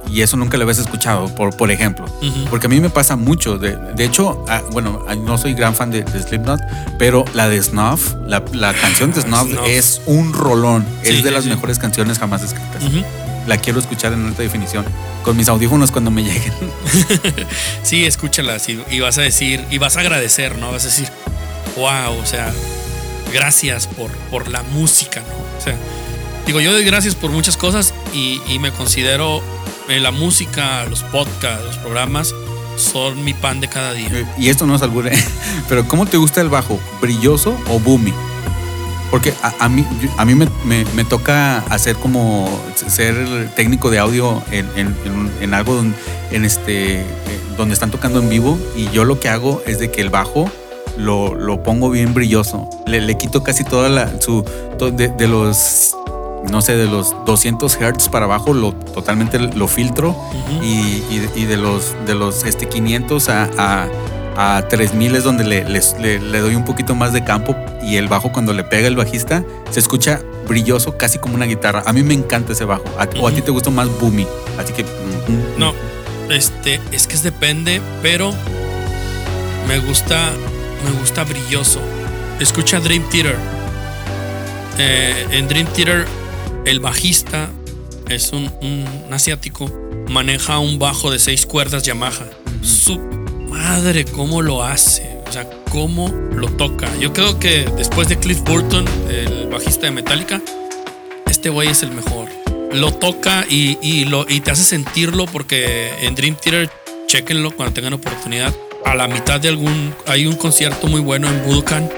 y 0.10 0.22
eso 0.22 0.38
nunca 0.38 0.58
lo 0.58 0.64
habías 0.64 0.80
escuchado, 0.80 1.34
por, 1.36 1.56
por 1.56 1.72
ejemplo. 1.72 2.06
Porque 2.50 2.68
a 2.68 2.70
mí 2.70 2.80
me 2.80 2.90
pasa 2.90 3.16
mucho. 3.16 3.58
De, 3.58 3.76
de 3.76 4.06
hecho, 4.06 4.44
ah, 4.50 4.62
bueno, 4.72 5.06
ah, 5.08 5.16
no 5.16 5.38
soy 5.38 5.54
gran 5.54 5.76
fan 5.76 5.92
de, 5.92 6.04
de 6.04 6.22
Slipknot, 6.22 6.60
pero 6.98 7.26
la 7.34 7.50
de 7.50 7.62
Snuff, 7.62 8.16
la, 8.28 8.44
la 8.54 8.74
canción 8.74 9.12
de 9.14 9.22
Snuff, 9.22 9.50
Snuff. 9.52 9.68
es 9.68 10.02
un 10.06 10.34
rolón. 10.34 10.86
Sí, 11.04 11.10
es 11.12 11.24
de 11.24 11.30
sí, 11.30 11.36
las 11.36 11.44
sí. 11.44 11.50
mejores 11.50 11.80
canciones 11.80 12.20
jamás 12.20 12.44
escritas. 12.44 12.84
Ujú. 12.84 13.04
La 13.48 13.58
quiero 13.58 13.80
escuchar 13.80 14.14
en 14.14 14.26
alta 14.28 14.44
definición. 14.44 14.86
Con 15.24 15.36
mis 15.38 15.48
audífonos 15.48 15.92
cuando 15.92 16.12
me 16.12 16.24
lleguen. 16.24 16.54
Sí, 17.84 18.06
escúchalas 18.06 18.70
y, 18.70 18.82
y 18.90 19.00
vas 19.00 19.18
a 19.18 19.22
decir, 19.22 19.66
y 19.70 19.78
vas 19.78 19.98
a 19.98 20.02
agradecer, 20.02 20.58
¿no? 20.58 20.72
Vas 20.72 20.84
a 20.84 20.88
decir, 20.88 21.10
wow, 21.76 22.18
o 22.22 22.26
sea, 22.26 22.52
gracias 23.34 23.88
por, 23.88 24.12
por 24.30 24.48
la 24.48 24.62
música, 24.64 25.22
¿no? 25.22 25.58
O 25.58 25.62
sea, 25.64 25.76
digo, 26.46 26.60
yo 26.60 26.72
doy 26.72 26.84
gracias 26.84 27.16
por 27.16 27.32
muchas 27.32 27.58
cosas 27.58 27.94
y, 28.14 28.42
y 28.48 28.60
me 28.60 28.72
considero 28.72 29.42
eh, 29.90 30.00
la 30.00 30.12
música, 30.12 30.86
los 30.86 31.04
podcasts, 31.04 31.66
los 31.66 31.78
programas, 31.78 32.34
son 32.78 33.24
mi 33.24 33.34
pan 33.34 33.60
de 33.62 33.68
cada 33.68 33.94
día. 33.94 34.10
y 34.38 34.50
esto 34.50 34.66
no 34.66 34.76
es 34.76 34.82
albur, 34.82 35.08
¿eh? 35.12 35.12
pero 35.70 35.88
¿cómo 35.88 36.06
te 36.06 36.18
gusta 36.18 36.42
el 36.42 36.50
bajo? 36.50 36.80
¿Brilloso 37.02 37.58
o 37.70 37.80
boomy? 37.80 38.14
Porque 39.12 39.34
a, 39.44 39.66
a 39.66 39.68
mí, 39.70 39.86
a 40.18 40.24
mí 40.24 40.36
me, 40.36 40.48
me- 40.64 40.86
me 40.96 41.04
toca 41.04 41.58
hacer 41.70 41.98
como 41.98 42.50
ser 42.88 43.50
técnico 43.58 43.90
de 43.90 44.00
audio 44.00 44.42
en, 44.52 44.70
en- 44.78 44.96
en- 45.42 45.54
algo 45.54 45.76
donde, 45.76 45.96
en 46.32 46.46
este, 46.46 47.02
eh, 47.02 47.06
donde 47.58 47.74
están 47.74 47.92
tocando 47.92 48.20
en 48.20 48.30
vivo 48.30 48.58
y 48.78 48.90
yo 48.92 49.04
lo 49.04 49.20
que 49.20 49.28
hago 49.28 49.62
es 49.68 49.80
de 49.80 49.92
que 49.92 50.00
el 50.00 50.10
bajo 50.10 50.50
lo, 50.98 51.36
lo 51.36 51.62
pongo 51.62 51.90
bien 51.90 52.14
brilloso. 52.14 52.70
Le, 52.88 53.02
le 53.02 53.18
quito 53.18 53.44
casi 53.44 53.66
toda 53.66 53.90
la, 53.90 54.22
su, 54.22 54.46
de, 54.94 55.10
de 55.10 55.28
los, 55.28 55.94
no 56.50 56.62
sé, 56.62 56.76
de 56.76 56.86
los 56.88 57.14
200 57.26 57.76
hertz 57.80 58.10
para 58.10 58.26
abajo, 58.26 58.54
lo, 58.54 58.74
totalmente 58.74 59.40
lo 59.40 59.68
filtro 59.68 60.16
y, 60.62 60.66
y- 60.66 61.30
y 61.36 61.46
de 61.46 61.58
los, 61.58 61.94
de 62.06 62.16
los 62.16 62.44
este, 62.46 62.68
500 62.68 63.30
a, 63.30 63.50
a, 63.58 64.58
a 64.58 64.68
3000 64.68 65.16
es 65.16 65.24
donde 65.24 65.44
le, 65.44 65.64
les- 65.70 65.96
le- 66.00 66.20
le 66.20 66.40
doy 66.40 66.56
un 66.56 66.66
poquito 66.66 66.96
más 66.96 67.14
de 67.14 67.24
campo 67.24 67.56
y 67.84 67.98
el 67.98 68.08
bajo 68.08 68.32
cuando 68.32 68.54
le 68.54 68.64
pega 68.64 68.88
el 68.88 68.96
bajista 68.96 69.44
se 69.70 69.80
escucha 69.80 70.22
brilloso 70.48 70.98
casi 70.98 71.20
como 71.20 71.36
una 71.36 71.46
guitarra. 71.46 71.84
A 71.86 71.94
mí 71.94 72.04
me 72.04 72.14
encanta 72.14 72.54
ese 72.54 72.66
bajo. 72.66 72.84
A- 72.98 73.08
O 73.22 73.28
a 73.28 73.32
ti 73.32 73.42
te 73.42 73.52
gusta 73.52 73.70
más 73.70 73.88
boomy. 74.00 74.28
Así 74.60 74.74
que... 74.74 74.84
mm, 74.84 75.58
No, 75.60 75.74
este, 76.30 76.80
es 76.92 77.08
que 77.08 77.14
es 77.16 77.24
depende, 77.24 77.82
pero 78.02 78.34
me 79.68 79.80
gusta, 79.80 80.32
me 80.86 81.00
gusta 81.00 81.24
brilloso. 81.24 81.80
Escucha 82.40 82.80
Dream 82.80 83.04
Theater. 83.10 83.36
Eh, 84.78 85.28
en 85.32 85.48
Dream 85.48 85.68
Theater, 85.68 86.06
el 86.66 86.80
bajista 86.80 87.50
es 88.10 88.34
un, 88.34 88.52
un 88.62 88.86
asiático, 89.12 89.72
maneja 90.10 90.60
un 90.60 90.80
bajo 90.80 91.12
de 91.12 91.20
seis 91.20 91.46
cuerdas 91.46 91.84
Yamaha. 91.84 92.26
Su 92.62 93.00
madre, 93.50 94.06
cómo 94.06 94.42
lo 94.42 94.64
hace, 94.64 95.20
o 95.28 95.32
sea, 95.32 95.50
cómo 95.70 96.10
lo 96.10 96.48
toca. 96.50 96.90
Yo 97.00 97.14
creo 97.14 97.40
que 97.40 97.66
después 97.78 98.10
de 98.10 98.18
Cliff 98.20 98.42
Burton, 98.42 98.86
el 99.10 99.48
bajista 99.48 99.88
de 99.88 99.92
Metallica, 99.92 100.42
este 101.28 101.50
güey 101.50 101.70
es 101.70 101.84
el 101.84 101.92
mejor. 101.92 102.30
Lo 102.74 102.94
toca 102.94 103.46
y, 103.50 103.78
y 103.82 104.06
lo, 104.06 104.26
y 104.30 104.40
te 104.42 104.52
hace 104.52 104.64
sentirlo 104.64 105.26
porque 105.26 105.92
en 106.02 106.16
Dream 106.16 106.36
Theater, 106.36 106.70
chequenlo 107.08 107.52
cuando 107.52 107.74
tengan 107.74 107.94
oportunidad. 107.94 108.54
A 108.86 108.96
la 108.96 109.08
mitad 109.08 109.40
de 109.40 109.50
algún, 109.50 109.94
hay 110.08 110.26
un 110.26 110.36
concierto 110.36 110.88
muy 110.88 111.02
bueno 111.02 111.28
en 111.28 111.44
Budokan. 111.46 111.90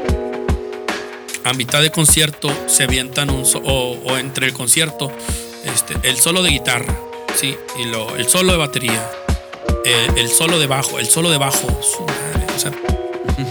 A 1.45 1.53
mitad 1.53 1.81
de 1.81 1.91
concierto 1.91 2.51
se 2.67 2.83
avientan 2.83 3.29
un, 3.29 3.45
so- 3.45 3.61
o, 3.65 3.97
o 4.05 4.17
entre 4.17 4.47
el 4.47 4.53
concierto, 4.53 5.11
este, 5.65 5.95
el 6.07 6.17
solo 6.17 6.41
de 6.41 6.49
guitarra, 6.51 6.97
sí, 7.39 7.55
y 7.81 7.85
lo, 7.85 8.15
el 8.15 8.27
solo 8.27 8.53
de 8.53 8.57
batería, 8.57 9.11
el, 9.85 10.17
el 10.17 10.29
solo 10.29 10.57
de 10.59 10.67
bajo, 10.67 10.99
el 10.99 11.07
solo 11.07 11.29
de 11.29 11.37
bajo, 11.37 11.67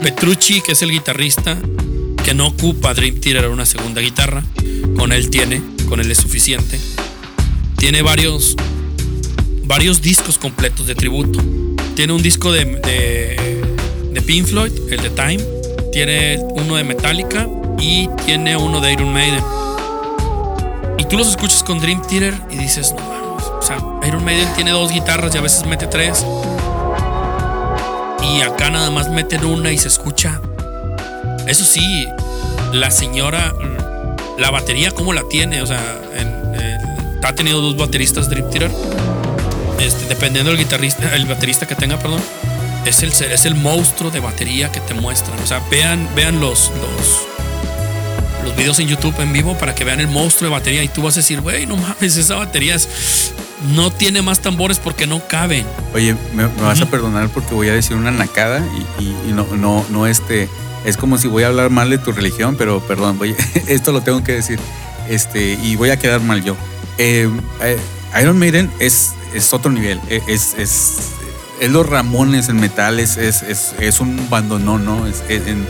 Petrucci, 0.03 0.63
que 0.63 0.73
es 0.73 0.83
el 0.83 0.91
guitarrista, 0.91 1.59
que 2.25 2.35
no 2.35 2.49
ocupa 2.49 2.95
Dream 2.95 3.21
Theater 3.21 3.49
una 3.49 3.67
segunda 3.67 4.01
guitarra, 4.01 4.43
con 4.97 5.13
él 5.13 5.29
tiene, 5.31 5.61
con 5.89 6.01
él 6.01 6.11
es 6.11 6.19
suficiente. 6.19 6.79
Tiene 7.77 8.03
varios, 8.03 8.57
varios 9.65 10.03
discos 10.03 10.39
completos 10.39 10.87
de 10.87 10.95
tributo. 10.95 11.41
Tiene 11.95 12.13
un 12.13 12.23
disco 12.23 12.53
de, 12.53 12.65
de, 12.65 13.61
de 14.13 14.23
Pink 14.23 14.47
Floyd, 14.47 14.73
el 14.91 15.03
de 15.03 15.11
Time. 15.11 15.45
Tiene 15.93 16.39
uno 16.39 16.77
de 16.77 16.85
Metallica 16.85 17.49
y 17.79 18.09
tiene 18.25 18.57
uno 18.57 18.81
de 18.81 18.93
Iron 18.93 19.13
Maiden. 19.13 19.43
Y 20.99 21.05
tú 21.05 21.19
los 21.19 21.29
escuchas 21.29 21.63
con 21.63 21.81
Dream 21.81 22.03
Theater 22.03 22.35
y 22.51 22.57
dices, 22.57 22.95
no 22.97 23.03
mames. 23.03 23.45
O 23.45 23.63
sea, 23.63 23.79
Iron 24.07 24.25
Maiden 24.25 24.49
tiene 24.55 24.71
dos 24.71 24.91
guitarras 24.91 25.35
y 25.35 25.39
a 25.39 25.41
veces 25.41 25.67
mete 25.67 25.87
tres. 25.87 26.25
Y 28.23 28.43
acá 28.43 28.71
nada 28.71 28.91
más 28.91 29.09
meten 29.09 29.45
una 29.45 29.73
y 29.73 29.79
se 29.79 29.89
escucha. 29.89 30.41
Eso 31.47 31.65
sí, 31.65 32.07
la 32.73 32.91
señora, 32.91 33.53
la 34.39 34.51
batería, 34.51 34.91
¿cómo 34.93 35.13
la 35.13 35.23
tiene? 35.29 35.63
O 35.63 35.67
sea, 35.67 35.81
ha 37.23 37.35
tenido 37.35 37.61
dos 37.61 37.77
bateristas 37.77 38.29
Dream 38.29 38.51
Theater. 38.51 38.71
Este, 39.81 40.07
dependiendo 40.07 40.51
del 40.51 40.59
guitarrista, 40.59 41.15
el 41.15 41.27
baterista 41.27 41.67
que 41.67 41.75
tenga, 41.75 41.99
perdón, 41.99 42.21
es 42.87 43.03
el, 43.03 43.11
es 43.11 43.45
el 43.45 43.55
monstruo 43.55 44.11
de 44.11 44.21
batería 44.21 44.71
que 44.71 44.81
te 44.81 44.95
muestran. 44.95 45.39
O 45.41 45.47
sea, 45.47 45.61
vean, 45.71 46.09
vean 46.15 46.41
los, 46.41 46.71
los 48.45 48.57
videos 48.57 48.79
en 48.81 48.89
YouTube 48.89 49.19
en 49.21 49.33
vivo 49.33 49.57
para 49.59 49.75
que 49.75 49.85
vean 49.85 50.01
el 50.01 50.09
monstruo 50.09 50.49
de 50.51 50.57
batería 50.57 50.83
y 50.83 50.89
tú 50.89 51.03
vas 51.03 51.15
a 51.17 51.21
decir, 51.21 51.41
güey, 51.41 51.67
no 51.67 51.77
mames, 51.77 52.17
esa 52.17 52.37
batería 52.37 52.75
es- 52.75 53.33
no 53.75 53.93
tiene 53.93 54.23
más 54.23 54.41
tambores 54.41 54.79
porque 54.79 55.07
no 55.07 55.27
caben. 55.29 55.65
Oye, 55.95 56.17
me, 56.35 56.49
me 56.49 56.63
vas 56.63 56.81
a 56.81 56.87
perdonar 56.87 57.29
porque 57.29 57.55
voy 57.55 57.69
a 57.69 57.73
decir 57.75 57.97
una 57.97 58.11
nacada 58.11 58.61
y, 58.99 59.03
y- 59.05 59.17
y 59.29 59.33
no, 59.33 59.47
no, 59.57 59.85
no 59.91 60.07
este. 60.07 60.49
Es 60.85 60.97
como 60.97 61.17
si 61.17 61.29
voy 61.29 61.45
a 61.45 61.47
hablar 61.47 61.71
mal 61.71 61.89
de 61.91 61.99
tu 61.99 62.11
religión, 62.11 62.57
pero 62.59 62.81
perdón, 62.81 63.19
voy, 63.19 63.37
esto 63.69 63.93
lo 63.93 64.01
tengo 64.03 64.25
que 64.25 64.33
decir. 64.33 64.59
Este, 65.09 65.53
y 65.63 65.77
voy 65.77 65.91
a 65.91 65.97
quedar 65.99 66.21
mal 66.21 66.43
yo. 66.43 66.57
Eh, 66.99 67.29
eh, 67.63 67.79
Iron 68.21 68.39
Maiden 68.39 68.71
es, 68.81 69.13
es 69.35 69.53
otro 69.53 69.71
nivel. 69.71 70.01
eh, 70.09 70.21
Es, 70.27 70.55
es, 70.59 70.95
es 71.61 71.71
los 71.71 71.89
Ramones 71.89 72.49
en 72.49 72.57
metal, 72.59 72.99
es, 72.99 73.17
es, 73.17 73.43
es, 73.43 73.75
es 73.79 74.01
un 74.01 74.29
bandonón, 74.29 74.85
¿no? 74.85 75.07
Es- 75.07 75.23
es 75.29 75.47
en- 75.47 75.67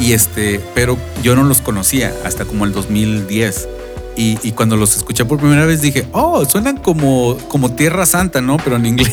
y 0.00 0.12
este, 0.12 0.60
pero 0.74 0.96
yo 1.22 1.36
no 1.36 1.44
los 1.44 1.60
conocía 1.60 2.12
hasta 2.24 2.44
como 2.44 2.64
el 2.64 2.72
2010. 2.72 3.68
Y, 4.16 4.38
y 4.42 4.52
cuando 4.52 4.76
los 4.76 4.96
escuché 4.96 5.24
por 5.24 5.38
primera 5.38 5.64
vez 5.64 5.80
dije, 5.80 6.06
oh, 6.12 6.44
suenan 6.44 6.76
como, 6.78 7.38
como 7.48 7.72
Tierra 7.72 8.04
Santa, 8.04 8.40
¿no? 8.40 8.56
Pero 8.58 8.76
en 8.76 8.86
inglés. 8.86 9.12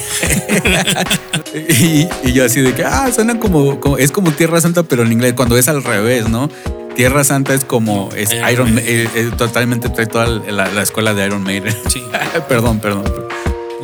y, 1.54 2.08
y 2.28 2.34
yo 2.34 2.44
así 2.46 2.62
de 2.62 2.74
que, 2.74 2.84
ah, 2.84 3.10
suenan 3.14 3.38
como, 3.38 3.80
como- 3.80 3.98
es 3.98 4.12
como 4.12 4.32
Tierra 4.32 4.60
Santa, 4.60 4.84
pero 4.84 5.04
en 5.04 5.12
inglés, 5.12 5.34
cuando 5.34 5.58
es 5.58 5.68
al 5.68 5.84
revés, 5.84 6.28
¿no? 6.30 6.50
Tierra 6.96 7.24
Santa 7.24 7.54
es 7.54 7.64
como, 7.64 8.10
es 8.16 8.32
Iron 8.34 8.50
Iron, 8.52 8.78
eh, 8.80 9.08
eh, 9.16 9.32
totalmente 9.38 9.88
trae 9.90 10.08
toda 10.08 10.26
la, 10.26 10.68
la 10.72 10.82
escuela 10.82 11.14
de 11.14 11.26
Iron 11.28 11.44
Maiden. 11.44 11.76
Sí. 11.90 12.02
perdón, 12.50 12.80
perdón. 12.80 13.04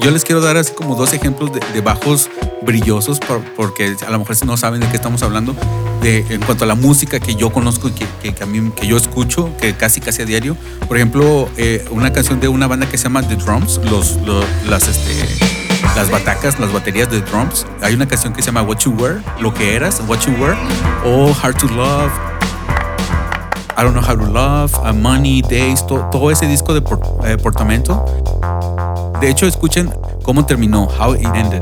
Yo 0.01 0.11
les 0.11 0.23
quiero 0.25 0.41
dar 0.41 0.57
así 0.57 0.73
como 0.73 0.95
dos 0.95 1.13
ejemplos 1.13 1.51
de, 1.53 1.59
de 1.73 1.81
bajos 1.81 2.29
brillosos 2.63 3.19
por- 3.19 3.41
porque 3.55 3.95
a 4.05 4.09
lo 4.09 4.19
mejor 4.19 4.35
no 4.45 4.57
saben 4.57 4.81
de 4.81 4.87
qué 4.87 4.95
estamos 4.95 5.21
hablando 5.21 5.55
de, 6.01 6.25
en 6.29 6.41
cuanto 6.41 6.63
a 6.63 6.67
la 6.67 6.75
música 6.75 7.19
que 7.19 7.35
yo 7.35 7.51
conozco 7.51 7.89
y 7.89 7.91
que, 7.91 8.05
que- 8.21 8.33
que 8.33 8.43
a 8.43 8.47
mí, 8.47 8.71
que 8.75 8.87
yo 8.87 8.97
escucho, 8.97 9.49
que 9.57 9.75
casi 9.75 10.01
casi 10.01 10.23
a 10.23 10.25
diario. 10.25 10.57
Por 10.87 10.97
ejemplo, 10.97 11.47
eh, 11.57 11.85
una 11.91 12.11
canción 12.11 12.39
de 12.39 12.47
una 12.47 12.67
banda 12.67 12.87
que 12.89 12.97
se 12.97 13.03
llama 13.03 13.21
The 13.21 13.35
Drums, 13.35 13.79
los, 13.89 14.15
los- 14.25 14.45
las, 14.67 14.87
este, 14.87 15.27
las 15.95 16.09
batacas, 16.09 16.59
las 16.59 16.73
baterías 16.73 17.09
de 17.11 17.21
drums. 17.21 17.65
Hay 17.81 17.93
una 17.93 18.07
canción 18.07 18.33
que 18.33 18.41
se 18.41 18.47
llama 18.47 18.63
What 18.63 18.79
You 18.79 18.91
Were, 18.97 19.21
lo 19.39 19.53
que 19.53 19.75
eras, 19.75 20.01
What 20.07 20.19
You 20.25 20.33
Were, 20.41 20.57
o 21.05 21.33
Hard 21.41 21.57
to 21.57 21.67
Love, 21.67 22.11
I 23.77 23.81
Don't 23.83 23.93
Know 23.97 24.03
How 24.07 24.17
to 24.17 24.31
Love, 24.31 24.75
A 24.85 24.91
Money, 24.93 25.41
Days, 25.43 25.85
to- 25.85 26.07
todo 26.11 26.31
ese 26.31 26.47
disco 26.47 26.73
de 26.73 26.83
eh, 27.25 27.37
Portamento. 27.37 28.03
De 29.23 29.29
hecho, 29.29 29.47
escuchen 29.47 29.89
cómo 30.21 30.45
terminó, 30.45 30.83
How 30.99 31.15
It 31.15 31.23
Ended, 31.33 31.61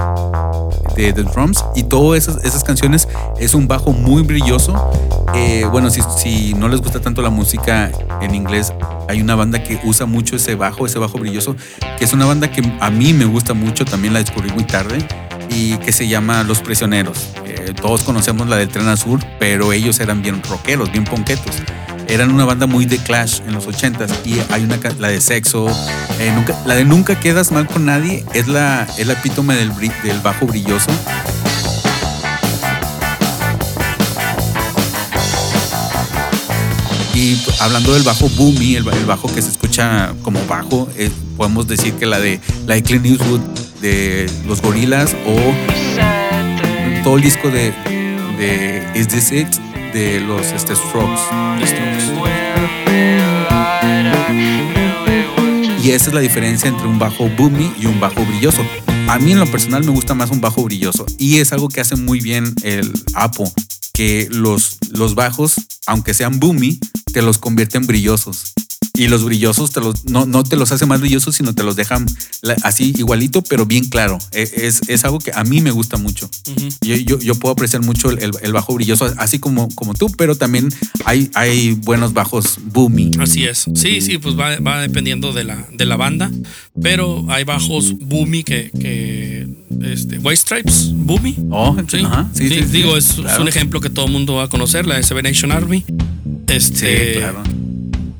de 0.95 1.13
The 1.13 1.21
Drums. 1.21 1.63
Y 1.75 1.83
todas 1.83 2.27
esas, 2.27 2.43
esas 2.43 2.63
canciones 2.63 3.07
es 3.39 3.53
un 3.53 3.67
bajo 3.67 3.91
muy 3.91 4.23
brilloso. 4.23 4.73
Eh, 5.35 5.67
bueno, 5.71 5.91
si, 5.91 6.01
si 6.17 6.55
no 6.55 6.67
les 6.67 6.81
gusta 6.81 6.99
tanto 6.99 7.21
la 7.21 7.29
música 7.29 7.91
en 8.19 8.33
inglés, 8.33 8.73
hay 9.07 9.21
una 9.21 9.35
banda 9.35 9.61
que 9.61 9.79
usa 9.83 10.07
mucho 10.07 10.37
ese 10.37 10.55
bajo, 10.55 10.87
ese 10.87 10.97
bajo 10.97 11.19
brilloso, 11.19 11.55
que 11.99 12.03
es 12.03 12.13
una 12.13 12.25
banda 12.25 12.49
que 12.49 12.63
a 12.79 12.89
mí 12.89 13.13
me 13.13 13.25
gusta 13.25 13.53
mucho, 13.53 13.85
también 13.85 14.13
la 14.13 14.21
descubrí 14.21 14.51
muy 14.51 14.63
tarde. 14.63 14.97
y 15.53 15.75
que 15.79 15.91
se 15.91 16.07
llama 16.07 16.43
Los 16.43 16.61
Prisioneros. 16.61 17.29
Eh, 17.45 17.75
todos 17.79 18.03
conocemos 18.03 18.47
la 18.47 18.55
del 18.55 18.69
Tren 18.69 18.87
Azul, 18.87 19.19
pero 19.37 19.71
ellos 19.73 19.99
eran 19.99 20.23
bien 20.23 20.41
rockeros, 20.41 20.91
bien 20.91 21.03
ponquetos. 21.03 21.57
Eran 22.11 22.29
una 22.33 22.43
banda 22.43 22.67
muy 22.67 22.85
de 22.85 22.97
Clash 22.97 23.39
en 23.47 23.53
los 23.53 23.67
80s 23.67 24.11
y 24.25 24.35
hay 24.51 24.65
una, 24.65 24.77
la 24.99 25.07
de 25.07 25.21
Sexo, 25.21 25.67
eh, 26.19 26.31
nunca, 26.35 26.57
la 26.65 26.75
de 26.75 26.83
Nunca 26.83 27.17
quedas 27.17 27.51
mal 27.53 27.67
con 27.67 27.85
nadie 27.85 28.25
es 28.33 28.49
la, 28.49 28.85
es 28.97 29.07
la 29.07 29.13
epítome 29.13 29.55
del, 29.55 29.71
bajo 30.21 30.45
brilloso. 30.45 30.91
Y 37.13 37.37
hablando 37.59 37.93
del 37.93 38.03
bajo 38.03 38.29
boomy, 38.29 38.75
el, 38.75 38.83
ba- 38.83 38.93
el 38.93 39.05
bajo 39.05 39.31
que 39.33 39.41
se 39.41 39.49
escucha 39.49 40.13
como 40.23 40.43
bajo, 40.47 40.87
eh, 40.97 41.09
podemos 41.37 41.67
decir 41.67 41.93
que 41.95 42.05
la 42.05 42.19
de 42.19 42.39
la 42.65 42.75
de 42.75 42.83
Clint 42.83 43.05
Eastwood 43.05 43.41
de 43.81 44.29
los 44.47 44.61
Gorilas 44.61 45.15
o 45.27 47.03
todo 47.03 47.17
el 47.17 47.21
disco 47.21 47.49
de, 47.49 47.73
de 48.37 48.87
Is 48.95 49.07
This 49.09 49.31
It 49.33 49.47
de 49.93 50.19
los 50.19 50.47
este, 50.47 50.75
Strokes. 50.75 51.21
Y 55.83 55.91
esa 55.91 56.09
es 56.09 56.13
la 56.13 56.21
diferencia 56.21 56.69
entre 56.69 56.87
un 56.87 56.99
bajo 56.99 57.29
boomy 57.29 57.73
y 57.79 57.87
un 57.87 57.99
bajo 57.99 58.23
brilloso. 58.25 58.61
A 59.07 59.17
mí 59.19 59.31
en 59.31 59.39
lo 59.39 59.47
personal 59.47 59.83
me 59.83 59.91
gusta 59.91 60.13
más 60.13 60.29
un 60.29 60.39
bajo 60.39 60.63
brilloso 60.63 61.05
y 61.17 61.39
es 61.39 61.51
algo 61.53 61.69
que 61.69 61.81
hace 61.81 61.95
muy 61.95 62.21
bien 62.21 62.53
el 62.63 62.91
Apo, 63.13 63.51
que 63.93 64.27
los, 64.31 64.77
los 64.91 65.15
bajos, 65.15 65.55
aunque 65.87 66.13
sean 66.13 66.39
boomy, 66.39 66.79
te 67.11 67.21
los 67.21 67.37
convierte 67.37 67.77
en 67.77 67.87
brillosos. 67.87 68.53
Y 68.93 69.07
los 69.07 69.23
brillosos 69.23 69.71
te 69.71 69.79
los, 69.79 70.05
no, 70.05 70.25
no 70.25 70.43
te 70.43 70.55
los 70.57 70.71
hace 70.71 70.85
más 70.85 70.99
brillosos, 70.99 71.35
sino 71.35 71.55
te 71.55 71.63
los 71.63 71.75
dejan 71.75 72.05
así 72.63 72.93
igualito, 72.97 73.41
pero 73.41 73.65
bien 73.65 73.85
claro. 73.85 74.17
E- 74.31 74.49
Es, 74.53 74.81
es 74.89 75.05
algo 75.05 75.19
que 75.19 75.31
a 75.33 75.43
mí 75.43 75.61
me 75.61 75.71
gusta 75.71 75.97
mucho. 75.97 76.29
Ujú. 76.47 76.69
Yo, 76.81 76.95
yo, 76.97 77.19
yo 77.19 77.35
puedo 77.35 77.53
apreciar 77.53 77.81
mucho 77.83 78.09
el, 78.11 78.31
el- 78.41 78.53
bajo 78.53 78.73
brilloso, 78.73 79.11
así 79.17 79.39
como, 79.39 79.69
como 79.75 79.93
tú, 79.93 80.11
pero 80.17 80.35
también 80.35 80.69
hay, 81.05 81.31
hay 81.35 81.71
buenos 81.71 82.13
bajos 82.13 82.57
boomy. 82.63 83.11
Así 83.19 83.45
es. 83.45 83.65
Sí, 83.75 84.01
sí, 84.01 84.17
pues 84.17 84.37
va, 84.37 84.57
va 84.59 84.81
dependiendo 84.81 85.31
de 85.33 85.45
la, 85.45 85.65
de 85.73 85.85
la 85.85 85.95
banda. 85.95 86.29
Pero 86.81 87.25
hay 87.29 87.43
bajos 87.45 87.93
boomy 87.99 88.43
que. 88.43 88.71
que 88.79 89.47
este, 89.81 90.19
White 90.19 90.35
Stripes, 90.37 90.91
boomy. 90.93 91.35
Oh, 91.49 91.75
Sí, 91.89 91.97
ajá, 92.05 92.29
sí, 92.33 92.49
sí, 92.49 92.55
sí, 92.55 92.61
digo, 92.65 92.97
es, 92.97 93.11
es 93.11 93.15
claro. 93.15 93.41
un 93.41 93.47
ejemplo 93.47 93.79
que 93.81 93.89
todo 93.89 94.05
el 94.05 94.11
mundo 94.11 94.35
va 94.35 94.43
a 94.43 94.47
conocer, 94.49 94.85
la 94.85 94.95
de 94.95 95.03
Seven 95.03 95.23
Nation 95.23 95.51
Army. 95.51 95.83
Este, 96.47 97.13
claro. 97.17 97.41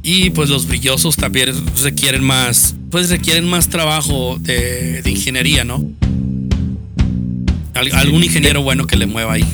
Y 0.03 0.31
pues 0.31 0.49
los 0.49 0.67
brillosos 0.67 1.15
también 1.15 1.49
requieren 1.83 2.23
más, 2.23 2.75
pues 2.89 3.09
requieren 3.09 3.47
más 3.47 3.69
trabajo 3.69 4.37
de, 4.39 5.01
de 5.01 5.11
ingeniería, 5.11 5.63
¿no? 5.63 5.83
Al- 7.73 7.93
algún 7.93 8.23
ingeniero 8.23 8.61
bueno 8.63 8.87
que 8.87 8.95
le 8.97 9.05
mueva 9.05 9.33
ahí. 9.33 9.45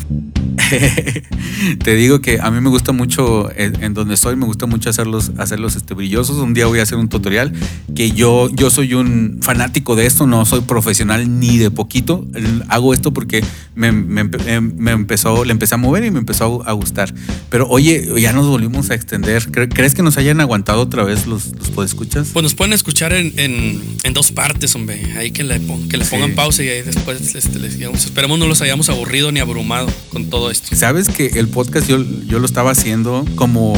Te 1.83 1.95
digo 1.95 2.21
que 2.21 2.39
a 2.41 2.51
mí 2.51 2.61
me 2.61 2.69
gusta 2.69 2.91
mucho 2.91 3.49
en, 3.55 3.83
en 3.83 3.93
donde 3.93 4.13
estoy, 4.15 4.35
me 4.35 4.45
gusta 4.45 4.65
mucho 4.65 4.89
hacerlos, 4.89 5.31
hacerlos 5.37 5.75
este, 5.75 5.93
brillosos. 5.93 6.37
Un 6.37 6.53
día 6.53 6.65
voy 6.67 6.79
a 6.79 6.83
hacer 6.83 6.97
un 6.97 7.09
tutorial 7.09 7.53
que 7.95 8.11
yo, 8.11 8.49
yo 8.53 8.69
soy 8.69 8.93
un 8.93 9.39
fanático 9.41 9.95
de 9.95 10.05
esto, 10.05 10.27
no 10.27 10.45
soy 10.45 10.61
profesional 10.61 11.39
ni 11.39 11.57
de 11.57 11.71
poquito. 11.71 12.25
Hago 12.69 12.93
esto 12.93 13.13
porque 13.13 13.43
me, 13.75 13.91
me 13.91 14.21
em- 14.21 14.73
me 14.77 14.91
empezó, 14.91 15.43
le 15.45 15.51
empecé 15.51 15.75
a 15.75 15.77
mover 15.77 16.03
y 16.05 16.11
me 16.11 16.19
empezó 16.19 16.63
a, 16.65 16.71
gustar. 16.73 17.13
Pero 17.49 17.67
oye, 17.69 18.07
ya 18.19 18.33
nos 18.33 18.47
volvimos 18.47 18.89
a 18.89 18.95
extender. 18.95 19.43
¿Cre- 19.51 19.69
¿Crees 19.73 19.93
que 19.95 20.03
nos 20.03 20.17
hayan 20.17 20.39
aguantado 20.41 20.81
otra 20.81 21.03
vez 21.03 21.25
los, 21.27 21.47
los 21.57 21.69
podescuchas? 21.71 22.29
Pues 22.33 22.43
nos 22.43 22.53
pueden 22.55 22.73
escuchar 22.73 23.13
en, 23.13 23.33
en, 23.37 23.81
en 24.03 24.13
dos 24.13 24.31
partes, 24.31 24.75
hombre. 24.75 25.01
Ahí 25.17 25.31
que 25.31 25.43
le, 25.43 25.59
que 25.89 25.97
le 25.97 26.05
Sí. 26.05 26.11
pongan 26.11 26.35
pausa 26.35 26.63
y 26.63 26.69
ahí 26.69 26.81
después 26.83 27.35
este, 27.35 27.59
les 27.59 27.77
digamos. 27.77 28.05
Esperemos 28.05 28.37
no 28.39 28.47
los 28.47 28.61
hayamos 28.61 28.87
aburrido 28.89 29.31
ni 29.31 29.39
abrumado 29.39 29.87
con 30.09 30.29
todo 30.29 30.49
esto. 30.51 30.56
Sabes 30.63 31.07
que 31.09 31.27
el 31.35 31.47
podcast 31.47 31.87
yo, 31.87 32.03
yo 32.27 32.39
lo 32.39 32.45
estaba 32.45 32.71
haciendo 32.71 33.25
como 33.35 33.73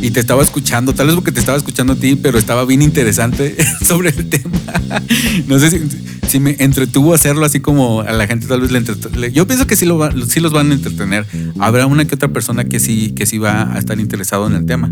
y 0.00 0.10
te 0.10 0.20
estaba 0.20 0.42
escuchando, 0.42 0.94
tal 0.94 1.06
vez 1.08 1.14
porque 1.16 1.32
te 1.32 1.40
estaba 1.40 1.58
escuchando 1.58 1.94
a 1.94 1.96
ti, 1.96 2.16
pero 2.16 2.38
estaba 2.38 2.64
bien 2.64 2.82
interesante 2.82 3.56
sobre 3.84 4.10
el 4.10 4.28
tema. 4.28 4.50
No 5.46 5.58
sé 5.58 5.70
si, 5.70 5.80
si 6.28 6.40
me 6.40 6.56
entretuvo 6.58 7.14
hacerlo 7.14 7.44
así 7.44 7.60
como 7.60 8.00
a 8.02 8.12
la 8.12 8.26
gente 8.26 8.46
tal 8.46 8.60
vez 8.60 8.70
le 8.70 8.78
entretuvo. 8.78 9.14
Yo 9.26 9.46
pienso 9.46 9.66
que 9.66 9.76
sí, 9.76 9.86
lo 9.86 9.98
va- 9.98 10.12
sí 10.28 10.40
los 10.40 10.52
van 10.52 10.70
a 10.70 10.74
entretener. 10.74 11.26
Habrá 11.58 11.86
una 11.86 12.04
que 12.06 12.14
otra 12.14 12.28
persona 12.28 12.64
que 12.64 12.78
sí, 12.80 13.12
que 13.12 13.26
sí 13.26 13.38
va 13.38 13.72
a 13.74 13.78
estar 13.78 13.98
interesado 14.00 14.46
en 14.46 14.54
el 14.54 14.66
tema. 14.66 14.90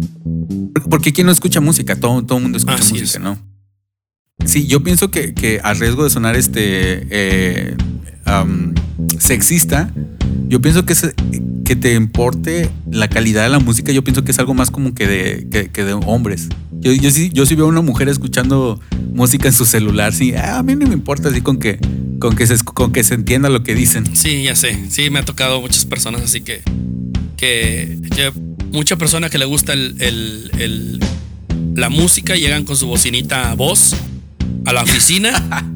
Porque 0.91 1.13
¿quién 1.13 1.27
no 1.27 1.33
escucha 1.33 1.61
música? 1.61 1.97
Todo, 1.97 2.25
todo 2.25 2.39
el 2.39 2.43
mundo 2.45 2.59
escucha 2.59 2.77
Así 2.77 2.95
música, 2.95 3.19
es. 3.19 3.21
¿no? 3.21 3.39
Sí, 4.45 4.67
yo 4.67 4.83
pienso 4.83 5.11
que, 5.11 5.35
que 5.35 5.61
a 5.63 5.73
riesgo 5.75 6.05
de 6.05 6.11
sonar 6.11 6.37
este 6.37 7.07
eh, 7.11 7.77
sexista, 9.19 9.93
yo 10.49 10.61
pienso 10.61 10.85
que, 10.87 10.95
se- 10.95 11.15
que 11.65 11.77
te 11.77 11.95
importe 11.95 12.71
la 12.91 13.09
calidad 13.09 13.43
de 13.43 13.49
la 13.49 13.59
música, 13.59 13.93
yo 13.93 14.03
pienso 14.05 14.25
que 14.25 14.31
es 14.33 14.39
algo 14.39 14.55
más 14.55 14.71
como 14.71 14.95
que 14.95 15.07
de, 15.07 15.47
que, 15.51 15.69
que 15.71 15.85
de 15.85 15.93
hombres. 15.95 16.49
Yo, 16.81 16.93
yo, 16.93 17.11
sí, 17.11 17.31
yo 17.33 17.47
sí 17.47 17.55
veo 17.55 17.67
a 17.67 17.69
una 17.69 17.81
mujer 17.83 18.09
escuchando 18.09 18.81
música 19.13 19.49
en 19.49 19.55
su 19.55 19.65
celular, 19.65 20.13
sí, 20.13 20.35
ah, 20.35 20.59
a 20.59 20.63
mí 20.63 20.77
no 20.77 20.87
me 20.87 20.95
importa 20.95 21.29
así 21.31 21.41
con 21.41 21.59
que, 21.59 21.79
con 22.21 22.37
que, 22.37 22.47
se, 22.47 22.57
con 22.65 22.93
que 22.93 23.03
se 23.03 23.15
entienda 23.15 23.49
lo 23.49 23.63
que 23.63 23.75
dicen. 23.75 24.05
Sí, 24.15 24.43
ya 24.45 24.55
sé. 24.55 24.79
Sí, 24.91 25.11
me 25.11 25.19
ha 25.21 25.25
tocado 25.25 25.61
muchas 25.61 25.85
personas, 25.87 26.23
así 26.23 26.43
que. 26.43 26.63
que, 27.37 27.99
que 28.15 28.33
mucha 28.73 28.97
persona 28.97 29.29
que 29.31 29.39
le 29.39 29.45
gusta 29.47 29.73
el, 29.73 29.97
el- 30.01 30.51
el- 30.59 31.01
la 31.75 31.89
música 31.91 32.35
llegan 32.37 32.65
con 32.65 32.77
su 32.77 32.87
bocinita 32.87 33.55
voz 33.55 33.95
a 34.65 34.73
la 34.73 34.83
oficina 34.83 35.33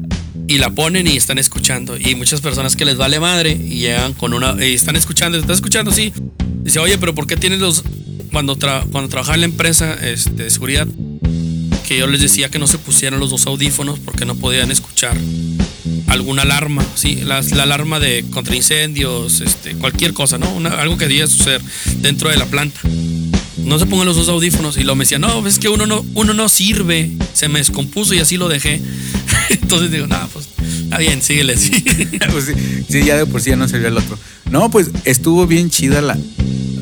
y 0.53 0.57
la 0.57 0.69
ponen 0.69 1.07
y 1.07 1.15
están 1.17 1.37
escuchando. 1.39 1.97
Y 1.97 2.15
muchas 2.15 2.41
personas 2.41 2.75
que 2.75 2.83
les 2.85 2.97
vale 2.97 3.19
madre 3.19 3.51
y 3.51 3.79
llegan 3.79 4.13
con 4.13 4.33
una. 4.33 4.55
y 4.65 4.73
están 4.73 4.95
escuchando, 4.95 5.37
¿estás 5.37 5.55
escuchando? 5.57 5.91
Sí. 5.91 6.11
Dice, 6.63 6.79
oye, 6.79 6.97
pero 6.97 7.15
¿por 7.15 7.25
qué 7.27 7.37
tienes 7.37 7.59
los. 7.59 7.83
Cuando, 8.31 8.57
tra- 8.57 8.85
cuando 8.91 9.09
trabajaba 9.09 9.35
en 9.35 9.41
la 9.41 9.45
empresa 9.47 9.93
este, 9.93 10.43
de 10.43 10.49
seguridad, 10.49 10.87
que 11.87 11.97
yo 11.97 12.07
les 12.07 12.21
decía 12.21 12.49
que 12.49 12.59
no 12.59 12.67
se 12.67 12.77
pusieran 12.77 13.19
los 13.19 13.29
dos 13.29 13.45
audífonos 13.45 13.99
porque 13.99 14.25
no 14.25 14.35
podían 14.35 14.71
escuchar 14.71 15.17
alguna 16.07 16.43
alarma, 16.43 16.85
sí, 16.95 17.15
la, 17.25 17.41
la 17.41 17.63
alarma 17.63 17.99
de 17.99 18.23
contra 18.31 18.55
incendios, 18.55 19.41
este, 19.41 19.73
cualquier 19.75 20.13
cosa, 20.13 20.37
¿no? 20.37 20.47
Algo 20.69 20.97
que 20.97 21.07
debía 21.07 21.27
suceder 21.27 21.61
dentro 21.97 22.29
de 22.29 22.37
la 22.37 22.45
planta. 22.45 22.79
No 23.65 23.79
se 23.79 23.85
pongan 23.85 24.07
los 24.07 24.15
dos 24.15 24.29
audífonos 24.29 24.77
y 24.77 24.83
lo 24.83 24.95
me 24.95 25.03
decía, 25.03 25.19
no, 25.19 25.45
es 25.47 25.59
que 25.59 25.69
uno 25.69 25.85
no, 25.85 26.05
uno 26.15 26.33
no 26.33 26.49
sirve, 26.49 27.11
se 27.33 27.47
me 27.47 27.59
descompuso 27.59 28.13
y 28.13 28.19
así 28.19 28.37
lo 28.37 28.49
dejé. 28.49 28.81
Entonces 29.49 29.91
digo, 29.91 30.07
nada, 30.07 30.27
pues 30.31 30.47
está 30.83 30.97
bien, 30.97 31.21
síguele. 31.21 31.55
Pues 32.31 32.51
sí, 32.89 33.03
ya 33.03 33.17
de 33.17 33.25
por 33.25 33.41
sí 33.41 33.49
ya 33.49 33.55
no 33.55 33.67
sería 33.67 33.89
el 33.89 33.97
otro. 33.97 34.17
No, 34.49 34.69
pues 34.71 34.89
estuvo 35.05 35.47
bien 35.47 35.69
chida 35.69 36.01
la, 36.01 36.17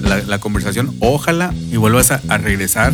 la, 0.01 0.39
conversación. 0.39 0.95
Ojalá 0.99 1.53
y 1.71 1.77
vuelvas 1.77 2.11
a, 2.11 2.37
regresar. 2.37 2.93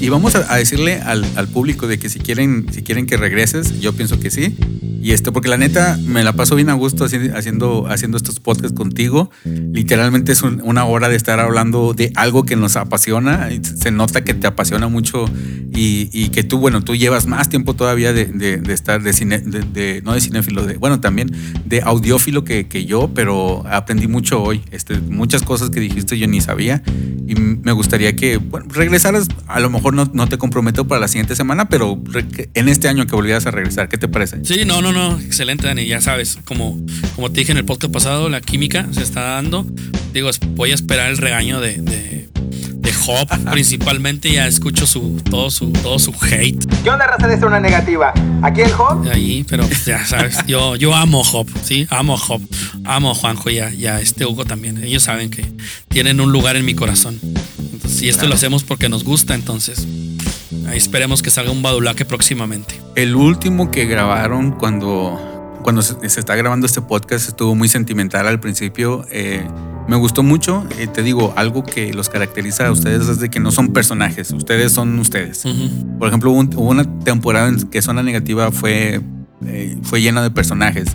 Y 0.00 0.08
vamos 0.08 0.34
a, 0.34 0.52
a 0.52 0.56
decirle 0.56 1.00
al, 1.00 1.24
al 1.36 1.48
público 1.48 1.86
de 1.86 1.98
que 1.98 2.08
si 2.08 2.18
quieren, 2.18 2.66
si 2.72 2.82
quieren 2.82 3.06
que 3.06 3.16
regreses, 3.16 3.80
yo 3.80 3.92
pienso 3.92 4.18
que 4.18 4.30
sí. 4.30 4.56
Y 5.02 5.10
esto, 5.12 5.32
porque 5.32 5.48
la 5.48 5.56
neta 5.56 5.98
me 6.06 6.22
la 6.22 6.32
paso 6.34 6.54
bien 6.54 6.70
a 6.70 6.74
gusto 6.74 7.04
haci- 7.06 7.34
haciendo, 7.34 7.86
haciendo 7.88 8.16
estos 8.16 8.38
podcasts 8.38 8.76
contigo. 8.76 9.30
Literalmente 9.44 10.32
es 10.32 10.42
un- 10.42 10.60
una 10.64 10.84
hora 10.84 11.08
de 11.08 11.16
estar 11.16 11.40
hablando 11.40 11.92
de 11.94 12.12
algo 12.14 12.44
que 12.44 12.56
nos 12.56 12.76
apasiona. 12.76 13.48
Se 13.62 13.90
nota 13.90 14.22
que 14.22 14.34
te 14.34 14.46
apasiona 14.46 14.88
mucho 14.88 15.24
y, 15.74 16.08
y 16.12 16.28
que 16.28 16.42
tú, 16.44 16.58
bueno, 16.58 16.82
tú 16.82 16.94
llevas 16.94 17.26
más 17.26 17.48
tiempo 17.48 17.74
todavía 17.74 18.12
de, 18.12 18.26
de- 18.26 18.58
de 18.58 18.72
estar 18.74 19.02
de 19.02 19.12
cine, 19.12 19.38
de, 19.40 19.60
de- 19.62 20.02
no 20.02 20.12
de 20.14 20.20
cinéfilo, 20.20 20.64
de, 20.66 20.76
bueno, 20.76 21.00
también 21.00 21.30
de 21.64 21.80
audiófilo 21.82 22.44
que, 22.44 22.68
que 22.68 22.84
yo, 22.84 23.10
pero 23.14 23.64
aprendí 23.66 24.06
mucho 24.06 24.42
hoy. 24.42 24.62
Este, 24.70 24.98
muchas 25.00 25.42
cosas 25.42 25.70
que 25.70 25.80
dijiste 25.80 26.18
yo 26.18 26.26
ni 26.28 26.40
sabía 26.40 26.82
y 27.26 27.34
me 27.34 27.72
gustaría 27.72 28.14
que 28.14 28.36
bueno, 28.36 28.66
regresaras. 28.70 29.28
A 29.46 29.60
lo 29.60 29.70
mejor 29.70 29.94
no, 29.94 30.10
no 30.12 30.28
te 30.28 30.38
comprometo 30.38 30.86
para 30.86 31.00
la 31.00 31.08
siguiente 31.08 31.34
semana, 31.36 31.68
pero 31.68 32.00
en 32.54 32.68
este 32.68 32.88
año 32.88 33.06
que 33.06 33.14
volvieras 33.16 33.46
a 33.46 33.50
regresar, 33.50 33.88
¿qué 33.88 33.98
te 33.98 34.08
parece? 34.08 34.44
Sí, 34.44 34.62
no, 34.66 34.80
no, 34.82 34.91
no, 34.92 35.18
excelente, 35.20 35.66
Dani. 35.66 35.86
Ya 35.86 36.00
sabes, 36.00 36.38
como, 36.44 36.78
como 37.14 37.30
te 37.30 37.40
dije 37.40 37.52
en 37.52 37.58
el 37.58 37.64
podcast 37.64 37.92
pasado, 37.92 38.28
la 38.28 38.40
química 38.40 38.86
se 38.92 39.02
está 39.02 39.20
dando. 39.22 39.66
Digo, 40.12 40.30
voy 40.50 40.72
a 40.72 40.74
esperar 40.74 41.10
el 41.10 41.18
regaño 41.18 41.60
de, 41.60 41.78
de, 41.78 42.28
de 42.76 42.94
Hop, 43.06 43.28
principalmente. 43.50 44.32
Ya 44.32 44.46
escucho 44.46 44.86
su, 44.86 45.22
todo, 45.30 45.50
su, 45.50 45.72
todo 45.72 45.98
su 45.98 46.12
hate 46.20 46.64
¿Qué 46.82 46.90
onda, 46.90 47.06
raza 47.06 47.28
de 47.28 47.46
una 47.46 47.60
negativa? 47.60 48.12
Aquí 48.42 48.62
el 48.62 48.72
Hop. 48.72 49.06
ahí, 49.10 49.44
pero 49.48 49.68
ya 49.86 50.04
sabes, 50.04 50.38
yo, 50.46 50.76
yo 50.76 50.94
amo 50.94 51.22
Hop, 51.32 51.48
¿sí? 51.64 51.86
Amo 51.90 52.14
Hop, 52.28 52.42
amo 52.84 53.12
a 53.12 53.14
Juanjo 53.14 53.50
y 53.50 53.58
a, 53.60 53.72
y 53.72 53.86
a 53.86 54.00
este 54.00 54.26
Hugo 54.26 54.44
también. 54.44 54.82
Ellos 54.82 55.02
saben 55.04 55.30
que 55.30 55.44
tienen 55.88 56.20
un 56.20 56.32
lugar 56.32 56.56
en 56.56 56.64
mi 56.64 56.74
corazón. 56.74 57.18
Entonces, 57.72 58.02
y 58.02 58.08
esto 58.08 58.26
lo 58.26 58.34
hacemos 58.34 58.64
porque 58.64 58.88
nos 58.88 59.04
gusta, 59.04 59.34
entonces 59.34 59.86
ahí 60.68 60.78
esperemos 60.78 61.22
que 61.22 61.30
salga 61.30 61.50
un 61.50 61.62
badulaque 61.62 62.04
próximamente. 62.04 62.74
El 62.94 63.14
último 63.16 63.70
que 63.70 63.86
grabaron 63.86 64.52
cuando, 64.52 65.18
cuando 65.62 65.82
se, 65.82 66.08
se 66.08 66.20
está 66.20 66.34
grabando 66.36 66.66
este 66.66 66.80
podcast 66.80 67.28
estuvo 67.28 67.54
muy 67.54 67.68
sentimental 67.68 68.26
al 68.26 68.40
principio. 68.40 69.04
eh, 69.10 69.46
me 69.88 69.96
gustó 69.96 70.22
mucho. 70.22 70.64
eh, 70.78 70.86
te 70.86 71.02
digo, 71.02 71.32
algo 71.36 71.64
que 71.64 71.92
los 71.92 72.08
caracteriza 72.08 72.68
a 72.68 72.70
ustedes 72.72 73.08
es 73.08 73.18
de 73.18 73.30
que 73.30 73.40
no 73.40 73.50
son 73.50 73.72
personajes, 73.72 74.30
ustedes 74.30 74.72
son 74.72 74.96
ustedes. 75.00 75.42
Por 75.98 76.06
ejemplo, 76.08 76.30
hubo, 76.30 76.38
un- 76.40 76.54
hubo 76.54 76.70
una 76.70 76.84
temporada 77.00 77.48
en 77.48 77.60
que 77.68 77.82
Zona 77.82 78.02
Negativa 78.04 78.52
fue 78.52 79.00
eh, 79.46 79.76
fue 79.82 80.00
llena 80.00 80.22
de 80.22 80.30
personajes. 80.30 80.88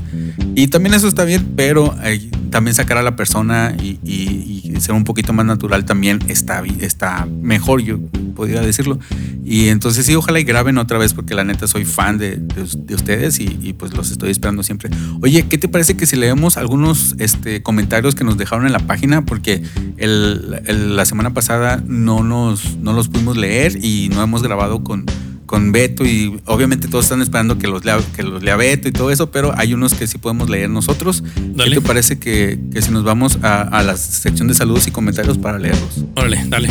Y 0.55 0.67
también 0.67 0.93
eso 0.95 1.07
está 1.07 1.23
bien, 1.25 1.53
pero 1.55 1.95
eh, 2.03 2.29
también 2.49 2.73
sacar 2.75 2.97
a 2.97 3.03
la 3.03 3.15
persona 3.15 3.75
y, 3.81 3.99
y- 4.03 4.71
y 4.75 4.81
ser 4.81 4.93
un 4.93 5.03
poquito 5.03 5.33
más 5.33 5.45
natural 5.45 5.85
también 5.85 6.19
está, 6.27 6.63
está 6.79 7.25
mejor, 7.41 7.81
yo 7.81 7.99
podría 8.35 8.61
decirlo. 8.61 8.99
Y 9.43 9.69
entonces 9.69 10.05
sí, 10.05 10.13
ojalá 10.15 10.39
y 10.39 10.43
graben 10.43 10.77
otra 10.77 10.97
vez 10.97 11.13
porque 11.13 11.33
la 11.33 11.43
neta 11.43 11.67
soy 11.67 11.85
fan 11.85 12.17
de, 12.17 12.35
de 12.37 12.67
de 12.77 12.95
ustedes 12.95 13.39
y, 13.39 13.57
y, 13.61 13.73
pues 13.73 13.95
los 13.95 14.11
estoy 14.11 14.29
esperando 14.29 14.61
siempre. 14.63 14.89
Oye, 15.21 15.43
¿qué 15.47 15.57
te 15.57 15.67
parece 15.67 15.95
que 15.95 16.05
si 16.05 16.15
leemos 16.15 16.57
algunos 16.57 17.15
este, 17.17 17.63
comentarios 17.63 18.13
que 18.15 18.23
nos 18.23 18.37
dejaron 18.37 18.65
en 18.65 18.73
la 18.73 18.79
página? 18.79 19.25
Porque 19.25 19.63
el- 19.97 20.61
el- 20.65 20.95
la 20.95 21.05
semana 21.05 21.33
pasada 21.33 21.81
no, 21.87 22.23
nos, 22.23 22.77
no 22.77 22.93
los 22.93 23.07
pudimos 23.07 23.37
leer 23.37 23.77
y 23.83 24.09
no 24.13 24.21
hemos 24.21 24.43
grabado 24.43 24.83
con, 24.83 25.05
con 25.47 25.71
Beto 25.71 26.05
y 26.05 26.39
obviamente 26.45 26.87
todos 26.87 27.05
están 27.05 27.23
esperando 27.23 27.57
que 27.57 27.67
los, 27.67 27.83
lea, 27.83 27.97
que 28.15 28.21
los 28.21 28.43
lea 28.43 28.55
Beto 28.55 28.87
y 28.87 28.91
todo 28.91 29.09
eso, 29.09 29.31
pero 29.31 29.53
hay 29.57 29.73
unos 29.73 29.95
que 29.95 30.05
sí 30.05 30.19
podemos 30.19 30.49
leer 30.49 30.69
nosotros. 30.69 31.23
Dale. 31.35 31.71
¿Qué 31.71 31.81
te 31.81 31.87
parece 31.87 32.19
que, 32.19 32.59
que 32.71 32.81
si 32.83 32.91
nos 32.91 33.03
vamos 33.03 33.39
a, 33.41 33.61
a 33.61 33.81
la 33.81 33.97
sección 33.97 34.47
de 34.47 34.53
saludos 34.53 34.87
y 34.87 34.91
comentarios 34.91 35.39
para 35.39 35.57
leerlos? 35.57 36.03
Órale, 36.15 36.43
dale. 36.47 36.69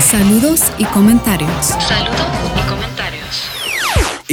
Saludos 0.00 0.60
y 0.78 0.84
comentarios. 0.84 1.50
Saludos 1.66 1.80
y 1.80 1.86
comentarios. 1.88 2.41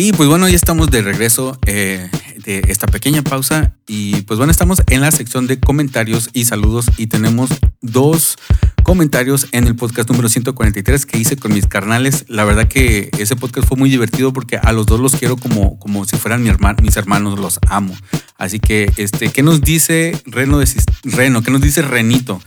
Y 0.02 0.14
pues 0.14 0.30
bueno, 0.30 0.47
ya 0.47 0.56
estamos 0.56 0.89
de 0.91 1.02
regreso 1.02 1.60
eh, 1.66 2.10
de 2.45 2.62
esta 2.70 2.88
pequeña 2.88 3.22
pausa 3.22 3.76
y 3.86 4.22
pues 4.22 4.38
bueno, 4.38 4.50
estamos 4.50 4.82
en 4.88 5.02
la 5.02 5.12
sección 5.12 5.45
de 5.45 5.60
comentarios 5.60 6.30
y 6.32 6.45
saludos 6.45 6.86
y 6.95 7.08
tenemos 7.08 7.50
dos 7.82 8.38
comentarios 8.84 9.47
en 9.52 9.68
el 9.68 9.76
podcast 9.76 10.10
número 10.10 10.30
143 10.30 11.06
que 11.06 11.18
hice 11.18 11.36
con 11.36 11.54
mis 11.54 11.68
carnales. 11.68 12.24
La 12.30 12.45
verdad 12.45 12.70
que 12.70 13.12
ese 13.20 13.36
podcast 13.36 13.68
fue 13.68 13.76
muy 13.76 13.89
divertido 13.89 14.32
porque 14.32 14.56
a 14.56 14.72
los 14.72 14.86
dos 14.86 15.02
los 15.02 15.18
quiero 15.18 15.36
como, 15.36 15.78
como 15.80 16.06
si 16.06 16.16
fueran 16.16 16.43
mis 16.43 16.95
hermanos, 16.95 17.38
los 17.38 17.60
amo. 17.68 17.93
Así 18.38 18.62
que, 18.62 18.89
este, 18.95 19.34
¿qué 19.34 19.43
nos 19.43 19.60
dice 19.60 20.18
Reno? 20.26 20.60
De, 20.60 20.68
Reno 21.04 21.41
¿Qué 21.41 21.52
nos 21.52 21.60
dice 21.60 21.82
Renito, 21.82 22.41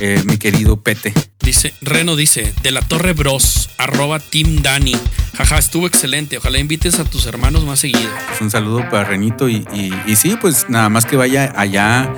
eh, 0.00 0.22
mi 0.24 0.36
querido 0.38 0.80
Pete? 0.82 1.12
Dice, 1.40 1.74
Reno 1.80 2.14
dice, 2.16 2.52
de 2.62 2.70
la 2.70 2.80
Torre 2.82 3.12
Bros, 3.14 3.70
arroba 3.78 4.18
Team 4.20 4.62
Dani. 4.62 4.94
Jaja, 5.36 5.58
estuvo 5.58 5.86
excelente. 5.86 6.38
Ojalá 6.38 6.58
invites 6.58 7.00
a 7.00 7.04
tus 7.04 7.26
hermanos 7.26 7.64
más 7.64 7.80
seguido. 7.80 8.08
Pues 8.28 8.40
un 8.40 8.50
saludo 8.50 8.88
para 8.90 9.04
Renito 9.04 9.48
y, 9.48 9.66
y, 9.72 9.92
y 10.06 10.16
sí, 10.16 10.36
pues 10.40 10.66
nada 10.68 10.88
más 10.88 11.04
que 11.04 11.16
vaya 11.16 11.52
allá 11.56 12.12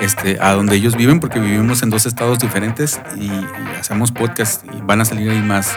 este, 0.00 0.38
a 0.40 0.52
donde 0.52 0.76
ellos 0.76 0.96
viven, 0.96 1.20
porque 1.20 1.40
vivimos 1.40 1.82
en 1.82 1.90
dos 1.90 2.06
estados 2.06 2.38
diferentes 2.38 3.00
y, 3.18 3.24
y 3.26 3.44
hacemos 3.78 4.12
podcast 4.12 4.64
y 4.74 4.80
van 4.82 5.02
a 5.02 5.04
salir 5.04 5.28
ahí 5.30 5.42
más, 5.42 5.72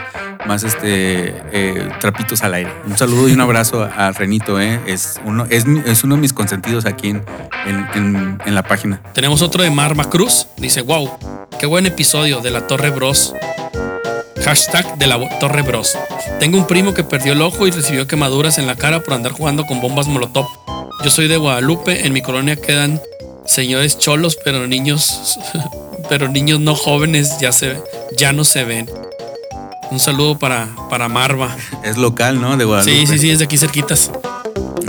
más 0.46 0.64
este, 0.64 1.34
eh, 1.52 1.90
trapitos 2.00 2.42
al 2.44 2.54
aire. 2.54 2.72
Un 2.86 2.98
saludo 2.98 3.28
y 3.28 3.34
un 3.34 3.42
abrazo 3.42 3.84
a, 3.84 4.08
a 4.08 4.12
Renito, 4.14 4.62
eh. 4.62 4.80
es, 4.86 5.20
uno, 5.26 5.46
es, 5.50 5.66
es 5.86 6.04
uno 6.06 6.16
de 6.16 6.22
mis 6.22 6.32
consentidos 6.32 6.86
aquí 6.86 7.10
en, 7.10 7.26
en, 7.66 7.86
en- 7.96 8.38
en 8.46 8.56
la 8.56 8.64
página. 8.64 9.02
Tenemos 9.14 9.42
otro 9.42 9.64
de 9.64 9.72
Marma 9.72 10.10
Cruz. 10.10 10.48
Dice, 10.58 10.82
wow, 10.82 11.10
qué 11.60 11.66
buen 11.66 11.86
episodio 11.86 12.42
de 12.42 12.52
la 12.52 12.68
Torre 12.68 12.90
Bros. 12.90 13.34
Hashtag 14.44 14.98
de 14.98 15.08
la 15.08 15.40
Torre 15.40 15.62
Bros. 15.62 15.98
Tengo 16.40 16.58
un 16.58 16.68
primo 16.68 16.94
que 16.94 17.04
perdió 17.04 17.34
el 17.34 17.42
ojo 17.42 17.68
y 17.68 17.72
recibió 17.72 18.08
quemaduras 18.08 18.58
en 18.58 18.68
la 18.68 18.76
cara 18.76 19.02
por 19.02 19.14
andar 19.14 19.32
jugando 19.32 19.66
con 19.66 19.82
bombas 19.82 20.08
molotov. 20.08 20.48
Yo 21.04 21.10
soy 21.10 21.28
de 21.28 21.38
Guadalupe, 21.38 22.06
en 22.06 22.14
mi 22.14 22.22
colonia 22.22 22.56
quedan 22.56 23.02
señores 23.46 23.98
cholos, 23.98 24.38
pero 24.44 24.68
niños, 24.68 25.40
pero 26.10 26.28
niños 26.28 26.60
no 26.60 26.76
jóvenes 26.76 27.40
ya 27.40 27.52
se 27.52 27.78
ya 28.18 28.34
no 28.34 28.44
se 28.44 28.64
ven. 28.64 28.90
Un 29.92 30.00
saludo 30.00 30.40
para, 30.40 30.70
para 30.90 31.08
Marva. 31.08 31.56
Es 31.84 31.98
local, 31.98 32.42
¿no? 32.42 32.58
De 32.58 32.66
Guadalupe. 32.66 32.98
Sí, 33.00 33.08
sí, 33.08 33.20
sí, 33.20 33.30
es 33.32 33.40
de 33.40 33.46
aquí 33.46 33.58
cerquitas. 33.58 34.12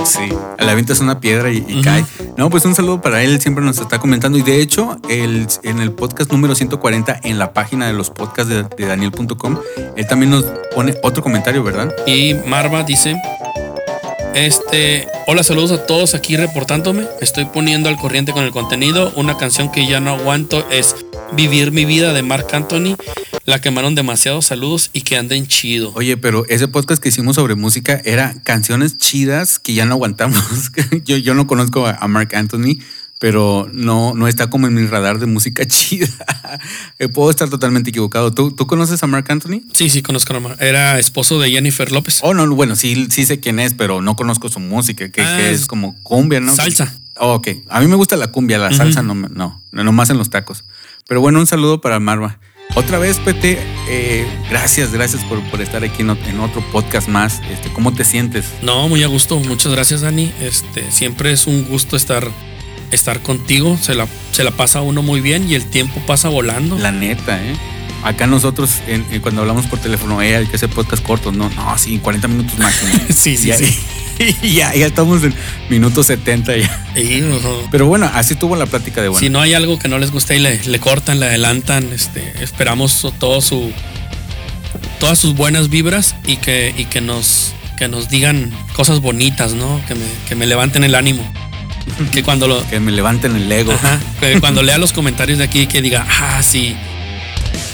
Sí, 0.05 0.28
le 0.59 0.70
avientas 0.70 1.00
una 1.00 1.20
piedra 1.20 1.50
y, 1.50 1.80
cae. 1.82 2.05
No, 2.36 2.50
pues 2.50 2.64
un 2.64 2.74
saludo 2.74 3.00
para 3.00 3.22
él, 3.22 3.40
siempre 3.40 3.64
nos 3.64 3.78
está 3.78 3.98
comentando. 3.98 4.38
Y 4.38 4.42
de 4.42 4.61
hecho, 4.61 4.98
el, 5.09 5.46
en 5.62 5.80
el 5.80 5.92
podcast 5.92 6.30
número 6.30 6.55
140, 6.55 7.20
en 7.22 7.38
la 7.38 7.52
página 7.52 7.86
de 7.86 7.92
los 7.94 8.11
podcasts 8.11 8.52
de, 8.52 8.64
de 8.64 8.86
Daniel.com, 8.86 9.59
él 9.96 10.07
también 10.07 10.30
nos 10.30 10.44
pone 10.74 10.94
otro 11.02 11.22
comentario, 11.22 11.62
¿verdad? 11.62 11.92
Y 12.07 12.34
Marva 12.46 12.82
dice: 12.82 13.16
Este, 14.35 15.07
hola, 15.28 15.45
saludos 15.45 15.70
a 15.70 15.87
todos 15.87 16.16
aquí 16.16 16.37
reportándome. 16.37 17.07
Estoy 17.20 17.45
poniendo 17.45 17.89
al 17.89 17.97
corriente 17.97 18.32
con 18.32 18.43
el 18.43 18.51
contenido. 18.51 19.12
Una 19.14 19.37
canción 19.37 19.70
que 19.70 19.87
ya 19.87 20.01
no 20.01 20.11
aguanto 20.11 20.68
es 20.70 20.97
Vivir 21.32 21.70
mi 21.70 21.85
vida 21.85 22.12
de 22.12 22.22
Marc 22.22 22.53
Anthony. 22.53 22.97
La 23.45 23.61
quemaron 23.61 23.95
demasiados 23.95 24.47
saludos 24.47 24.91
y 24.93 25.03
que 25.03 25.16
anden 25.16 25.47
chido. 25.47 25.93
Oye, 25.95 26.16
pero 26.16 26.45
ese 26.49 26.66
podcast 26.66 27.03
que 27.03 27.11
hicimos 27.11 27.37
sobre 27.37 27.55
música 27.55 28.01
era 28.05 28.35
canciones 28.43 28.99
chidas 28.99 29.59
que 29.59 29.74
ya 29.74 29.85
no 29.85 29.95
aguantamos. 29.95 30.72
yo, 31.05 31.16
yo 31.16 31.35
no 31.35 31.47
conozco 31.47 31.87
a 31.87 32.09
Mark 32.09 32.35
Anthony, 32.35 32.78
pero 33.18 33.68
no, 33.72 34.14
no 34.14 34.28
está 34.28 34.50
como 34.50 34.66
en 34.66 34.74
mi 34.74 34.86
radar 34.86 35.18
de 35.18 35.26
música 35.26 35.64
chida. 35.66 36.08
Eh, 36.98 37.08
Puedo 37.08 37.30
estar 37.30 37.48
totalmente 37.48 37.90
equivocado. 37.90 38.32
¿Tú, 38.32 38.52
¿Tú 38.52 38.66
conoces 38.66 39.02
a 39.02 39.06
Mark 39.06 39.26
Anthony? 39.28 39.60
Sí, 39.72 39.88
sí, 39.90 40.02
conozco 40.02 40.34
a 40.34 40.40
Marc. 40.40 40.60
Era 40.60 40.98
esposo 40.98 41.40
de 41.40 41.50
Jennifer 41.50 41.90
López. 41.92 42.20
Oh, 42.22 42.34
no, 42.34 42.46
bueno, 42.54 42.76
sí, 42.76 43.06
sí 43.10 43.24
sé 43.24 43.40
quién 43.40 43.58
es, 43.60 43.74
pero 43.74 44.00
no 44.02 44.16
conozco 44.16 44.48
su 44.48 44.60
música, 44.60 45.08
que, 45.10 45.22
Ah, 45.22 45.36
que 45.38 45.52
es 45.52 45.66
como 45.66 45.94
cumbia, 46.02 46.40
¿no? 46.40 46.54
Salsa. 46.54 46.94
Oh, 47.16 47.34
ok, 47.34 47.48
a 47.68 47.80
mí 47.80 47.86
me 47.86 47.94
gusta 47.94 48.16
la 48.16 48.28
cumbia, 48.28 48.58
la 48.58 48.72
salsa 48.72 49.02
no, 49.02 49.14
no, 49.14 49.62
no 49.70 49.92
más 49.92 50.10
en 50.10 50.18
los 50.18 50.30
tacos. 50.30 50.64
Pero 51.06 51.20
bueno, 51.20 51.38
un 51.38 51.46
saludo 51.46 51.80
para 51.80 52.00
Marva. 52.00 52.38
Otra 52.76 52.98
vez, 52.98 53.18
Pete, 53.20 53.58
eh, 53.88 54.26
gracias, 54.50 54.90
gracias 54.92 55.22
por, 55.24 55.40
por 55.50 55.60
estar 55.60 55.84
aquí 55.84 56.02
en, 56.02 56.10
en 56.10 56.40
otro 56.40 56.64
podcast 56.72 57.06
más. 57.08 57.40
Este, 57.48 57.72
¿Cómo 57.72 57.92
te 57.94 58.04
sientes? 58.04 58.46
No, 58.62 58.88
muy 58.88 59.04
a 59.04 59.06
gusto. 59.06 59.38
Muchas 59.38 59.70
gracias, 59.72 60.00
Dani. 60.00 60.32
Este, 60.40 60.90
siempre 60.90 61.30
es 61.30 61.46
un 61.46 61.64
gusto 61.66 61.96
estar, 61.96 62.28
estar 62.95 63.20
contigo. 63.20 63.78
Se 63.80 63.95
la, 63.95 64.07
se 64.32 64.45
la 64.45 64.51
pasa 64.53 64.80
uno 64.82 65.03
muy 65.03 65.20
bien 65.20 65.51
y 65.51 65.55
el 65.55 65.64
tiempo 65.66 66.01
pasa 66.07 66.28
volando. 66.28 66.78
La 66.78 66.92
neta, 66.92 67.42
¿eh? 67.42 67.55
Acá 68.03 68.26
nosotros, 68.26 68.80
en- 68.86 69.07
en 69.11 69.20
cuando 69.22 69.40
hablamos 69.40 69.66
por 69.66 69.78
teléfono, 69.78 70.20
eh, 70.20 70.36
hay 70.36 70.47
que 70.47 70.57
hacer 70.57 70.68
podcast 70.68 71.03
cortos, 71.03 71.34
no, 71.34 71.49
no, 71.51 71.78
sí, 71.78 71.99
40 71.99 72.28
minutos 72.28 72.59
máximo. 72.59 72.92
Sí, 73.14 73.36
sí, 73.36 73.49
ya, 73.49 73.57
sí. 73.57 73.66
ya, 74.55 74.74
ya 74.74 74.86
estamos 74.86 75.24
en 75.24 75.34
minutos 75.70 76.07
70 76.07 76.57
ya. 76.57 76.86
Y, 76.97 77.20
no, 77.22 77.38
Pero 77.70 77.86
bueno, 77.86 78.11
así 78.14 78.34
tuvo 78.34 78.57
la 78.57 78.66
plática 78.66 79.01
de 79.03 79.09
bueno. 79.09 79.20
Si 79.20 79.30
no 79.30 79.40
hay 79.40 79.55
algo 79.55 79.78
que 79.78 79.88
no 79.88 79.99
les 79.99 80.11
guste 80.11 80.36
y 80.36 80.38
le, 80.38 80.62
le 80.64 80.78
cortan, 80.80 81.18
le 81.18 81.26
adelantan, 81.26 81.90
este, 81.95 82.34
esperamos 82.42 83.07
todo 83.18 83.40
su, 83.40 83.72
todas 85.01 85.18
sus 85.18 85.34
buenas 85.34 85.68
vibras 85.70 86.14
y 86.26 86.36
que, 86.36 86.74
y 86.76 86.84
que 86.84 87.01
nos, 87.01 87.53
que 87.78 87.88
nos 87.88 88.09
digan 88.09 88.53
cosas 88.74 89.01
bonitas, 89.01 89.55
¿no? 89.55 89.80
Que 89.88 89.95
me, 89.95 90.05
que 90.28 90.34
me 90.34 90.47
levanten 90.47 90.84
el 90.84 90.95
ánimo. 90.95 91.22
Que 92.12 92.22
cuando 92.22 92.49
lo, 92.49 92.66
Que 92.68 92.80
me 92.80 92.93
levanten 92.93 93.37
el 93.37 93.51
ego. 93.51 93.72
ajá, 93.72 94.01
que 94.20 94.41
cuando 94.41 94.62
lea 94.62 94.78
los 94.78 94.93
comentarios 94.93 95.39
de 95.39 95.45
aquí 95.45 95.66
que 95.66 95.80
diga, 95.82 96.07
ah, 96.09 96.43
sí, 96.43 96.74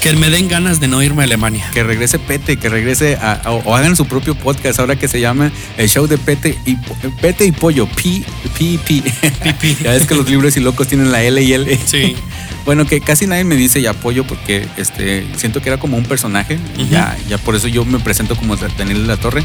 que 0.01 0.13
me 0.13 0.29
den 0.29 0.47
ganas 0.47 0.79
de 0.79 0.87
no 0.87 1.01
irme 1.01 1.21
a 1.21 1.25
Alemania. 1.25 1.69
que 1.73 1.83
regrese 1.83 2.19
Pete, 2.19 2.57
que 2.57 2.69
regrese 2.69 3.15
a, 3.15 3.33
a- 3.33 3.51
o 3.51 3.75
hagan 3.75 3.95
su 3.95 4.05
propio 4.07 4.35
podcast 4.35 4.79
ahora 4.79 4.95
que 4.95 5.07
se 5.07 5.19
llama 5.19 5.51
el 5.77 5.89
show 5.89 6.07
de 6.07 6.17
Pete 6.17 6.57
y 6.65 6.75
Pete 7.21 7.45
y 7.45 7.51
Pollo, 7.51 7.87
P 7.87 8.23
P 8.57 8.79
P. 8.85 9.03
ya 9.83 9.91
ves 9.91 10.05
que 10.05 10.15
los 10.15 10.29
libros 10.29 10.55
y 10.57 10.59
locos 10.59 10.87
tienen 10.87 11.11
la 11.11 11.21
L 11.23 11.41
y 11.41 11.53
L. 11.53 11.79
Sí. 11.85 12.15
Bueno, 12.63 12.85
que 12.85 13.01
casi 13.01 13.25
nadie 13.25 13.43
me 13.43 13.55
dice 13.55 13.81
ya 13.81 13.93
Pollo 13.93 14.23
porque 14.23 14.67
este 14.77 15.25
siento 15.35 15.63
que 15.63 15.69
era 15.69 15.79
como 15.79 15.97
un 15.97 16.03
personaje 16.05 16.59
ya 16.91 17.17
ya 17.27 17.39
por 17.39 17.55
eso 17.55 17.67
yo 17.67 17.83
me 17.85 17.97
presento 17.97 18.35
como 18.35 18.55
Daniel 18.55 19.01
de 19.01 19.07
la 19.07 19.17
Torre. 19.17 19.43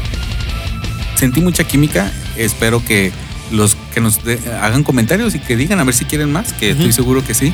Sentí 1.15 1.41
mucha 1.41 1.63
química, 1.63 2.11
espero 2.37 2.85
que 2.85 3.11
los 3.51 3.75
que 3.93 4.01
nos 4.01 4.23
de- 4.23 4.39
hagan 4.61 4.83
comentarios 4.83 5.35
y 5.35 5.39
que 5.39 5.55
digan 5.57 5.79
a 5.79 5.83
ver 5.83 5.93
si 5.93 6.05
quieren 6.05 6.31
más, 6.31 6.53
que 6.53 6.71
Ujú. 6.71 6.79
estoy 6.81 6.93
seguro 6.93 7.23
que 7.25 7.33
sí. 7.33 7.53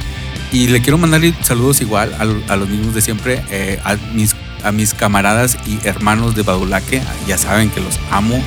Y 0.52 0.68
le 0.68 0.82
quiero 0.82 0.98
mandar 0.98 1.22
saludos 1.42 1.82
igual 1.82 2.14
a, 2.14 2.54
a 2.54 2.56
los 2.58 2.70
mismos 2.70 2.94
de 2.94 3.02
siempre, 3.02 3.44
eh, 3.50 3.80
a, 3.84 3.96
mis, 4.14 4.36
a 4.64 4.72
mis 4.72 4.94
camaradas 4.94 5.58
y 5.66 5.80
hermanos 5.88 6.36
de 6.36 6.44
Badulaque. 6.44 7.02
Ya 7.28 7.38
saben 7.38 7.70
que 7.72 7.82
los 7.82 8.00
amo. 8.12 8.44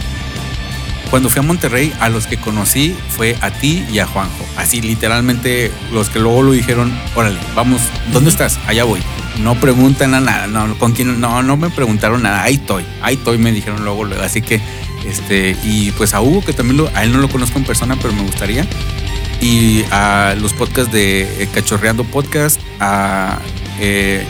Cuando 1.11 1.31
fui 1.31 1.39
a 1.39 1.43
Monterrey, 1.43 1.93
a 2.01 2.09
los 2.09 2.27
que 2.27 2.37
conocí 2.37 2.95
fue 3.17 3.37
a 3.41 3.51
ti 3.51 3.85
y 3.93 4.01
a 4.01 4.07
Juanjo. 4.07 4.45
Así 4.57 4.81
literalmente 4.83 5.71
los 5.93 6.09
que 6.11 6.19
luego 6.19 6.43
lo 6.43 6.53
dijeron, 6.53 6.93
órale, 7.15 7.39
vamos, 7.55 7.81
¿dónde 8.13 8.31
estás? 8.31 8.59
Allá 8.67 8.83
voy. 8.85 9.01
No 9.41 9.55
preguntan 9.61 10.15
a 10.15 10.21
nada, 10.21 10.47
no, 10.49 10.77
con 10.79 10.93
quién, 10.93 11.21
no, 11.21 11.43
no 11.45 11.57
me 11.57 11.71
preguntaron 11.71 12.23
nada, 12.23 12.43
ahí 12.43 12.55
estoy, 12.55 12.85
ahí 13.03 13.15
estoy, 13.15 13.39
me 13.39 13.53
dijeron 13.53 13.85
luego, 13.85 14.03
luego. 14.05 14.23
Así 14.23 14.43
que, 14.43 14.61
este, 15.09 15.57
y 15.65 15.91
pues 15.93 16.15
a 16.15 16.21
Hugo, 16.21 16.43
que 16.45 16.53
también 16.53 16.77
lo- 16.79 16.91
a 16.95 17.05
él 17.05 17.13
no 17.13 17.19
lo 17.19 17.29
conozco 17.29 17.59
en 17.59 17.65
persona, 17.65 17.97
pero 18.01 18.13
me 18.15 18.23
gustaría 18.23 18.67
y 19.41 19.83
a 19.91 20.35
los 20.41 20.53
podcasts 20.55 20.91
de 20.93 21.23
eh, 21.43 21.49
Cachorreando 21.55 22.05
Podcast, 22.05 22.59
a, 22.81 23.39
eh, 23.81 24.25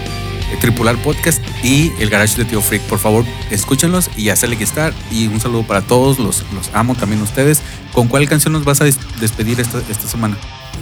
Tripular 0.61 0.97
Podcast 0.99 1.41
y 1.62 1.93
el 2.01 2.09
Garage 2.11 2.37
de 2.37 2.45
Tío 2.45 2.61
Freak. 2.61 2.83
Por 2.83 2.99
favor, 2.99 3.24
escúchenlos 3.51 4.11
y 4.16 4.29
hacerle 4.31 4.57
que 4.57 4.64
estar. 4.64 4.93
Y 5.11 5.27
un 5.29 5.41
saludo 5.41 5.64
para 5.64 5.83
todos, 5.83 6.18
los, 6.18 6.45
los 6.55 6.70
amo 6.72 6.95
también 6.95 7.20
a 7.20 7.24
ustedes. 7.24 7.62
¿Con 7.93 8.07
cuál 8.09 8.29
canción 8.29 8.53
nos 8.53 8.64
vas 8.64 8.81
a 8.81 8.85
des- 8.85 8.99
despedir 9.20 9.61
esta, 9.61 9.81
esta 9.91 10.09
semana? 10.09 10.37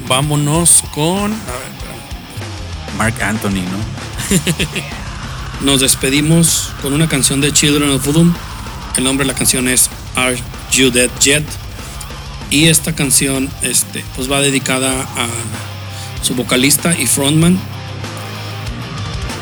Vámonos 0.09 0.83
con. 0.95 1.33
A 1.33 1.37
ver. 1.37 1.75
Mark 2.99 3.15
Anthony, 3.23 3.63
¿no? 3.63 3.79
Nos 5.65 5.81
despedimos 5.81 6.71
con 6.83 6.93
una 6.93 7.09
canción 7.09 7.41
de 7.41 7.53
Children 7.53 7.91
of 7.91 8.05
Bodom. 8.05 8.35
El 8.97 9.05
nombre 9.05 9.27
de 9.27 9.33
la 9.33 9.39
canción 9.39 9.69
es 9.69 9.91
Are 10.15 10.37
You 10.73 10.91
Dead 10.91 11.11
Yet? 11.21 11.45
Y 12.51 12.67
esta 12.67 12.95
canción 12.95 13.51
este, 13.63 14.05
pues 14.15 14.31
va 14.31 14.41
dedicada 14.41 15.03
a 15.03 15.27
su 16.23 16.35
vocalista 16.35 16.97
y 16.99 17.07
frontman 17.07 17.59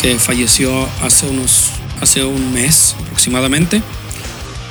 que 0.00 0.18
falleció 0.18 0.88
hace 1.02 1.26
unos 1.26 1.70
hace 2.00 2.24
un 2.24 2.52
mes 2.52 2.96
aproximadamente. 3.04 3.82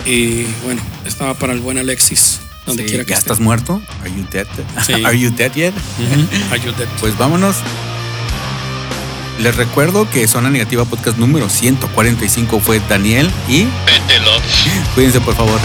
Y 0.06 0.44
bueno, 0.64 0.82
estaba 1.06 1.36
para 1.36 1.54
el 1.54 1.60
buen 1.60 1.78
Alexis, 1.78 2.40
donde 2.66 2.84
Sí, 2.84 2.90
quiera 2.90 3.04
que 3.06 3.12
¿Ya 3.12 3.18
esté. 3.18 3.26
estás 3.32 3.40
muerto? 3.40 3.82
¿Are 4.02 4.10
you 4.10 4.26
dead? 4.32 4.48
Sí. 4.86 4.94
¿Are 5.06 5.18
you 5.18 5.30
dead 5.30 5.54
yet? 5.54 5.74
Are 6.52 6.60
You 6.60 6.72
Dead? 6.74 6.88
Pues 7.00 7.18
vámonos. 7.18 7.56
Les 9.42 9.56
recuerdo 9.56 10.08
que 10.08 10.28
Zona 10.28 10.52
Negativa 10.52 10.86
Podcast 10.86 11.18
número 11.18 11.50
145 11.50 12.60
fue 12.60 12.80
Daniel 12.88 13.28
y 13.50 13.66
cuídense 14.94 15.20
por 15.20 15.36
favor. 15.36 15.60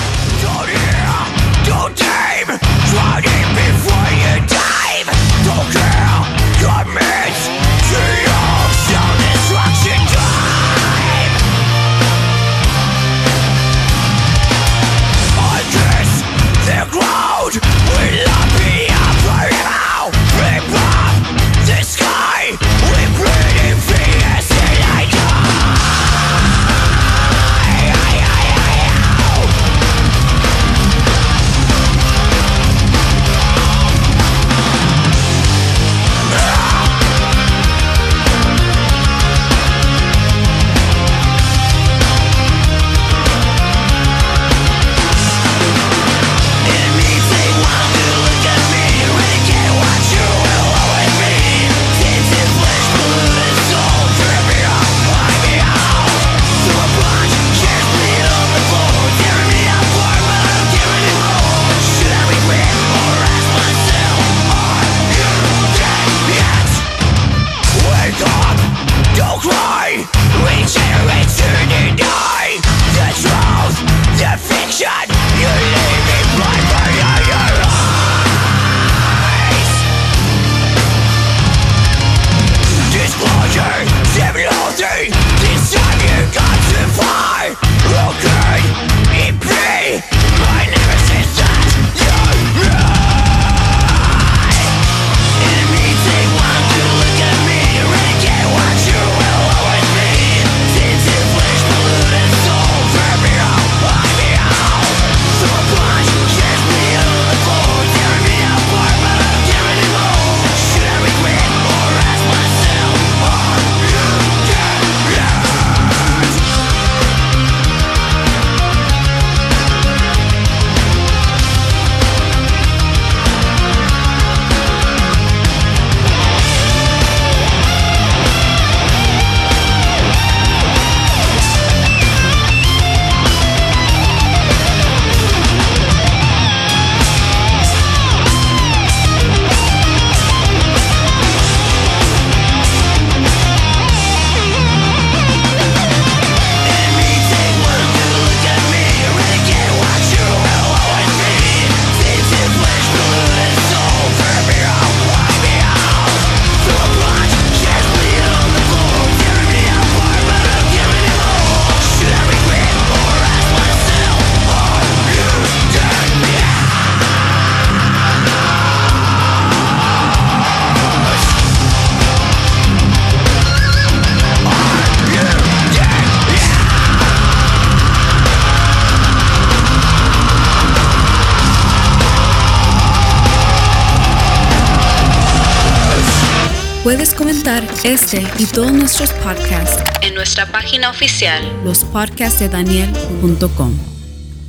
Este 187.97 188.23
y 188.39 188.47
todos 188.47 188.71
nuestros 188.73 189.13
podcasts, 189.15 189.83
En 190.03 190.15
nuestra 190.15 190.45
página 190.53 190.91
oficial 190.91 191.43
lospodcastsdedaniel.com. 191.65 193.75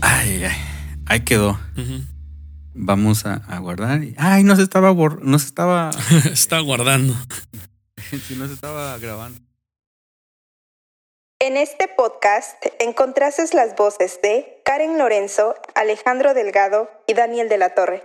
Ay, 0.02 0.44
ay, 0.44 0.58
ahí 1.06 1.22
quedó. 1.22 1.58
Vamos 2.74 3.26
a, 3.26 3.36
a 3.48 3.60
guardar. 3.60 4.02
Ay, 4.18 4.44
no 4.44 4.56
se 4.58 4.64
estaba 4.64 4.92
bor- 4.92 5.22
no 5.22 5.40
se 5.40 5.46
estaba, 5.48 5.92
Está 6.32 6.60
guardando. 6.60 7.14
sí, 8.28 8.36
no 8.38 8.48
se 8.48 8.54
estaba 8.54 8.98
grabando. 8.98 9.40
En 11.40 11.56
este 11.56 11.88
podcast 11.88 12.62
encontrases 12.80 13.54
las 13.54 13.78
voces 13.78 14.20
de 14.22 14.62
Karen 14.66 14.98
Lorenzo, 14.98 15.56
Alejandro 15.74 16.34
Delgado 16.34 16.90
y 17.08 17.14
Daniel 17.14 17.48
de 17.48 17.58
la 17.58 17.70
Torre. 17.76 18.04